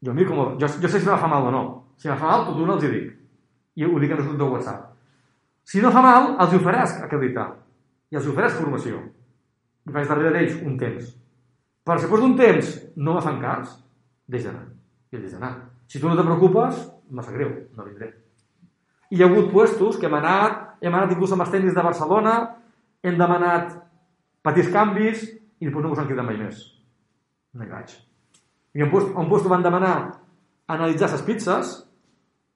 [0.00, 1.62] Jo, miro com, jo, jo sé si me fa mal o no.
[2.00, 3.08] Si me fa mal, tot d'una els hi dic.
[3.76, 4.86] I ho dic en el de WhatsApp.
[5.64, 7.50] Si no fa mal, els ofereix acreditar.
[8.10, 9.02] I els ofereix formació.
[9.86, 11.10] I faig darrere d'ells un temps.
[11.10, 13.76] Si després d'un temps no me fan cas,
[14.30, 14.66] deix d'anar.
[15.12, 15.52] I deix d'anar.
[15.90, 18.12] Si tu no te preocupes, em sap greu, no vindré.
[19.10, 21.84] I hi ha hagut puestos que hem anat, hem anat inclús amb els tècnics de
[21.84, 22.34] Barcelona,
[23.02, 23.72] hem demanat
[24.46, 26.60] petits canvis i després no ens han cridat mai més.
[27.54, 27.94] No hi vaig.
[28.74, 29.94] I puesto, un puesto van demanar
[30.70, 31.72] analitzar les pizzas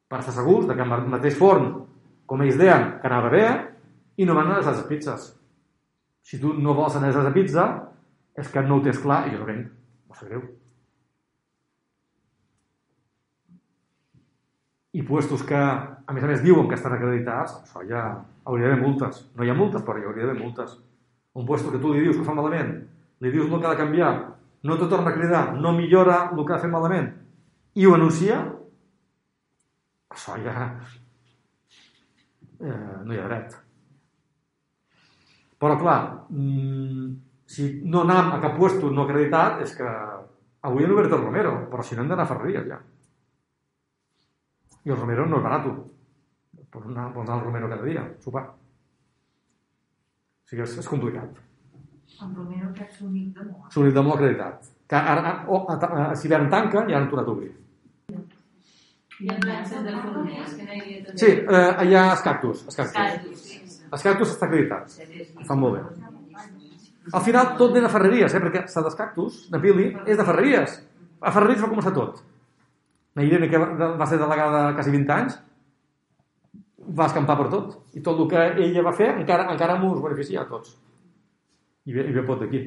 [0.09, 1.71] per estar segurs que el mateix forn,
[2.27, 3.47] com ells deien, que anava bé,
[4.17, 5.31] i no van analitzar les pizzas.
[6.25, 7.71] Si tu no vols analitzar la pizza,
[8.39, 9.73] és que no ho tens clar i jo no venc.
[10.09, 10.45] Em sap greu.
[14.95, 18.03] i puestos que, a més a més, diuen que estan acreditats, això ja
[18.47, 19.25] hauria d'haver multes.
[19.35, 20.77] No hi ha multes, però hi hauria d'haver multes.
[21.35, 22.77] Un puesto que tu li dius que fa malament,
[23.19, 24.13] li dius el que ha de canviar,
[24.65, 27.11] no te torna a cridar, no millora el que ha fet malament,
[27.77, 28.41] i ho anuncia,
[30.15, 30.69] això ja...
[32.65, 33.57] Eh, no hi ha dret.
[35.61, 35.99] Però, clar,
[36.31, 37.09] mmm,
[37.55, 39.89] si no anam a cap puesto no acreditat, és que
[40.65, 42.79] avui han obert el Romero, però si no hem d'anar a Ferreries ja.
[44.85, 45.69] I el Romero no és barat.
[46.75, 48.45] Pots anar, pots anar al Romero cada dia, sopar.
[50.45, 51.37] O sigui, és, és complicat.
[52.21, 53.69] Romero aquest s'únic de mort.
[53.71, 54.73] És l'únic de molt acreditat.
[54.91, 57.53] Que ara, oh, a, a, a, si l'hivern tanca, ja han tornat a obrir.
[59.25, 61.15] De que havia.
[61.15, 62.65] Sí, eh, hi ha els cactus.
[62.67, 62.97] Els cactus.
[62.99, 63.61] Cactus, sí.
[63.91, 64.99] Els cactus està acreditat.
[65.45, 66.13] Estan molt bé.
[67.13, 68.41] Al final tot ve de ferreries, eh?
[68.43, 70.79] perquè la dels cactus, de Pili, és de ferreries.
[71.21, 72.23] A ferreries va començar tot.
[73.15, 75.37] La Irene, que va va ser delegada quasi 20 anys,
[76.99, 77.77] va escampar per tot.
[77.95, 80.75] I tot el que ella va fer encara, encara ens beneficia a tots.
[81.85, 82.63] I ve, i ve pot d'aquí.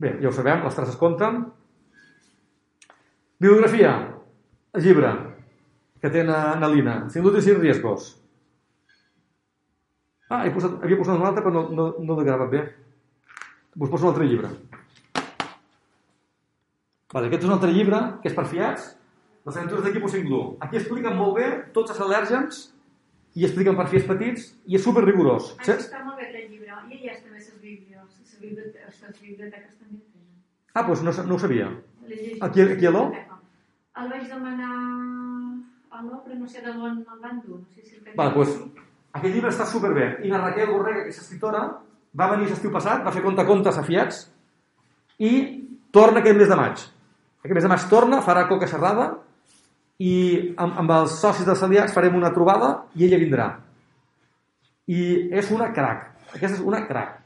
[0.00, 1.42] Bé, ja ho sabem, les traces compten.
[3.40, 3.92] Biografia.
[4.76, 5.10] El llibre
[6.00, 6.96] que té na, na Lina.
[7.12, 8.14] Sin gluten sin riesgos.
[10.30, 12.62] Ah, he posat, havia posat un altre, però no, no, no l'he gravat bé.
[13.76, 14.50] Us poso un altre llibre.
[17.10, 18.92] Vale, aquest és un altre llibre, que és per fiats,
[19.46, 20.42] les aventures d'equip Singlu.
[20.62, 22.60] Aquí expliquen molt bé tots els al·lèrgens
[23.34, 25.52] i expliquen per fiats petits i és super rigorós.
[25.58, 26.66] Això està molt bé aquest llibre.
[26.90, 30.42] I allà també les biblioteques, les biblioteques també tenen.
[30.74, 31.68] Ah, doncs no, no ho sabia.
[32.40, 33.04] Aquí- aquí a l'O?
[34.00, 34.72] El vaig demanar
[35.90, 37.58] a l'O, però no sé de on el van dur.
[37.60, 38.50] No sé si el Vale, doncs,
[39.12, 40.18] aquest llibre està superbé.
[40.24, 41.62] I la Raquel Borrega, que és escriptora,
[42.18, 44.24] va venir l'estiu passat, va fer conte contes a Fiats
[45.18, 45.32] i
[45.92, 46.78] torna aquest mes de maig.
[47.44, 49.18] Aquest mes de maig torna, farà coca xerrada
[50.00, 50.12] i
[50.56, 53.48] amb, amb els socis de Celiacs farem una trobada i ella vindrà.
[54.90, 55.00] I
[55.38, 56.06] és una crac.
[56.32, 57.18] Aquesta és una crac.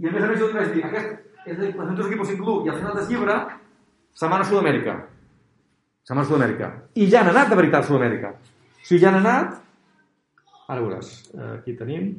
[0.00, 2.60] I a més a més jo et vaig dir, aquest és el Presentós Equipos Inclú
[2.64, 3.36] i al final del llibre
[4.16, 4.96] se'n van a Sud-amèrica.
[6.02, 6.70] Se'n van a Sud-amèrica.
[6.96, 8.32] I ja han anat de veritat a Sud-amèrica.
[8.32, 9.60] O sigui, ja han anat
[10.72, 11.08] Ara veuràs,
[11.58, 12.14] aquí tenim.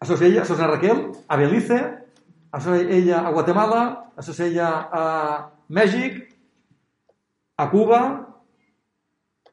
[0.00, 1.80] Això és ella, això és la Raquel, a Belize,
[2.54, 3.80] això és ella a Guatemala,
[4.20, 4.68] això és ella
[5.00, 5.02] a
[5.74, 6.22] Mèxic,
[7.56, 8.00] a Cuba,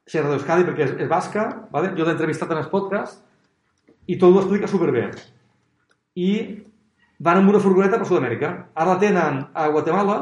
[0.07, 1.94] Sierra d'Euskadi perquè és, és basca, vale?
[1.98, 3.22] jo l'he entrevistat en el podcast,
[4.10, 5.06] i tot ho explica superbé.
[6.18, 6.32] I
[7.22, 8.49] van amb una furgoneta per Sud-amèrica.
[8.73, 10.18] Ara la tenen a Guatemala,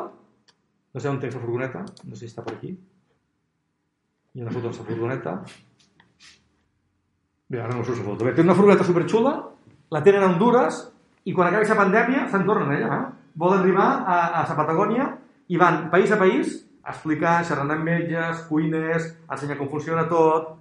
[0.94, 2.74] no sé on tens la furgoneta, no sé si està per aquí.
[4.36, 5.36] Hi ha una foto de la furgoneta.
[7.50, 8.28] Bé, ara no surt la foto.
[8.28, 9.34] Bé, té una furgoneta superxula,
[9.90, 10.84] la tenen a Honduras
[11.26, 13.00] i quan acabi la pandèmia se'n tornen allà.
[13.00, 13.32] Eh?
[13.40, 15.08] Volen arribar a, a la Patagònia
[15.50, 20.56] i van país a país explicar, xerrant amb metges, cuiners, ensenyar com funciona tot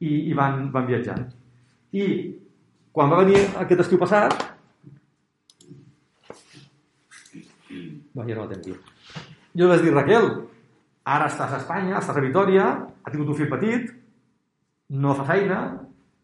[0.00, 1.26] i, i van, van viatjant.
[1.92, 2.06] I
[2.94, 4.36] quan va venir aquest estiu passat,
[8.14, 8.76] no, ja no tenc aquí.
[9.58, 10.28] Jo vaig dir, Raquel,
[11.06, 12.66] ara estàs a Espanya, estàs a Vitoria,
[13.02, 13.90] ha tingut un fill petit,
[14.90, 15.60] no fa feina,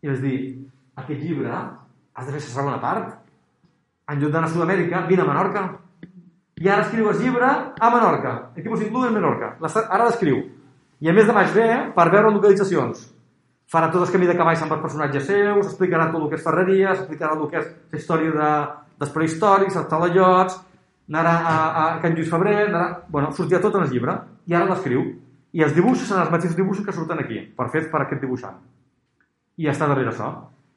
[0.03, 0.39] i vaig dir,
[1.03, 3.17] aquest llibre has de fer la segona part.
[4.11, 5.65] En lloc d'anar a Sud-amèrica, vine a Menorca.
[6.57, 8.31] I ara escriu el llibre a Menorca.
[8.57, 9.57] Aquí vos inclou en Menorca.
[9.61, 10.39] Ara l'escriu.
[11.05, 13.03] I a més de maig ve per veure localitzacions.
[13.69, 16.45] Farà tot el camí de cavalls amb els personatges seus, explicarà tot el que és
[16.47, 18.51] ferreries, explicarà el que és la història de,
[19.03, 20.57] dels prehistòrics, els talaiots,
[21.11, 23.03] anarà a, a Can Lluís Febrer, anarà...
[23.11, 24.15] Bueno, sortirà tot en el llibre,
[24.47, 25.03] i ara l'escriu.
[25.53, 28.57] I els dibuixos són els mateixos dibuixos que surten aquí, per fets per aquest dibuixant.
[29.61, 30.31] I està darrere això.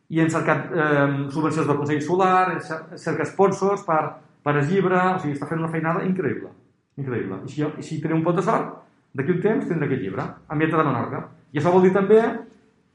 [0.10, 4.02] I hem cercat eh, subvencions del Consell Solar, hem cer- cercat sponsors per,
[4.44, 6.52] per el llibre, o sigui, està fent una feinada increïble.
[7.00, 7.42] Increïble.
[7.46, 8.78] I si, i si tenim un pot de sort,
[9.16, 11.24] d'aquí un temps tindrà aquest llibre, ambientat a Menorca.
[11.54, 12.22] I això vol dir també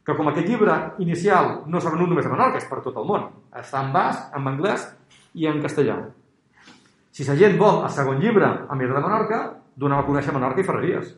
[0.05, 3.09] que com aquest llibre inicial no s'ha venut només a Menorca, és per tot el
[3.09, 3.29] món.
[3.57, 4.87] Està en basc, en anglès
[5.35, 5.99] i en castellà.
[7.15, 9.41] Si la gent vol el segon llibre ambientat a Menorca,
[9.77, 11.15] donem a conèixer Menorca i Ferreries.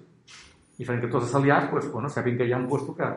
[0.76, 3.08] I farem que tots els aliats pues, bueno, sàpiguen que hi ha un lloc que,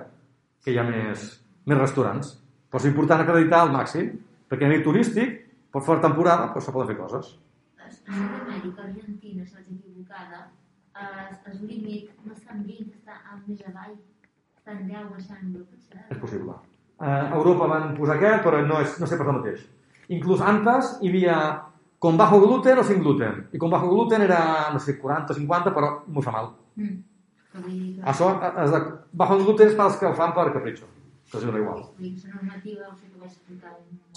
[0.63, 1.25] que hi ha més,
[1.67, 2.33] més restaurants.
[2.69, 4.13] Però és important acreditar al màxim,
[4.49, 5.37] perquè a nivell turístic,
[5.71, 7.35] per fora temporada, pues, se poden fer coses.
[7.79, 10.47] A Sud-amèrica, Argentina, si vaig equivocada,
[10.99, 13.95] el, límit no està en 20, està a més avall.
[14.57, 16.05] Està en 10, em sembla, potser.
[16.09, 16.55] És possible.
[16.99, 19.65] A Europa van posar aquest, però no, és, no sé per el mateix.
[20.15, 21.35] Inclús antes hi havia
[21.99, 23.45] con bajo gluten o sin gluten.
[23.53, 24.41] I con bajo gluten era,
[24.73, 26.51] no sé, 40 o 50, però m'ho fa mal.
[26.79, 26.97] Mm.
[28.07, 28.29] Això,
[28.63, 28.79] és de,
[29.21, 30.87] bajo gluten és per als que ho fan per capricho.
[31.29, 31.83] Que és igual.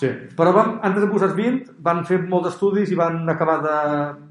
[0.01, 0.09] Sí.
[0.39, 3.75] Però van, antes de posar els 20, van fer molts estudis i van acabar de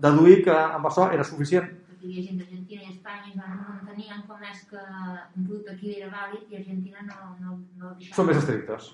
[0.01, 1.67] deduir que amb això era suficient.
[1.91, 5.45] Perquè hi havia gent d'Argentina i Espanya i van, no entenien com és que un
[5.45, 8.17] producte aquí era vàlid i Argentina no, no, no deixava.
[8.17, 8.87] Són més estrictes.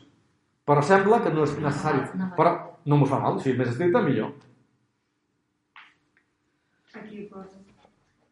[0.67, 2.03] Però sembla que no és necessari.
[2.19, 2.27] No.
[2.35, 2.53] Però
[2.91, 3.39] no m'ho fa mal.
[3.39, 4.33] Si és més estricte, millor.
[6.91, 7.63] Aquí posa.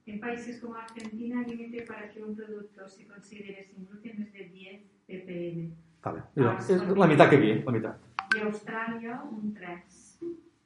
[0.05, 4.33] En países como Argentina, el límite para que un producto se considere sin gluten es
[4.33, 5.69] de 10 ppm.
[6.05, 6.25] Vale.
[6.35, 8.01] Mira, és la meitat que aquí, la meitat.
[8.35, 10.19] Y Australia, un 3.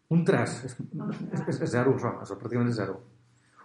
[0.09, 0.57] Un 3.
[0.65, 2.15] És, és, és, és zero, això.
[2.23, 2.97] Això pràcticament és zero.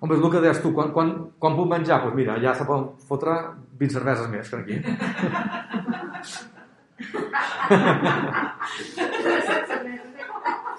[0.01, 0.73] Home, és el que deies tu.
[0.77, 2.03] Quan, quan, quan puc menjar?
[2.03, 3.37] Doncs pues mira, ja se poden fotre
[3.81, 4.77] 20 cerveses més que aquí.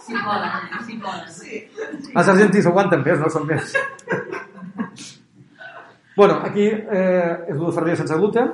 [0.05, 0.83] Si poden, eh?
[0.85, 1.31] si poden.
[1.33, 1.63] Sí.
[2.13, 3.31] Els argentins aguanten més, no?
[3.33, 3.73] Són més.
[6.19, 8.53] bueno, aquí eh, és el de Ferreria sense gluten.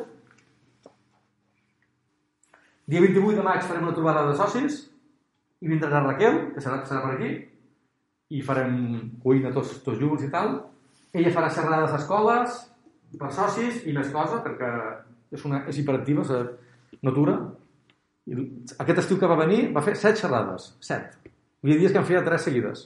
[2.92, 4.82] Dia 28 de maig farem una trobada de socis
[5.64, 7.30] i vindrà la Raquel, que serà, serà per aquí,
[8.36, 8.74] i farem
[9.24, 10.58] cuina tots, tots junts i tal.
[11.16, 12.58] Ella farà xerrades a escoles
[13.22, 14.72] per socis i més coses, perquè
[15.32, 17.38] és, una, és hiperactiva, és natura.
[18.28, 18.44] I
[18.84, 21.16] aquest estiu que va venir va fer set xerrades, set.
[21.24, 22.84] Hi havia dies que en feia tres seguides.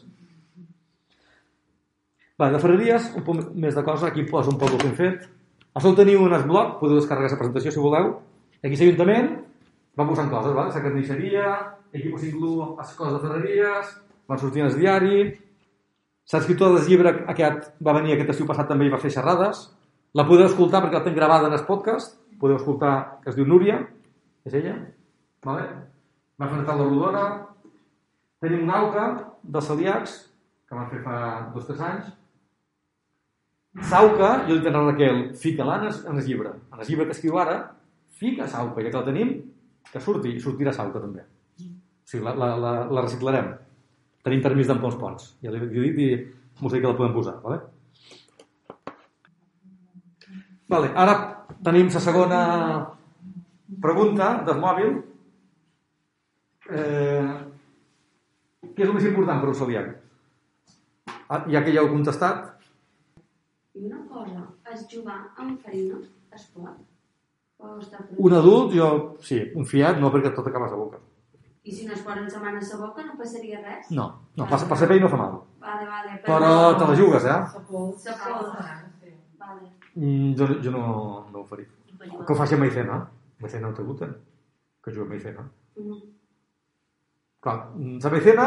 [2.38, 4.96] Va, de ferreries, un poc més de cosa, aquí poso un poc el que hem
[5.02, 5.26] fet.
[5.74, 8.14] A sol teniu un blog, podeu descarregar la presentació si voleu.
[8.62, 9.34] Aquí l'Ajuntament
[9.96, 10.74] va posant coses, vale?
[10.74, 11.54] la carnisseria,
[11.94, 13.96] aquí inclou les coses de ferreries,
[14.28, 15.24] van sortint el diari,
[16.34, 19.70] l'escriptor del llibre aquest va venir aquest estiu passat també i va fer xerrades.
[20.18, 23.48] La podeu escoltar perquè la tenc gravada en el podcast, podeu escoltar, que es diu
[23.48, 23.80] Núria,
[24.46, 24.76] és ella,
[25.46, 25.68] vale?
[26.40, 27.26] va fer una taula rodona,
[28.44, 29.06] tenim un AUCA
[29.44, 30.16] dels celiacs,
[30.68, 31.18] que van fer fa
[31.54, 32.14] dos o tres anys,
[33.84, 36.54] Sauca, jo li dic a la Raquel, fica-la en, en el llibre.
[36.72, 37.58] En el llibre que escriu ara,
[38.16, 39.34] fica Sauca, ja que la tenim,
[39.92, 41.24] que surti, i sortirà Sauca també.
[41.26, 43.52] O sigui, la, la, la, la reciclarem.
[44.26, 45.30] Tenim permís d'ampliar els ponts.
[45.44, 46.10] Ja l'he l'he dit i
[46.62, 47.36] m'ho sé que la podem posar.
[47.44, 47.60] Vale?
[50.70, 51.18] Vale, ara
[51.66, 52.40] tenim la segona
[53.82, 54.96] pregunta del mòbil.
[56.66, 57.30] Eh,
[58.74, 59.94] què és el més important per un celíac?
[61.30, 62.56] Ah, ja que ja heu contestat,
[63.76, 64.42] I una cosa,
[64.72, 65.98] es jugar amb farina
[66.32, 66.78] es pot?
[68.18, 68.90] Un adult, jo,
[69.22, 71.02] sí, un fiat, no perquè tot acaba a la boca.
[71.66, 73.90] I si no es posen mano a boca no passaria res?
[73.90, 74.06] No,
[74.38, 75.40] no, per, per ser pell no fa mal.
[75.60, 76.20] Vale, vale.
[76.26, 77.40] Però te la jugues, eh?
[77.54, 78.60] Se pot.
[79.40, 79.72] Vale.
[79.96, 80.84] Mm, jo, jo no,
[81.32, 81.66] no ho faria.
[81.98, 83.00] Que ho faci amb maicena.
[83.42, 84.14] Maicena no té gluten.
[84.84, 85.48] Que jugui amb maicena.
[85.82, 85.98] Mm.
[87.46, 87.58] Clar,
[88.06, 88.46] la maicena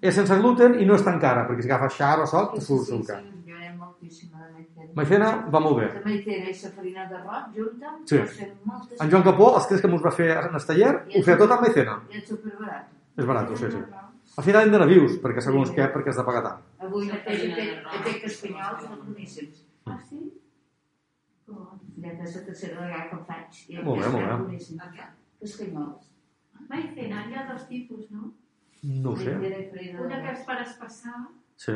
[0.00, 2.62] és sense gluten i no és tan cara, perquè si agafes xar o sot, te
[2.64, 3.22] surt sí, car.
[3.48, 4.77] Jo anem moltíssima de maicena.
[4.98, 5.88] Maicena va molt bé.
[5.94, 8.18] La maicena i la farina d'arròs junta, Sí.
[8.64, 9.00] moltes...
[9.04, 11.54] En Joan Capó, els tres que ens va fer en el taller, ho feia tot
[11.56, 11.94] amb maicena.
[12.10, 12.88] I és superbarat.
[13.18, 13.82] És barat, sí, sí.
[14.38, 16.60] Al final hem d'anar vius, perquè segons què, perquè has de pagar tant.
[16.88, 19.64] Avui fet cascanyols molt boníssims.
[19.86, 20.20] Ah, sí?
[21.48, 23.62] Ja que és la tercera vegada que faig.
[23.86, 25.08] Molt bé, molt bé.
[25.40, 26.10] Cascanyols.
[26.68, 28.32] Maicena, hi ha dos tipus, no?
[28.82, 29.34] No ho sé.
[29.34, 31.16] Una que és per espassar
[31.58, 31.72] Sí.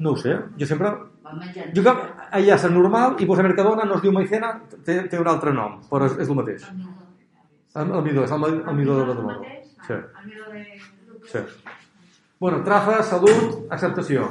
[0.00, 0.32] No ho sé.
[0.58, 0.90] Jo sempre...
[1.76, 1.92] Jo que
[2.34, 4.56] allà és normal i vos a Mercadona no es diu maicena,
[4.86, 6.66] té, té un altre nom, però és, és el mateix.
[7.78, 9.54] El, el midó, és el, el midó de tomada.
[9.86, 9.94] Sí.
[9.94, 10.64] El midó de...
[11.30, 11.44] sí.
[12.40, 14.26] Bueno, trafa, salut, acceptació.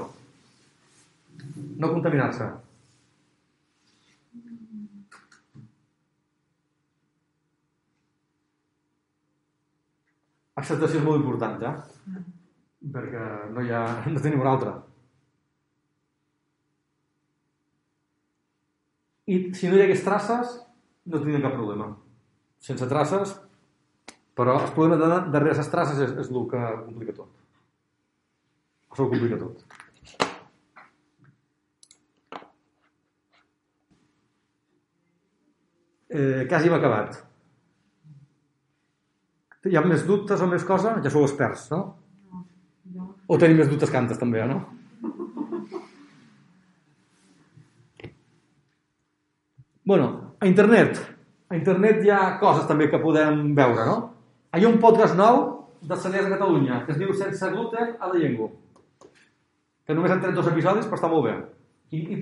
[1.80, 2.50] No contaminar-se.
[10.60, 11.74] Acceptació és molt important, ja.
[12.94, 13.26] Perquè
[13.56, 13.84] no hi ha...
[14.14, 14.76] no tenim una altra.
[19.30, 20.56] I si no hi hagués traces,
[21.06, 21.92] no tindríem cap problema.
[22.66, 23.36] Sense traces,
[24.36, 27.30] però el problema de, darrere les traces és, és el que complica tot.
[28.90, 29.64] Això ho complica tot.
[36.10, 37.29] Eh, quasi hem acabat.
[39.68, 40.94] Hi ha més dubtes o més cosa?
[41.04, 41.82] Ja sou experts, no?
[43.28, 44.62] O tenim més dubtes que antes, també, no?
[49.90, 50.08] Bueno,
[50.40, 51.02] a internet.
[51.50, 54.00] A internet hi ha coses també que podem veure, no?
[54.56, 55.44] Hi ha un podcast nou
[55.82, 58.52] de Cellers de Catalunya que es diu Sense gluten a la llengua.
[59.84, 61.36] Que només han tret dos episodis, però està molt bé.
[61.92, 62.18] I, i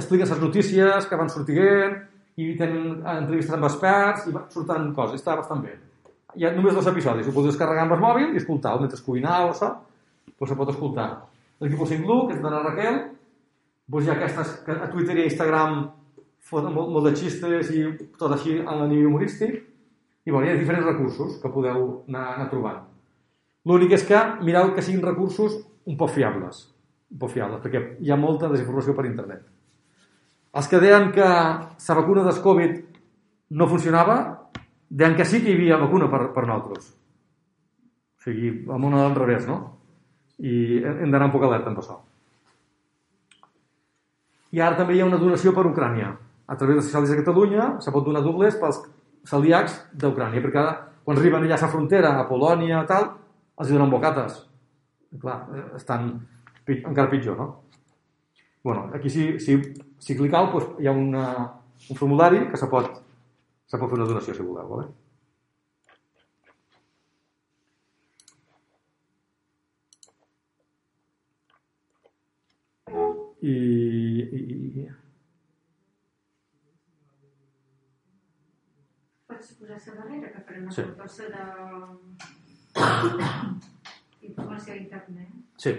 [0.00, 2.00] explica les notícies que van sortint
[2.42, 5.20] i tenen entrevistes amb experts i surten coses.
[5.20, 5.76] Està bastant bé.
[6.36, 7.28] Hi ha només dos episodis.
[7.28, 9.70] Ho podeu descarregar amb el mòbil i escoltar-ho mentre cuinau això.
[10.36, 11.06] Doncs se pot escoltar.
[11.64, 12.98] L'equip 5 que és la Raquel.
[13.88, 15.78] Doncs hi ha aquestes que a Twitter i a Instagram
[16.46, 17.86] foten molt, molt de xistes i
[18.20, 19.56] tot així el nivell humorístic.
[20.26, 22.82] I bueno, hi ha diferents recursos que podeu anar, anar trobant.
[23.66, 25.56] L'únic és que mireu que siguin recursos
[25.86, 26.66] un poc fiables.
[27.14, 29.46] Un poc fiables, perquè hi ha molta desinformació per internet.
[30.56, 32.76] Els que deien que la vacuna del Covid
[33.56, 34.16] no funcionava,
[34.90, 36.90] deien que sí que hi havia vacuna per, per nosaltres.
[38.18, 39.58] O sigui, el món al revés, no?
[40.38, 42.00] I hem d'anar un poc alerta amb això.
[44.56, 46.12] I ara també hi ha una donació per Ucrània.
[46.46, 48.78] A través de Socialis de Catalunya se pot donar dobles pels
[49.26, 50.62] celíacs d'Ucrània, perquè
[51.06, 53.08] quan arriben allà a la frontera, a Polònia, tal,
[53.58, 54.38] els donen bocates.
[55.14, 55.40] I clar,
[55.78, 56.12] estan
[56.64, 57.48] pi- encara pitjor, no?
[58.66, 59.54] bueno, aquí si, si,
[60.02, 61.26] si clicau doncs, hi ha una,
[61.90, 62.96] un formulari que se pot,
[63.66, 64.68] se pot fer una donació si voleu.
[64.76, 64.86] Vale?
[73.46, 74.86] I, i, i,
[79.26, 80.82] Pots posar la darrere, que farem Sí.
[80.94, 81.26] una sí.
[81.34, 81.44] de...
[84.30, 85.30] informació a internet.
[85.58, 85.72] sí.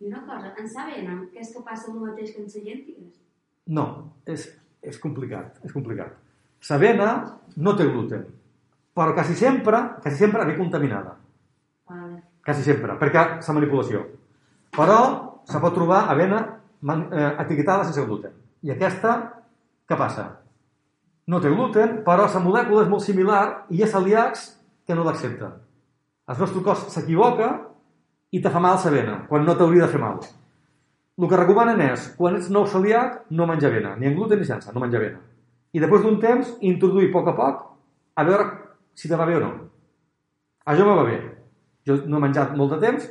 [0.00, 3.18] I una cosa, en Sabena, què és que passa el mateix que en Sallentigues?
[3.76, 3.84] No,
[4.24, 4.46] és,
[4.80, 6.14] és complicat, és complicat.
[6.70, 7.10] L'avena
[7.60, 8.24] no té gluten,
[8.96, 11.16] però quasi sempre, quasi sempre ve contaminada.
[11.88, 12.22] Vale.
[12.44, 14.06] Quasi sempre, perquè és manipulació.
[14.72, 14.98] Però
[15.44, 18.32] se pot trobar avena eh, etiquetada sense gluten.
[18.64, 19.16] I aquesta,
[19.88, 20.26] què passa?
[21.28, 24.46] No té gluten, però la molècula és molt similar i hi ha celíacs
[24.88, 25.52] que no l'accepten.
[26.30, 27.50] El nostre cos s'equivoca
[28.30, 30.20] i te fa mal l'avena, quan no t'hauria de fer mal.
[31.20, 34.44] el que recomanen és, quan ets nou celíac, no menjar avena, ni en gluten ni
[34.44, 35.18] sense, no menjar avena.
[35.72, 37.58] I després d'un temps, introduir a poc a poc,
[38.16, 38.46] a veure
[38.94, 39.50] si te va bé o no.
[40.64, 41.18] A jo me va bé.
[41.86, 43.04] Jo no he menjat molt de temps,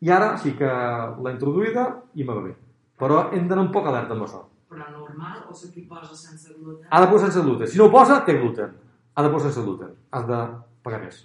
[0.00, 2.54] i ara sí que l'he introduïda i me va bé.
[2.98, 4.44] Però hem d'anar un poc alerta amb això.
[4.70, 6.86] Però normal o t'hi posa sense gluten?
[6.90, 7.66] Ha de posar sense gluten.
[7.66, 8.74] Si no ho posa, té gluten.
[9.14, 9.94] Ha de posar sense gluten.
[10.12, 10.40] Has de
[10.86, 11.24] pagar més.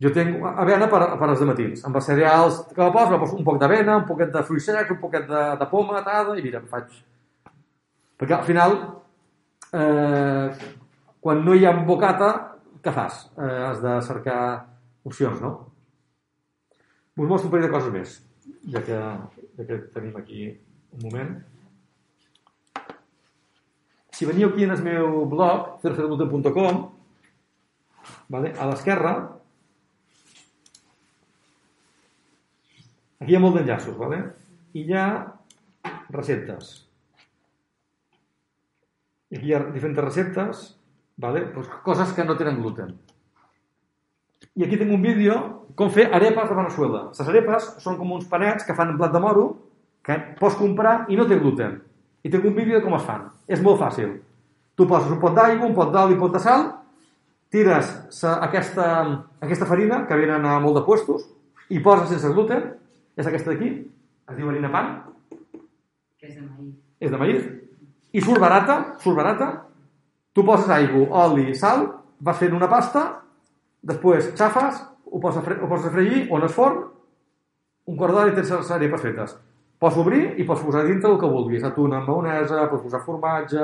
[0.00, 1.82] Jo tinc avena per, per als matins.
[1.84, 4.94] Amb els cereals que la poso, poso un poc d'avena, un poquet de fruit sec,
[4.94, 6.94] un poquet de, de poma, tada, i mira, em faig.
[8.20, 8.76] Perquè al final,
[9.76, 10.70] eh,
[11.20, 12.30] quan no hi ha bocata,
[12.80, 13.26] què fas?
[13.36, 14.40] Eh, has de cercar
[15.04, 15.52] opcions, no?
[17.20, 18.14] Us mostro un parell de coses més,
[18.72, 18.98] ja que,
[19.58, 20.46] ja que tenim aquí
[20.96, 21.34] un moment.
[24.16, 26.80] Si veniu aquí en el meu blog, cercergluten.com,
[28.32, 28.54] vale?
[28.56, 29.12] a l'esquerra,
[33.20, 34.22] aquí hi ha molt d'enllaços, vale?
[34.72, 35.06] i hi ha
[36.10, 36.72] receptes.
[39.30, 40.66] I aquí hi ha diferents receptes,
[41.16, 41.46] vale?
[41.54, 42.96] pues coses que no tenen gluten.
[44.56, 45.36] I aquí tinc un vídeo
[45.78, 47.04] com fer arepas de Venezuela.
[47.12, 49.44] Les arepas són com uns panets que fan en blat de moro
[50.04, 51.78] que pots comprar i no té gluten.
[52.24, 53.28] I tinc un vídeo de com es fan.
[53.48, 54.16] És molt fàcil.
[54.76, 56.66] Tu poses un pot d'aigua, un pot d'oli un pot de sal,
[57.52, 58.86] tires sa, aquesta,
[59.44, 61.26] aquesta farina, que venen a molt de puestos,
[61.70, 62.79] i poses sense gluten,
[63.16, 63.70] és aquesta d'aquí,
[64.30, 64.92] es diu harina pan,
[66.20, 66.74] Que és de maïs.
[67.00, 67.48] és de maïs,
[68.12, 69.50] i surt barata, surt barata,
[70.34, 71.86] tu poses aigua, oli, sal,
[72.20, 73.22] vas fent una pasta,
[73.82, 76.84] després xafes, ho poses a, fre ho poses a fregir, o en el forn,
[77.86, 79.36] un quart d'hora i tens les arepes fetes.
[79.80, 81.64] Pots obrir i pots posar dintre el que vulguis.
[81.64, 83.62] Atún amb maonesa, pots posar formatge,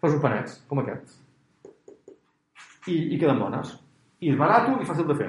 [0.00, 1.12] fas un panets, com aquest.
[2.88, 3.74] I, i queden bones.
[4.24, 5.28] I és barat i fàcil de fer.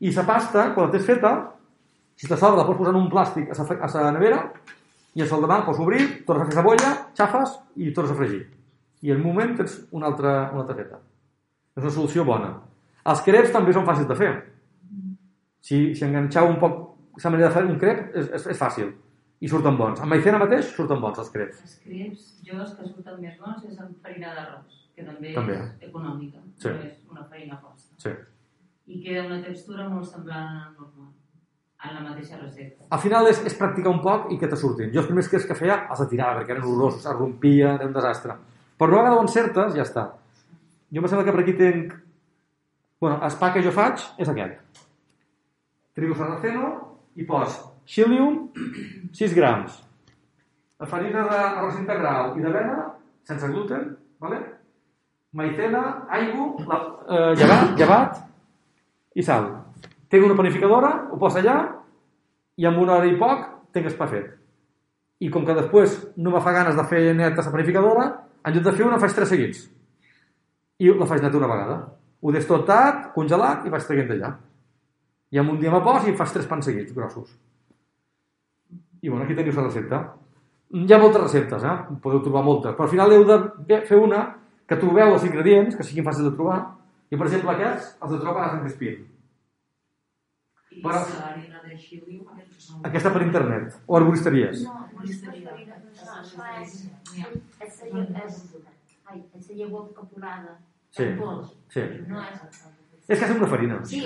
[0.00, 1.32] I la pasta, quan la tens feta,
[2.16, 4.40] si te sobra la pots posar en un plàstic a la, a la nevera
[5.16, 8.42] i el demà pots obrir, tornes a fer cebolla, xafes i tornes a fregir.
[9.02, 10.98] I en un moment tens una altra, una altra feta.
[11.76, 12.50] És una solució bona.
[13.06, 14.30] Els creps també són fàcils de fer.
[15.60, 16.82] Si, si enganxeu un poc
[17.22, 18.92] la manera de fer un crep, és, és, és fàcil.
[19.40, 20.00] I surten bons.
[20.00, 21.60] Amb maicena mateix surten bons els creps.
[21.64, 25.56] Els creps, jo els que surten més bons és amb farina d'arròs, que també, També.
[25.80, 26.68] és econòmica, Sí.
[26.72, 27.84] és una farina forta.
[28.04, 28.12] Sí.
[28.86, 31.12] I queda una textura molt semblant a la normal,
[31.88, 32.86] en la mateixa recepta.
[32.90, 34.90] Al final és, és practicar un poc i que te surtin.
[34.94, 37.94] Jo els primers creps que feia els tirava perquè eren horrorosos, es rompien, era un
[37.96, 38.36] desastre.
[38.76, 40.08] Però no quedaven certes, ja està.
[40.92, 41.94] Jo em sembla que per aquí tinc...
[43.00, 44.82] Bueno, el pa que jo faig és aquest.
[45.96, 46.70] Trigo sarraceno
[47.16, 48.46] i pos xilium,
[49.20, 49.80] 6 grams.
[50.80, 52.90] La farina d'arròs integral i d'avena,
[53.28, 54.42] sense gluten, vale?
[55.36, 58.20] maicena, aigua, la, eh, llevat, llevat
[59.14, 59.50] i sal.
[60.08, 61.56] Tinc una panificadora, ho poso allà
[62.56, 64.32] i en una hora i poc tinc el pa fet.
[65.20, 68.06] I com que després no me fa ganes de fer net a la panificadora,
[68.44, 69.62] en lloc de fer una faig tres seguits.
[70.80, 71.78] I la faig net una vegada.
[72.20, 74.32] Ho deixo tot tat, congelat i vaig traient d'allà.
[75.32, 77.32] I en un dia me pos i faig tres pans seguits, grossos.
[79.02, 80.02] I bueno, aquí teniu la recepta.
[80.76, 81.76] Hi ha moltes receptes, eh?
[82.02, 82.74] Podeu trobar moltes.
[82.76, 84.22] Però al final heu de fer una
[84.66, 86.58] que trobeu els ingredients, que siguin fàcils de trobar.
[87.10, 88.96] I, per exemple, aquests els de trobar a Sant Crispí.
[90.82, 91.04] Però-.
[92.90, 93.76] Aquesta per internet.
[93.86, 94.62] O arboristeries.
[94.64, 96.88] No, és és...
[97.60, 98.40] És és-
[99.36, 100.58] és la llavor capurada.
[100.90, 101.04] Sí,
[101.72, 101.82] sí.
[102.08, 102.40] No és...
[103.08, 103.76] És que és una farina.
[103.86, 104.00] Sí,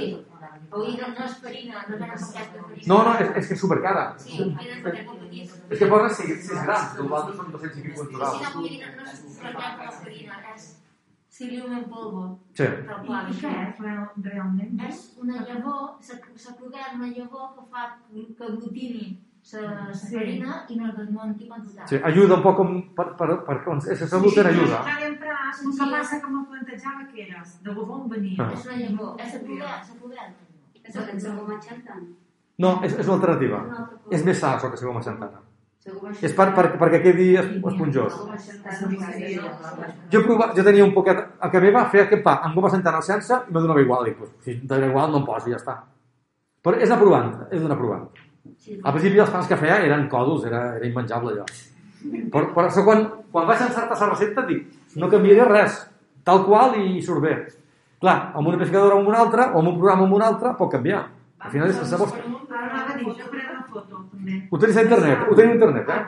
[0.71, 2.83] no, no és farina, no aquesta farina.
[2.91, 4.03] No, no, és, és que és supercara.
[4.19, 4.45] Sí.
[5.71, 8.35] És que posa 6, 6 grams, que l'altre són 200 i pico Sí, no, no
[8.35, 10.69] és farina com la farina, és
[11.41, 12.27] psyllium en polvo.
[12.53, 12.65] Sí.
[12.65, 14.81] Tal I, qual, i què és real- realment?
[14.91, 15.97] És una llavor,
[16.61, 19.19] plogat una llavor que fa que aglutini
[19.65, 20.15] la Sí.
[20.15, 21.89] farina i no es desmunti quan total.
[21.89, 24.83] Sí, ajuda un poc com per, per, per, per és la salut en ajuda.
[24.85, 28.37] Cada empràs, el que passa que me plantejava que eres, de on venia.
[28.45, 28.53] Ah.
[28.53, 30.31] És una llavor, és a plogat, s'ha plogat.
[30.85, 32.09] Eso que ens ho xantant.
[32.59, 33.89] No, és, és una alternativa.
[34.11, 35.41] És més sa, això que segó Santana.
[35.41, 35.50] Segur
[36.21, 38.17] És per, per, perquè quedi es- esponjós.
[40.13, 41.23] Jo, prova, jo tenia un poquet...
[41.41, 44.05] El que meva feia aquest pa amb goma santana al sense i me donava igual.
[44.05, 45.79] Dic, pues, si dona igual, no em poso i ja està.
[46.61, 48.05] Però és anar provant, és d'anar provant.
[48.85, 51.47] Al principi els pans que feia eren còdols, era, era immenjable allò.
[52.33, 54.67] Per, per això quan, quan vaig encertar la recepta dic,
[55.01, 55.81] no canviaré res,
[56.25, 57.35] tal qual i surt bé.
[58.01, 60.23] Clar, amb una pescadora o amb una altra, o amb un programa o amb un
[60.29, 61.03] altre, pot canviar.
[61.41, 61.77] Al final és.
[64.51, 66.01] Ho tenis a internet, ho tenim a internet, Ah,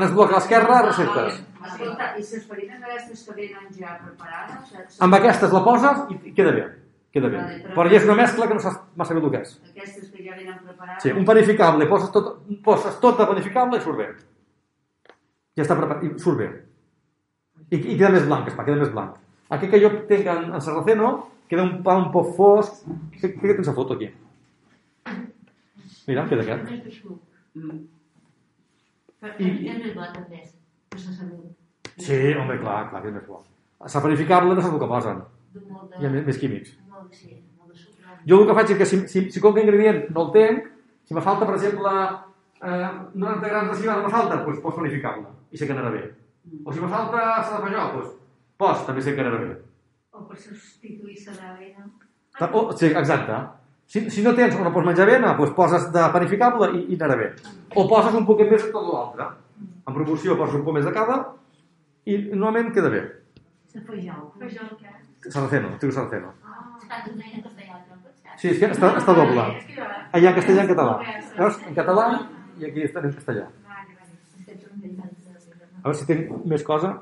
[0.00, 0.04] eh?
[0.04, 1.40] el bloc a l'esquerra, receptes.
[1.66, 5.00] Escolta, i les farines aquestes que venen ja preparades?
[5.00, 6.64] Amb aquestes la poses i queda bé.
[7.12, 7.38] queda bé.
[7.74, 9.60] Però- ja és una mescla que no saps massa bé el que és.
[9.70, 11.02] Aquestes que ja venen preparades...
[11.02, 14.08] Sí, un panificable, poses tot, poses tot de panificable i surt bé.
[15.56, 16.48] Ja està preparat, i surt bé.
[17.70, 19.16] I, i queda més blanc, es queda més blanc.
[19.50, 22.84] Aquest que jo tinc en, en Sarraceno, queda un pa un poc fosc.
[23.20, 24.08] Què, què tens a foto aquí?
[26.08, 26.70] Mira, queda aquest.
[27.54, 27.80] Mm.
[29.20, 30.40] Però I- és més bo també,
[30.88, 31.56] per la salut.
[32.00, 33.42] Sí, home, clar, clar, que és més bo.
[33.80, 35.22] La panificable no el que posen.
[35.98, 36.76] Hi ha més, més químics.
[38.28, 40.66] Jo el que faig és que si, si, si com que ingredient no el tenc,
[41.04, 41.90] si me falta, per exemple,
[42.60, 46.02] eh, 90 grams de civada me falta, doncs pots planificar-la i sé que anarà bé.
[46.64, 48.12] O si me falta sa de panyol, doncs
[48.60, 49.56] pots, també sé que anarà bé.
[50.12, 51.88] O per substituir la d'avena.
[52.52, 53.40] O, sí, exacte.
[53.90, 56.98] Si, si no tens o no pots menjar avena, doncs poses de panificable i, i
[56.98, 57.32] anarà bé.
[57.74, 59.26] O poses un poquet més de tot l'altre.
[59.82, 61.16] En proporció poses un poc més de cada
[62.06, 63.00] i normalment queda bé.
[63.72, 64.28] Se fejol.
[64.38, 64.94] Fejol què?
[65.26, 66.30] Sarraceno, trigo sarraceno.
[66.86, 67.80] Castellà.
[68.38, 69.48] Sí, és que està, està doble.
[69.74, 69.88] Jo...
[70.16, 70.94] Allà en castellà en català.
[71.40, 71.58] Veus?
[71.66, 72.06] En català
[72.62, 73.48] i aquí està en castellà.
[74.46, 74.58] De
[75.82, 76.94] A veure si tinc més cosa.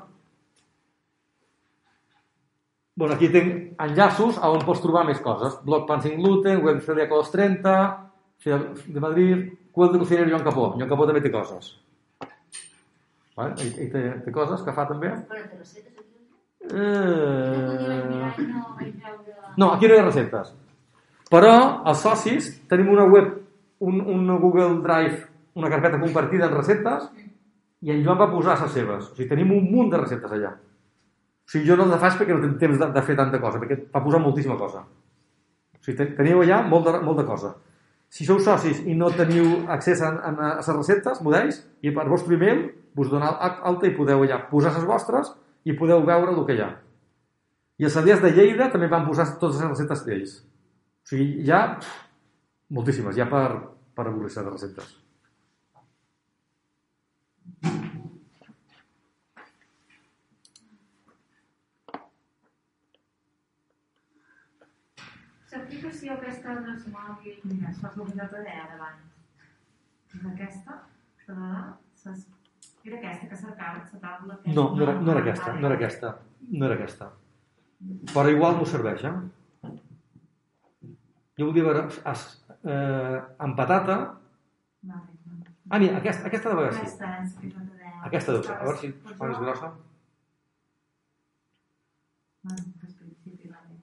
[2.99, 5.53] Bueno, aquí tinc enllaços a on pots trobar més coses.
[5.63, 7.75] Blog Pan Sin Gluten, web celíaco a los 30,
[8.43, 10.73] Ciudad de Madrid, Cuel de cocinero Joan Capó.
[10.75, 11.69] Joan Capó també té coses.
[13.39, 13.55] Vale?
[13.55, 15.13] Ell, ell té, té coses que fa també.
[16.75, 16.83] Eh...
[18.83, 18.91] I.
[19.55, 20.51] No, aquí no hi ha receptes.
[21.31, 21.55] Però
[21.87, 23.31] els socis tenim una web,
[23.79, 25.21] un, un Google Drive,
[25.55, 27.07] una carpeta compartida en receptes,
[27.79, 29.13] i en Joan va posar les seves.
[29.13, 30.57] O sigui, tenim un munt de receptes allà.
[31.49, 33.57] O sigui, jo no les faig perquè no tinc temps de, de fer tanta cosa,
[33.57, 34.83] perquè va posar moltíssima cosa.
[34.85, 37.55] O sigui, te- teniu allà molt de, molt de cosa.
[38.09, 42.05] Si sou socis i no teniu accés a, a, a les receptes, models, i per
[42.09, 42.67] vostre email
[42.99, 45.33] us dona al- alta i podeu allà posar les vostres
[45.65, 46.69] i podeu veure el que hi ha.
[47.79, 50.37] I els dies de Lleida també van posar totes les receptes d'ells.
[50.43, 51.63] O sigui, hi ha
[52.77, 53.45] moltíssimes, ha per,
[53.97, 54.97] per avorrir-se de receptes.
[65.99, 68.25] L'aplicació aquesta és mòbil, mira, es fa el que de
[68.71, 68.99] davant.
[70.15, 70.75] És aquesta,
[71.27, 72.21] la de dalt, saps?
[72.87, 74.37] Era aquesta que cercava, la taula.
[74.45, 76.11] No, no era, no era aquesta, no era aquesta,
[76.53, 77.09] no era aquesta.
[78.13, 79.11] Però igual no serveix, eh?
[81.39, 82.23] Jo volia veure as,
[82.63, 83.99] eh, amb patata...
[84.93, 85.51] Vale, vale.
[85.69, 86.85] Ah, mira, aquesta, aquesta de vegades sí.
[86.87, 87.35] Aquesta és.
[88.07, 88.55] Aquesta deu ser.
[88.55, 89.73] A veure si fa més grossa.
[92.47, 93.75] Bueno, pues principi va bé.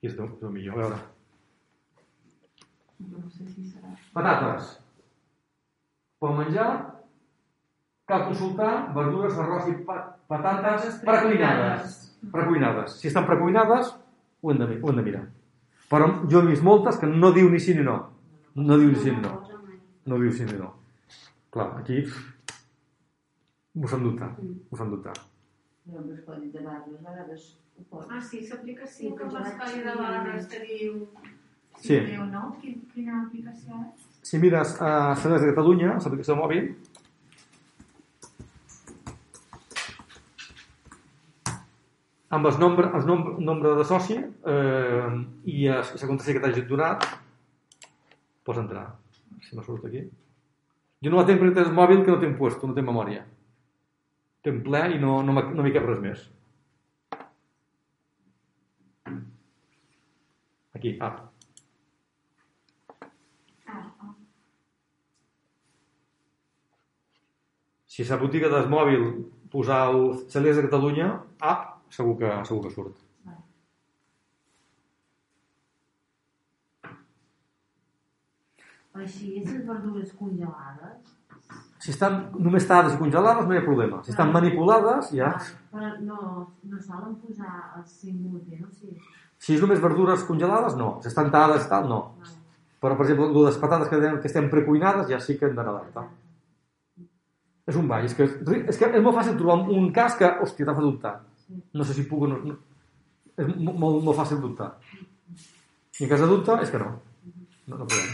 [0.00, 0.98] Aquí és el, millor, a veure.
[3.04, 3.90] No sé si serà...
[4.14, 4.70] Patates.
[6.24, 6.68] Per menjar,
[8.08, 9.98] cal consultar verdures, arròs i pa
[10.30, 11.98] patates precuinades.
[12.32, 12.96] Precuinades.
[12.96, 13.92] Si estan precuinades,
[14.40, 15.22] ho hem de, ho hem de mirar.
[15.92, 17.98] Però jo he vist moltes que no diu ni sí ni no.
[18.56, 19.36] No diu ni sí ni no.
[20.08, 20.70] No diu sí ni no.
[21.52, 22.06] Clar, aquí
[23.76, 24.32] m'ho fan dubtar.
[24.40, 25.12] M'ho fan dubtar.
[25.84, 26.08] Però amb
[28.10, 30.96] Ah, sí, l'aplicació Sí, que vaig de barres que diu...
[31.80, 31.94] Sí.
[31.96, 34.06] Si diu no, Quin, quina aplicació és?
[34.30, 36.66] Si mires a Cedes de Catalunya, l'aplicació mòbil,
[42.30, 45.08] amb el nombre, el nombre, nombre de soci eh,
[45.50, 47.06] i la contrasenya que t'hagi donat,
[48.46, 48.86] pots entrar.
[49.42, 50.04] Si me surt aquí.
[51.02, 53.24] Jo no la tinc perquè el mòbil que no tinc puesto, no té memòria.
[54.44, 56.22] Tinc ple i no, no, m'ha- no m'hi cap res més.
[60.80, 60.96] Aquí.
[60.98, 61.30] Ah,
[63.98, 64.14] ah.
[67.84, 69.04] Si la botiga del mòbil
[69.52, 69.98] posau
[70.32, 71.10] Celies de Catalunya,
[71.52, 72.96] app, segur que, segur que surt.
[79.00, 81.12] Així, les verdures congelades,
[81.80, 84.02] Si estan només tallades i congelades no hi ha problema.
[84.04, 85.30] Si estan manipulades, ja...
[85.72, 86.18] però no,
[86.68, 88.98] no solen posar el sin gluten, o sigui,
[89.40, 90.98] Si és només verdures congelades, no.
[91.00, 92.00] Si estan tallades i tal, no.
[92.80, 95.74] Però, per exemple, les patates que, deien que estem precuinades ja sí que hem d'anar
[95.78, 96.06] adaptar.
[97.68, 98.04] És un ball.
[98.08, 101.14] És que, és que és molt fàcil trobar un cas que, hòstia, t'ha fet dubtar.
[101.76, 102.38] No sé si puc o no.
[102.50, 102.56] no.
[103.40, 104.74] És mo- molt, molt fàcil dubtar.
[106.00, 106.90] I en cas de dubte, és que no.
[107.68, 108.12] No, no podem.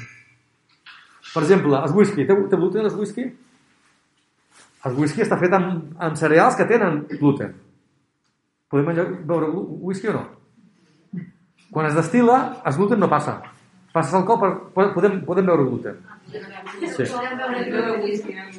[1.34, 2.26] Per exemple, el whisky.
[2.26, 3.26] Té, té gluten el whisky?
[4.86, 7.54] El whisky està fet amb, amb cereals que tenen gluten.
[8.70, 10.24] Podem glu- whisky o no?
[11.70, 13.40] Quan es destila, el gluten no passa.
[13.92, 15.96] Passes alcohol, per, podem, podem beure gluten.
[16.92, 17.06] Sí.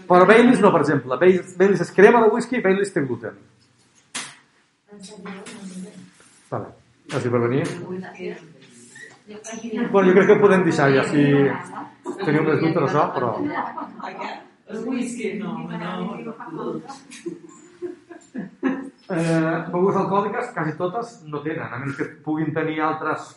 [0.10, 1.20] Però Baileys no, per exemple.
[1.22, 3.38] Baileys, és crema de whisky i Baileys té gluten.
[6.50, 6.72] Vale.
[7.08, 7.64] Gràcies per venir.
[9.92, 11.24] Bueno, jo crec que podem deixar ja, si
[12.24, 13.30] teniu més dubtes o això, però...
[14.68, 16.82] El whisky, no, no.
[19.10, 23.30] Eh, begudes alcohòliques, quasi totes no tenen, a menys que puguin tenir altres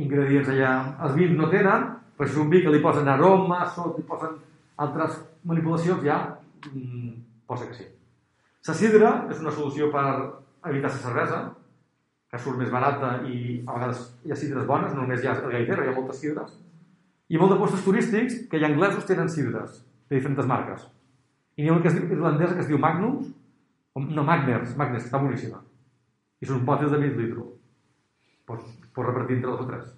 [0.00, 0.70] ingredients allà.
[1.04, 4.04] Els vins no tenen, però si és un vi que li posen aroma, sot, li
[4.08, 4.38] posen
[4.80, 6.16] altres manipulacions, ja
[6.72, 7.10] mm,
[7.46, 7.84] posa que sí.
[8.68, 10.06] La sidra és una solució per
[10.70, 11.40] evitar la cervesa,
[12.30, 15.34] que surt més barata i a vegades hi ha sidres bones, no només hi ha
[15.36, 16.52] el gaitero, hi ha moltes sidres.
[17.30, 20.86] I molt de postos turístics que hi ha anglesos tenen sidres de diferents marques.
[21.56, 23.39] I n'hi ha una que es diu irlandesa que es diu Magnums, o-
[23.98, 25.62] no, Magners, Magners, està boníssima.
[26.40, 27.46] I són botes de mig litro.
[28.46, 28.64] Pots,
[28.94, 29.90] pots repartir entre dos o tres.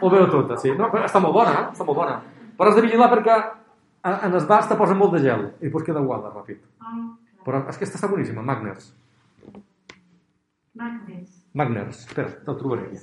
[0.00, 0.72] O veu tota, sí.
[0.78, 1.64] No, està molt bona, eh?
[1.74, 2.16] està molt bona.
[2.56, 3.36] Però has de vigilar perquè
[4.06, 6.62] en els bars te posen molt de gel i després queda guada ràpid.
[7.46, 8.90] Però és que està boníssima, Magners.
[10.76, 11.38] Magnets.
[11.56, 13.00] Magners, espera, te'l trobaré aquí.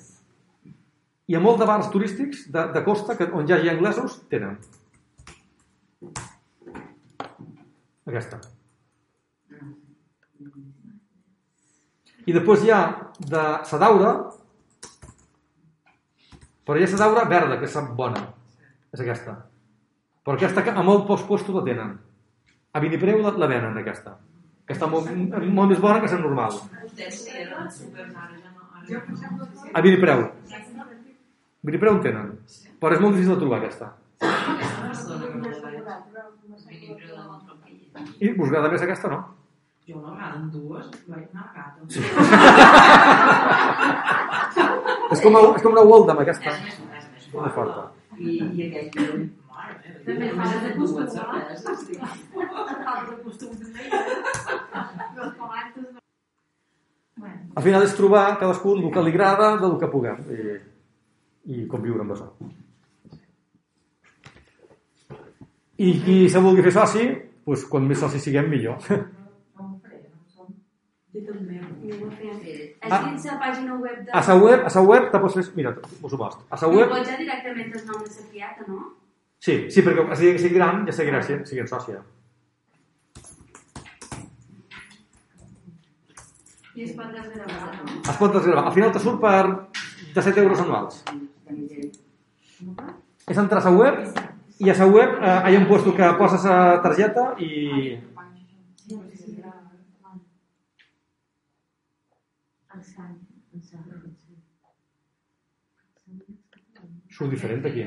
[1.30, 4.58] Hi ha molt de bars turístics de, de costa que, on hi hagi anglesos, tenen.
[8.10, 8.40] Aquesta.
[12.24, 12.82] I després hi ha
[13.20, 14.12] de Sadaura,
[16.64, 18.22] però hi ha Sadaura verda, que sap bona.
[18.94, 19.38] És aquesta.
[20.24, 21.98] Però aquesta que a molt pocs puestos la tenen.
[22.74, 24.16] A Vinipreu la, la venen, aquesta.
[24.64, 26.62] Que està molt, molt més bona que la normal.
[29.74, 30.24] A Vinipreu.
[31.64, 32.32] Vinipreu en tenen.
[32.80, 33.92] Però és molt difícil de trobar, aquesta.
[38.20, 39.20] I us agrada més aquesta, no?
[39.88, 41.80] Jo una vegada amb dues vaig anar a gata.
[45.12, 46.50] És com, el, és com una Waldam, aquesta.
[46.54, 47.82] És més, és més Una forta.
[48.18, 48.94] I, i aquest,
[50.08, 50.40] També dic,
[57.54, 60.56] Al final és trobar cadascun el que li agrada del que puguem i,
[61.54, 62.28] i conviure amb això.
[65.84, 67.06] I qui se vulgui fer soci,
[67.46, 68.80] doncs, quan més socis siguem, millor.
[71.14, 71.60] Jo també.
[71.84, 74.12] És dins la pàgina web de...
[74.18, 75.44] A sa web, a sa web te pots fer...
[75.60, 76.46] Mira, us ho mostro.
[76.50, 76.90] A I web...
[76.90, 78.80] pots ja directament el nom de la fiata, no?
[79.44, 82.02] Sí, sí, perquè a sigui, sigui gran ja seguirà sent, siguent sòcia.
[86.74, 88.00] I es pot desgravar, no?
[88.02, 88.64] Es pot desgravar.
[88.70, 89.44] Al final te surt per
[90.16, 91.04] de 7 euros anuals.
[93.30, 94.00] És entrar a la web
[94.60, 98.00] i a la web eh, hi ha un puesto que poses la targeta i...
[107.14, 107.84] Surt diferent aquí.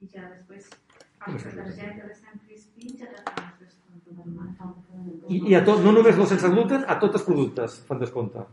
[0.00, 0.70] I ja després.
[5.28, 8.46] I, i a tot, no només els sense gluten, a tots els productes fan descompte.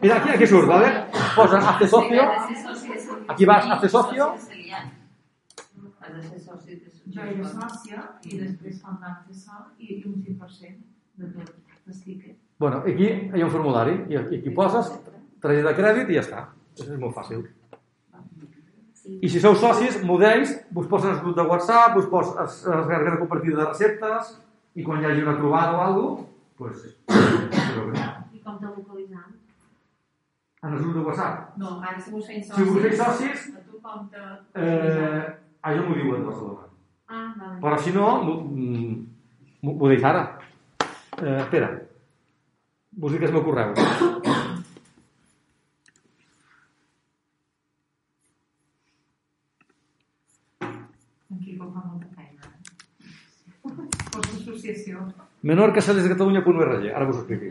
[0.00, 1.06] Mira, aquí, aquí surt, ¿vale?
[1.36, 2.22] Posa hazte socio,
[3.28, 4.34] aquí vas, hazte socio,
[7.14, 11.52] Jo era sòcia i després fan l'acte sol i un 5% de tot.
[12.58, 14.90] Bueno, aquí hi ha un formulari i aquí poses
[15.42, 16.46] targeta de crèdit i ja està.
[16.80, 17.44] És molt fàcil.
[19.04, 22.86] I si sou socis, models, vos posen el grup de WhatsApp, vos posen es, es
[22.88, 24.30] gargara compartida de receptes
[24.74, 26.84] i quan hi hagi una trobada o alguna cosa, pues,
[28.32, 29.34] I com te localitzant?
[30.64, 31.56] en el grup de WhatsApp.
[31.60, 34.22] No, ara si vos feien Si vos feien socis, a tu com te...
[34.54, 36.70] Eh, ah, jo m'ho diuen de Barcelona.
[37.08, 37.60] Ah, vale.
[37.60, 40.24] Però si no, m'ho- mm, ara.
[41.20, 41.68] Eh, espera.
[42.96, 43.74] Vos dic el meu correu.
[55.42, 56.96] Menor que a Sales de Cataluña por unha raya.
[56.96, 57.44] Ahora vos explico.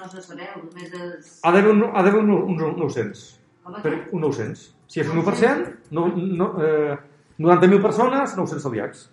[0.00, 1.30] No, se- sabeu, només els...
[1.44, 3.24] Ha d'haver un, ha un, un, un 900.
[3.64, 4.66] Home, Per, un 900.
[4.90, 5.66] Si és un 1%,
[5.96, 6.96] no, no, eh,
[7.38, 9.04] 90.000 persones, 900 celíacs.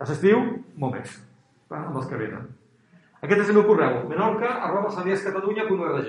[0.00, 0.40] A l'estiu,
[0.80, 1.18] molt més.
[1.74, 2.48] Amb els que venen.
[3.24, 6.08] Aquest és el meu correu, menorca arroba celiascatalunya.org.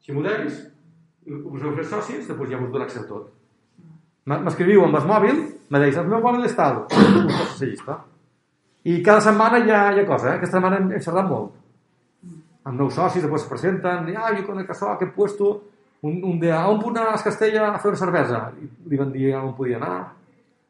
[0.00, 0.60] Si m'ho deis,
[1.28, 3.28] us heu fet socis, després ja us dono accés tot.
[4.30, 7.98] M'escriviu amb el mòbil, me deis, el meu mòbil és tal, us poso la llista.
[8.88, 10.38] I cada setmana hi ha, hi ha cosa, eh?
[10.38, 11.52] Aquesta setmana hem, hem xerrat molt.
[12.68, 15.52] Amb nous socis, després es presenten, i, ah, jo conec això, aquest puesto,
[16.02, 18.40] un, un dia, on puc anar a Castella a fer una cervesa?
[18.60, 19.94] I li van dir on podia anar.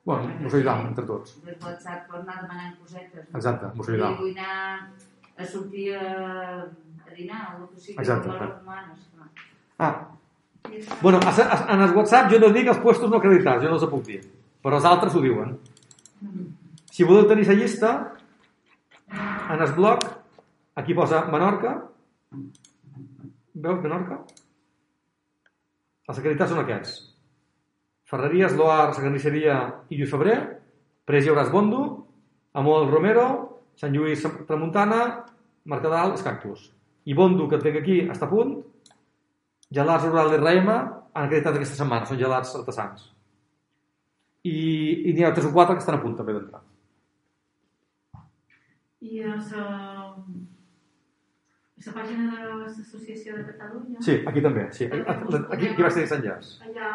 [0.07, 1.37] Bueno, mos ajudam entre tots.
[1.45, 3.27] Des WhatsApp per anar demanant cosetes.
[3.27, 3.39] no?
[3.39, 4.15] Exacte, mos ajudam.
[4.15, 4.87] I vull anar
[5.37, 6.15] a sortir a,
[7.07, 8.51] a dinar, o el que sigui, Exacte, clar.
[9.81, 9.93] Ah,
[11.01, 14.07] bueno, en el WhatsApp jo no dic els puestos no acreditats, jo no els puc
[14.07, 14.21] dir.
[14.61, 15.55] Però els altres ho diuen.
[16.93, 17.93] Si voleu tenir la llista,
[19.11, 20.05] en el blog,
[20.75, 21.77] aquí posa Menorca.
[23.55, 24.21] Veus Menorca?
[26.11, 26.97] Els acreditats són aquests.
[28.11, 29.57] Ferreries, Loar, La Carnisseria
[29.91, 30.39] i Lluís Febrer,
[31.07, 31.85] Pres Llauràs Bondo,
[32.59, 33.27] Amol Romero,
[33.79, 35.03] Sant Lluís Tramuntana,
[35.71, 36.67] Mercadal, Els Cactus.
[37.07, 38.57] I Bondo, que tinc aquí, està a punt,
[39.71, 43.07] gelats rural d'RM han acreditat aquesta setmana, són gelats artesans.
[44.47, 44.59] I,
[45.11, 46.63] i n'hi ha tres o quatre que estan a punt també d'entrar.
[49.01, 49.67] I a la,
[51.87, 54.03] la pàgina de l'Associació de Catalunya.
[54.05, 54.67] Sí, aquí també.
[54.77, 54.89] Sí.
[54.91, 55.01] Aquí,
[55.55, 56.51] aquí, aquí va ser enllaç.
[56.67, 56.91] Allà,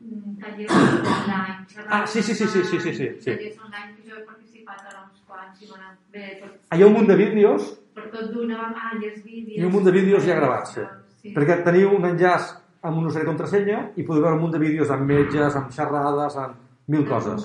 [0.00, 1.56] mm, tallers online.
[1.88, 3.10] Ah, sí, sí, sí, sí, sí, sí, sí.
[3.26, 6.40] Tallers online que jo he participat ara uns quants i van bé.
[6.40, 7.68] Tot, ah, Hi ha un munt de vídeos.
[7.94, 9.58] Per tot d'una, ah, hi vídeos.
[9.58, 10.80] I un munt de vídeos ja gravats, sí.
[10.80, 11.34] Ah, sí.
[11.36, 14.90] Perquè teniu un enllaç amb un usuari contrasenya i podeu veure un munt de vídeos
[14.90, 16.56] amb metges, amb xerrades, amb
[16.88, 17.44] mil coses.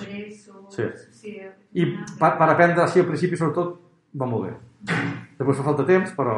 [0.72, 0.86] Sí.
[1.12, 1.40] sí.
[1.76, 1.84] I
[2.18, 3.76] per, per aprendre així al principi, sobretot,
[4.16, 4.54] va molt bé.
[5.36, 6.36] Després fa falta temps, però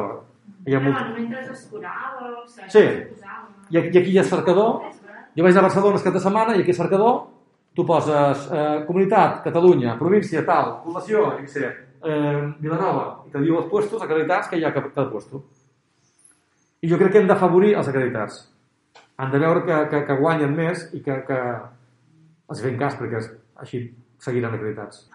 [0.67, 1.17] hi ha molt...
[1.17, 2.31] mentre es curava,
[2.67, 2.85] Sí.
[3.69, 4.87] I aquí, i aquí hi ha cercador.
[5.37, 7.19] Jo vaig a Barcelona el cap de setmana i aquí a cercador
[7.75, 11.69] tu poses eh, comunitat, Catalunya, província, tal, població, jo què sé,
[12.03, 15.43] eh, Vilanova, i te diu els puestos acreditats que hi ha cada, cada puesto.
[16.81, 18.41] I jo crec que hem d'afavorir els acreditats.
[19.19, 21.39] Han de veure que, que, que guanyen més i que, que
[22.49, 23.23] els fem cas, perquè
[23.63, 23.83] així
[24.19, 25.05] seguiran acreditats.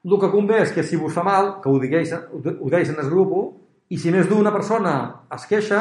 [0.00, 3.04] El que convé és que si vos fa mal, que ho digueix, ho deixen en
[3.04, 3.34] el grup,
[3.90, 4.94] i si més d'una persona
[5.34, 5.80] es queixa,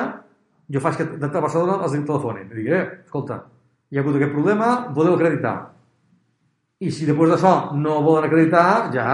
[0.74, 2.50] jo faig que de Barcelona els telefonin.
[2.50, 3.44] I dic, eh, escolta,
[3.90, 5.56] hi ha hagut aquest problema, voleu acreditar.
[6.80, 9.08] I si després d'això no volen acreditar, ja,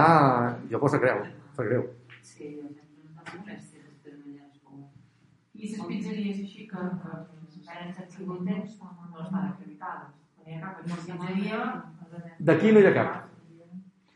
[0.70, 1.24] jo poso creu,
[1.56, 1.88] fa greu.
[2.22, 2.52] Sí.
[5.56, 7.12] I les pizzeries així que, que
[7.66, 10.12] venen sense gluten no estan acreditades.
[10.38, 11.60] No hi ha cap pizzeria...
[12.38, 13.22] D'aquí no hi ha cap.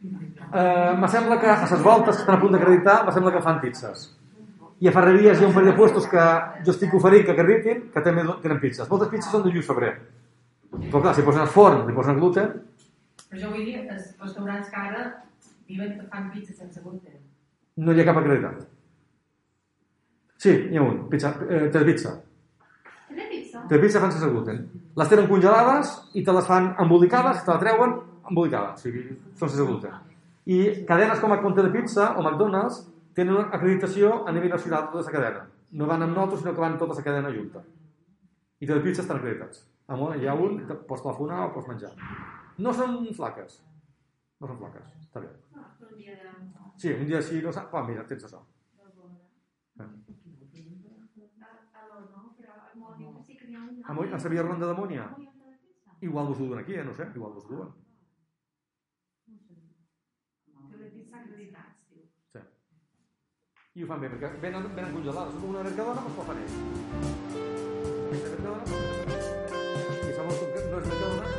[0.01, 3.44] Eh, me sembla que a les voltes que estan a punt d'acreditar, me sembla que
[3.44, 4.09] fan pizzas.
[4.81, 6.23] I a Ferreries hi ha un parell de puestos que
[6.65, 8.89] jo estic oferint que acreditin, que també tenen pizzas.
[8.89, 9.93] Moltes pizzas són de Lluís Febrer.
[10.86, 12.52] Però clar, si posen forn, li posen gluten,
[13.31, 15.02] Però jo vull dir, els restaurants que ara
[15.69, 17.12] diuen que fan pizza sense gluten.
[17.77, 18.65] no hi ha cap acreditat.
[20.40, 21.09] Sí, hi ha un.
[21.12, 22.16] Pizza, eh, Telepizza.
[23.09, 23.62] Telepizza?
[23.69, 24.59] Telepizza fan sense gluten.
[24.97, 27.94] Les tenen congelades i te les fan embolicades, te la treuen
[28.31, 28.73] embolicada.
[28.74, 29.05] O sigui,
[29.36, 29.94] són sense gluten.
[30.47, 32.82] I cadenes com, com Telepizza o McDonald's
[33.15, 35.43] tenen una acreditació a nivell nacional de tota la cadena.
[35.73, 37.62] No van amb nosaltres, sinó que van tota la cadena junta.
[38.61, 39.66] I Telepizza estan acreditats.
[39.91, 41.91] Amor, hi ha un, que pots telefonar o pots menjar.
[42.59, 43.61] No són flaques.
[44.41, 44.93] No són flaques.
[45.05, 45.31] Està bé.
[45.57, 45.91] Ah, de...
[46.77, 47.74] Sí, un dia sí, no sap...
[47.74, 48.41] Ah, mira, tens això.
[48.41, 49.85] A,
[51.81, 53.87] a l'Orno, però a Mònica sí que n'hi ha una.
[53.89, 55.05] A Mo- a Xavier Ronda de Mònia.
[55.09, 55.97] Ah, Telepizza.
[56.01, 56.85] Igual vos ho duen aquí, eh?
[56.85, 57.70] no sé, igual vos ho duen.
[60.70, 61.57] Telepizza acreditats, diu.
[61.57, 61.69] Sí
[63.78, 65.34] i ho fan bé, perquè venen, venen congelades.
[65.47, 66.55] Una mercadona, doncs la fan ells.
[68.10, 69.28] Una mercadona, doncs...
[70.09, 71.30] I segons com que no és mercadona,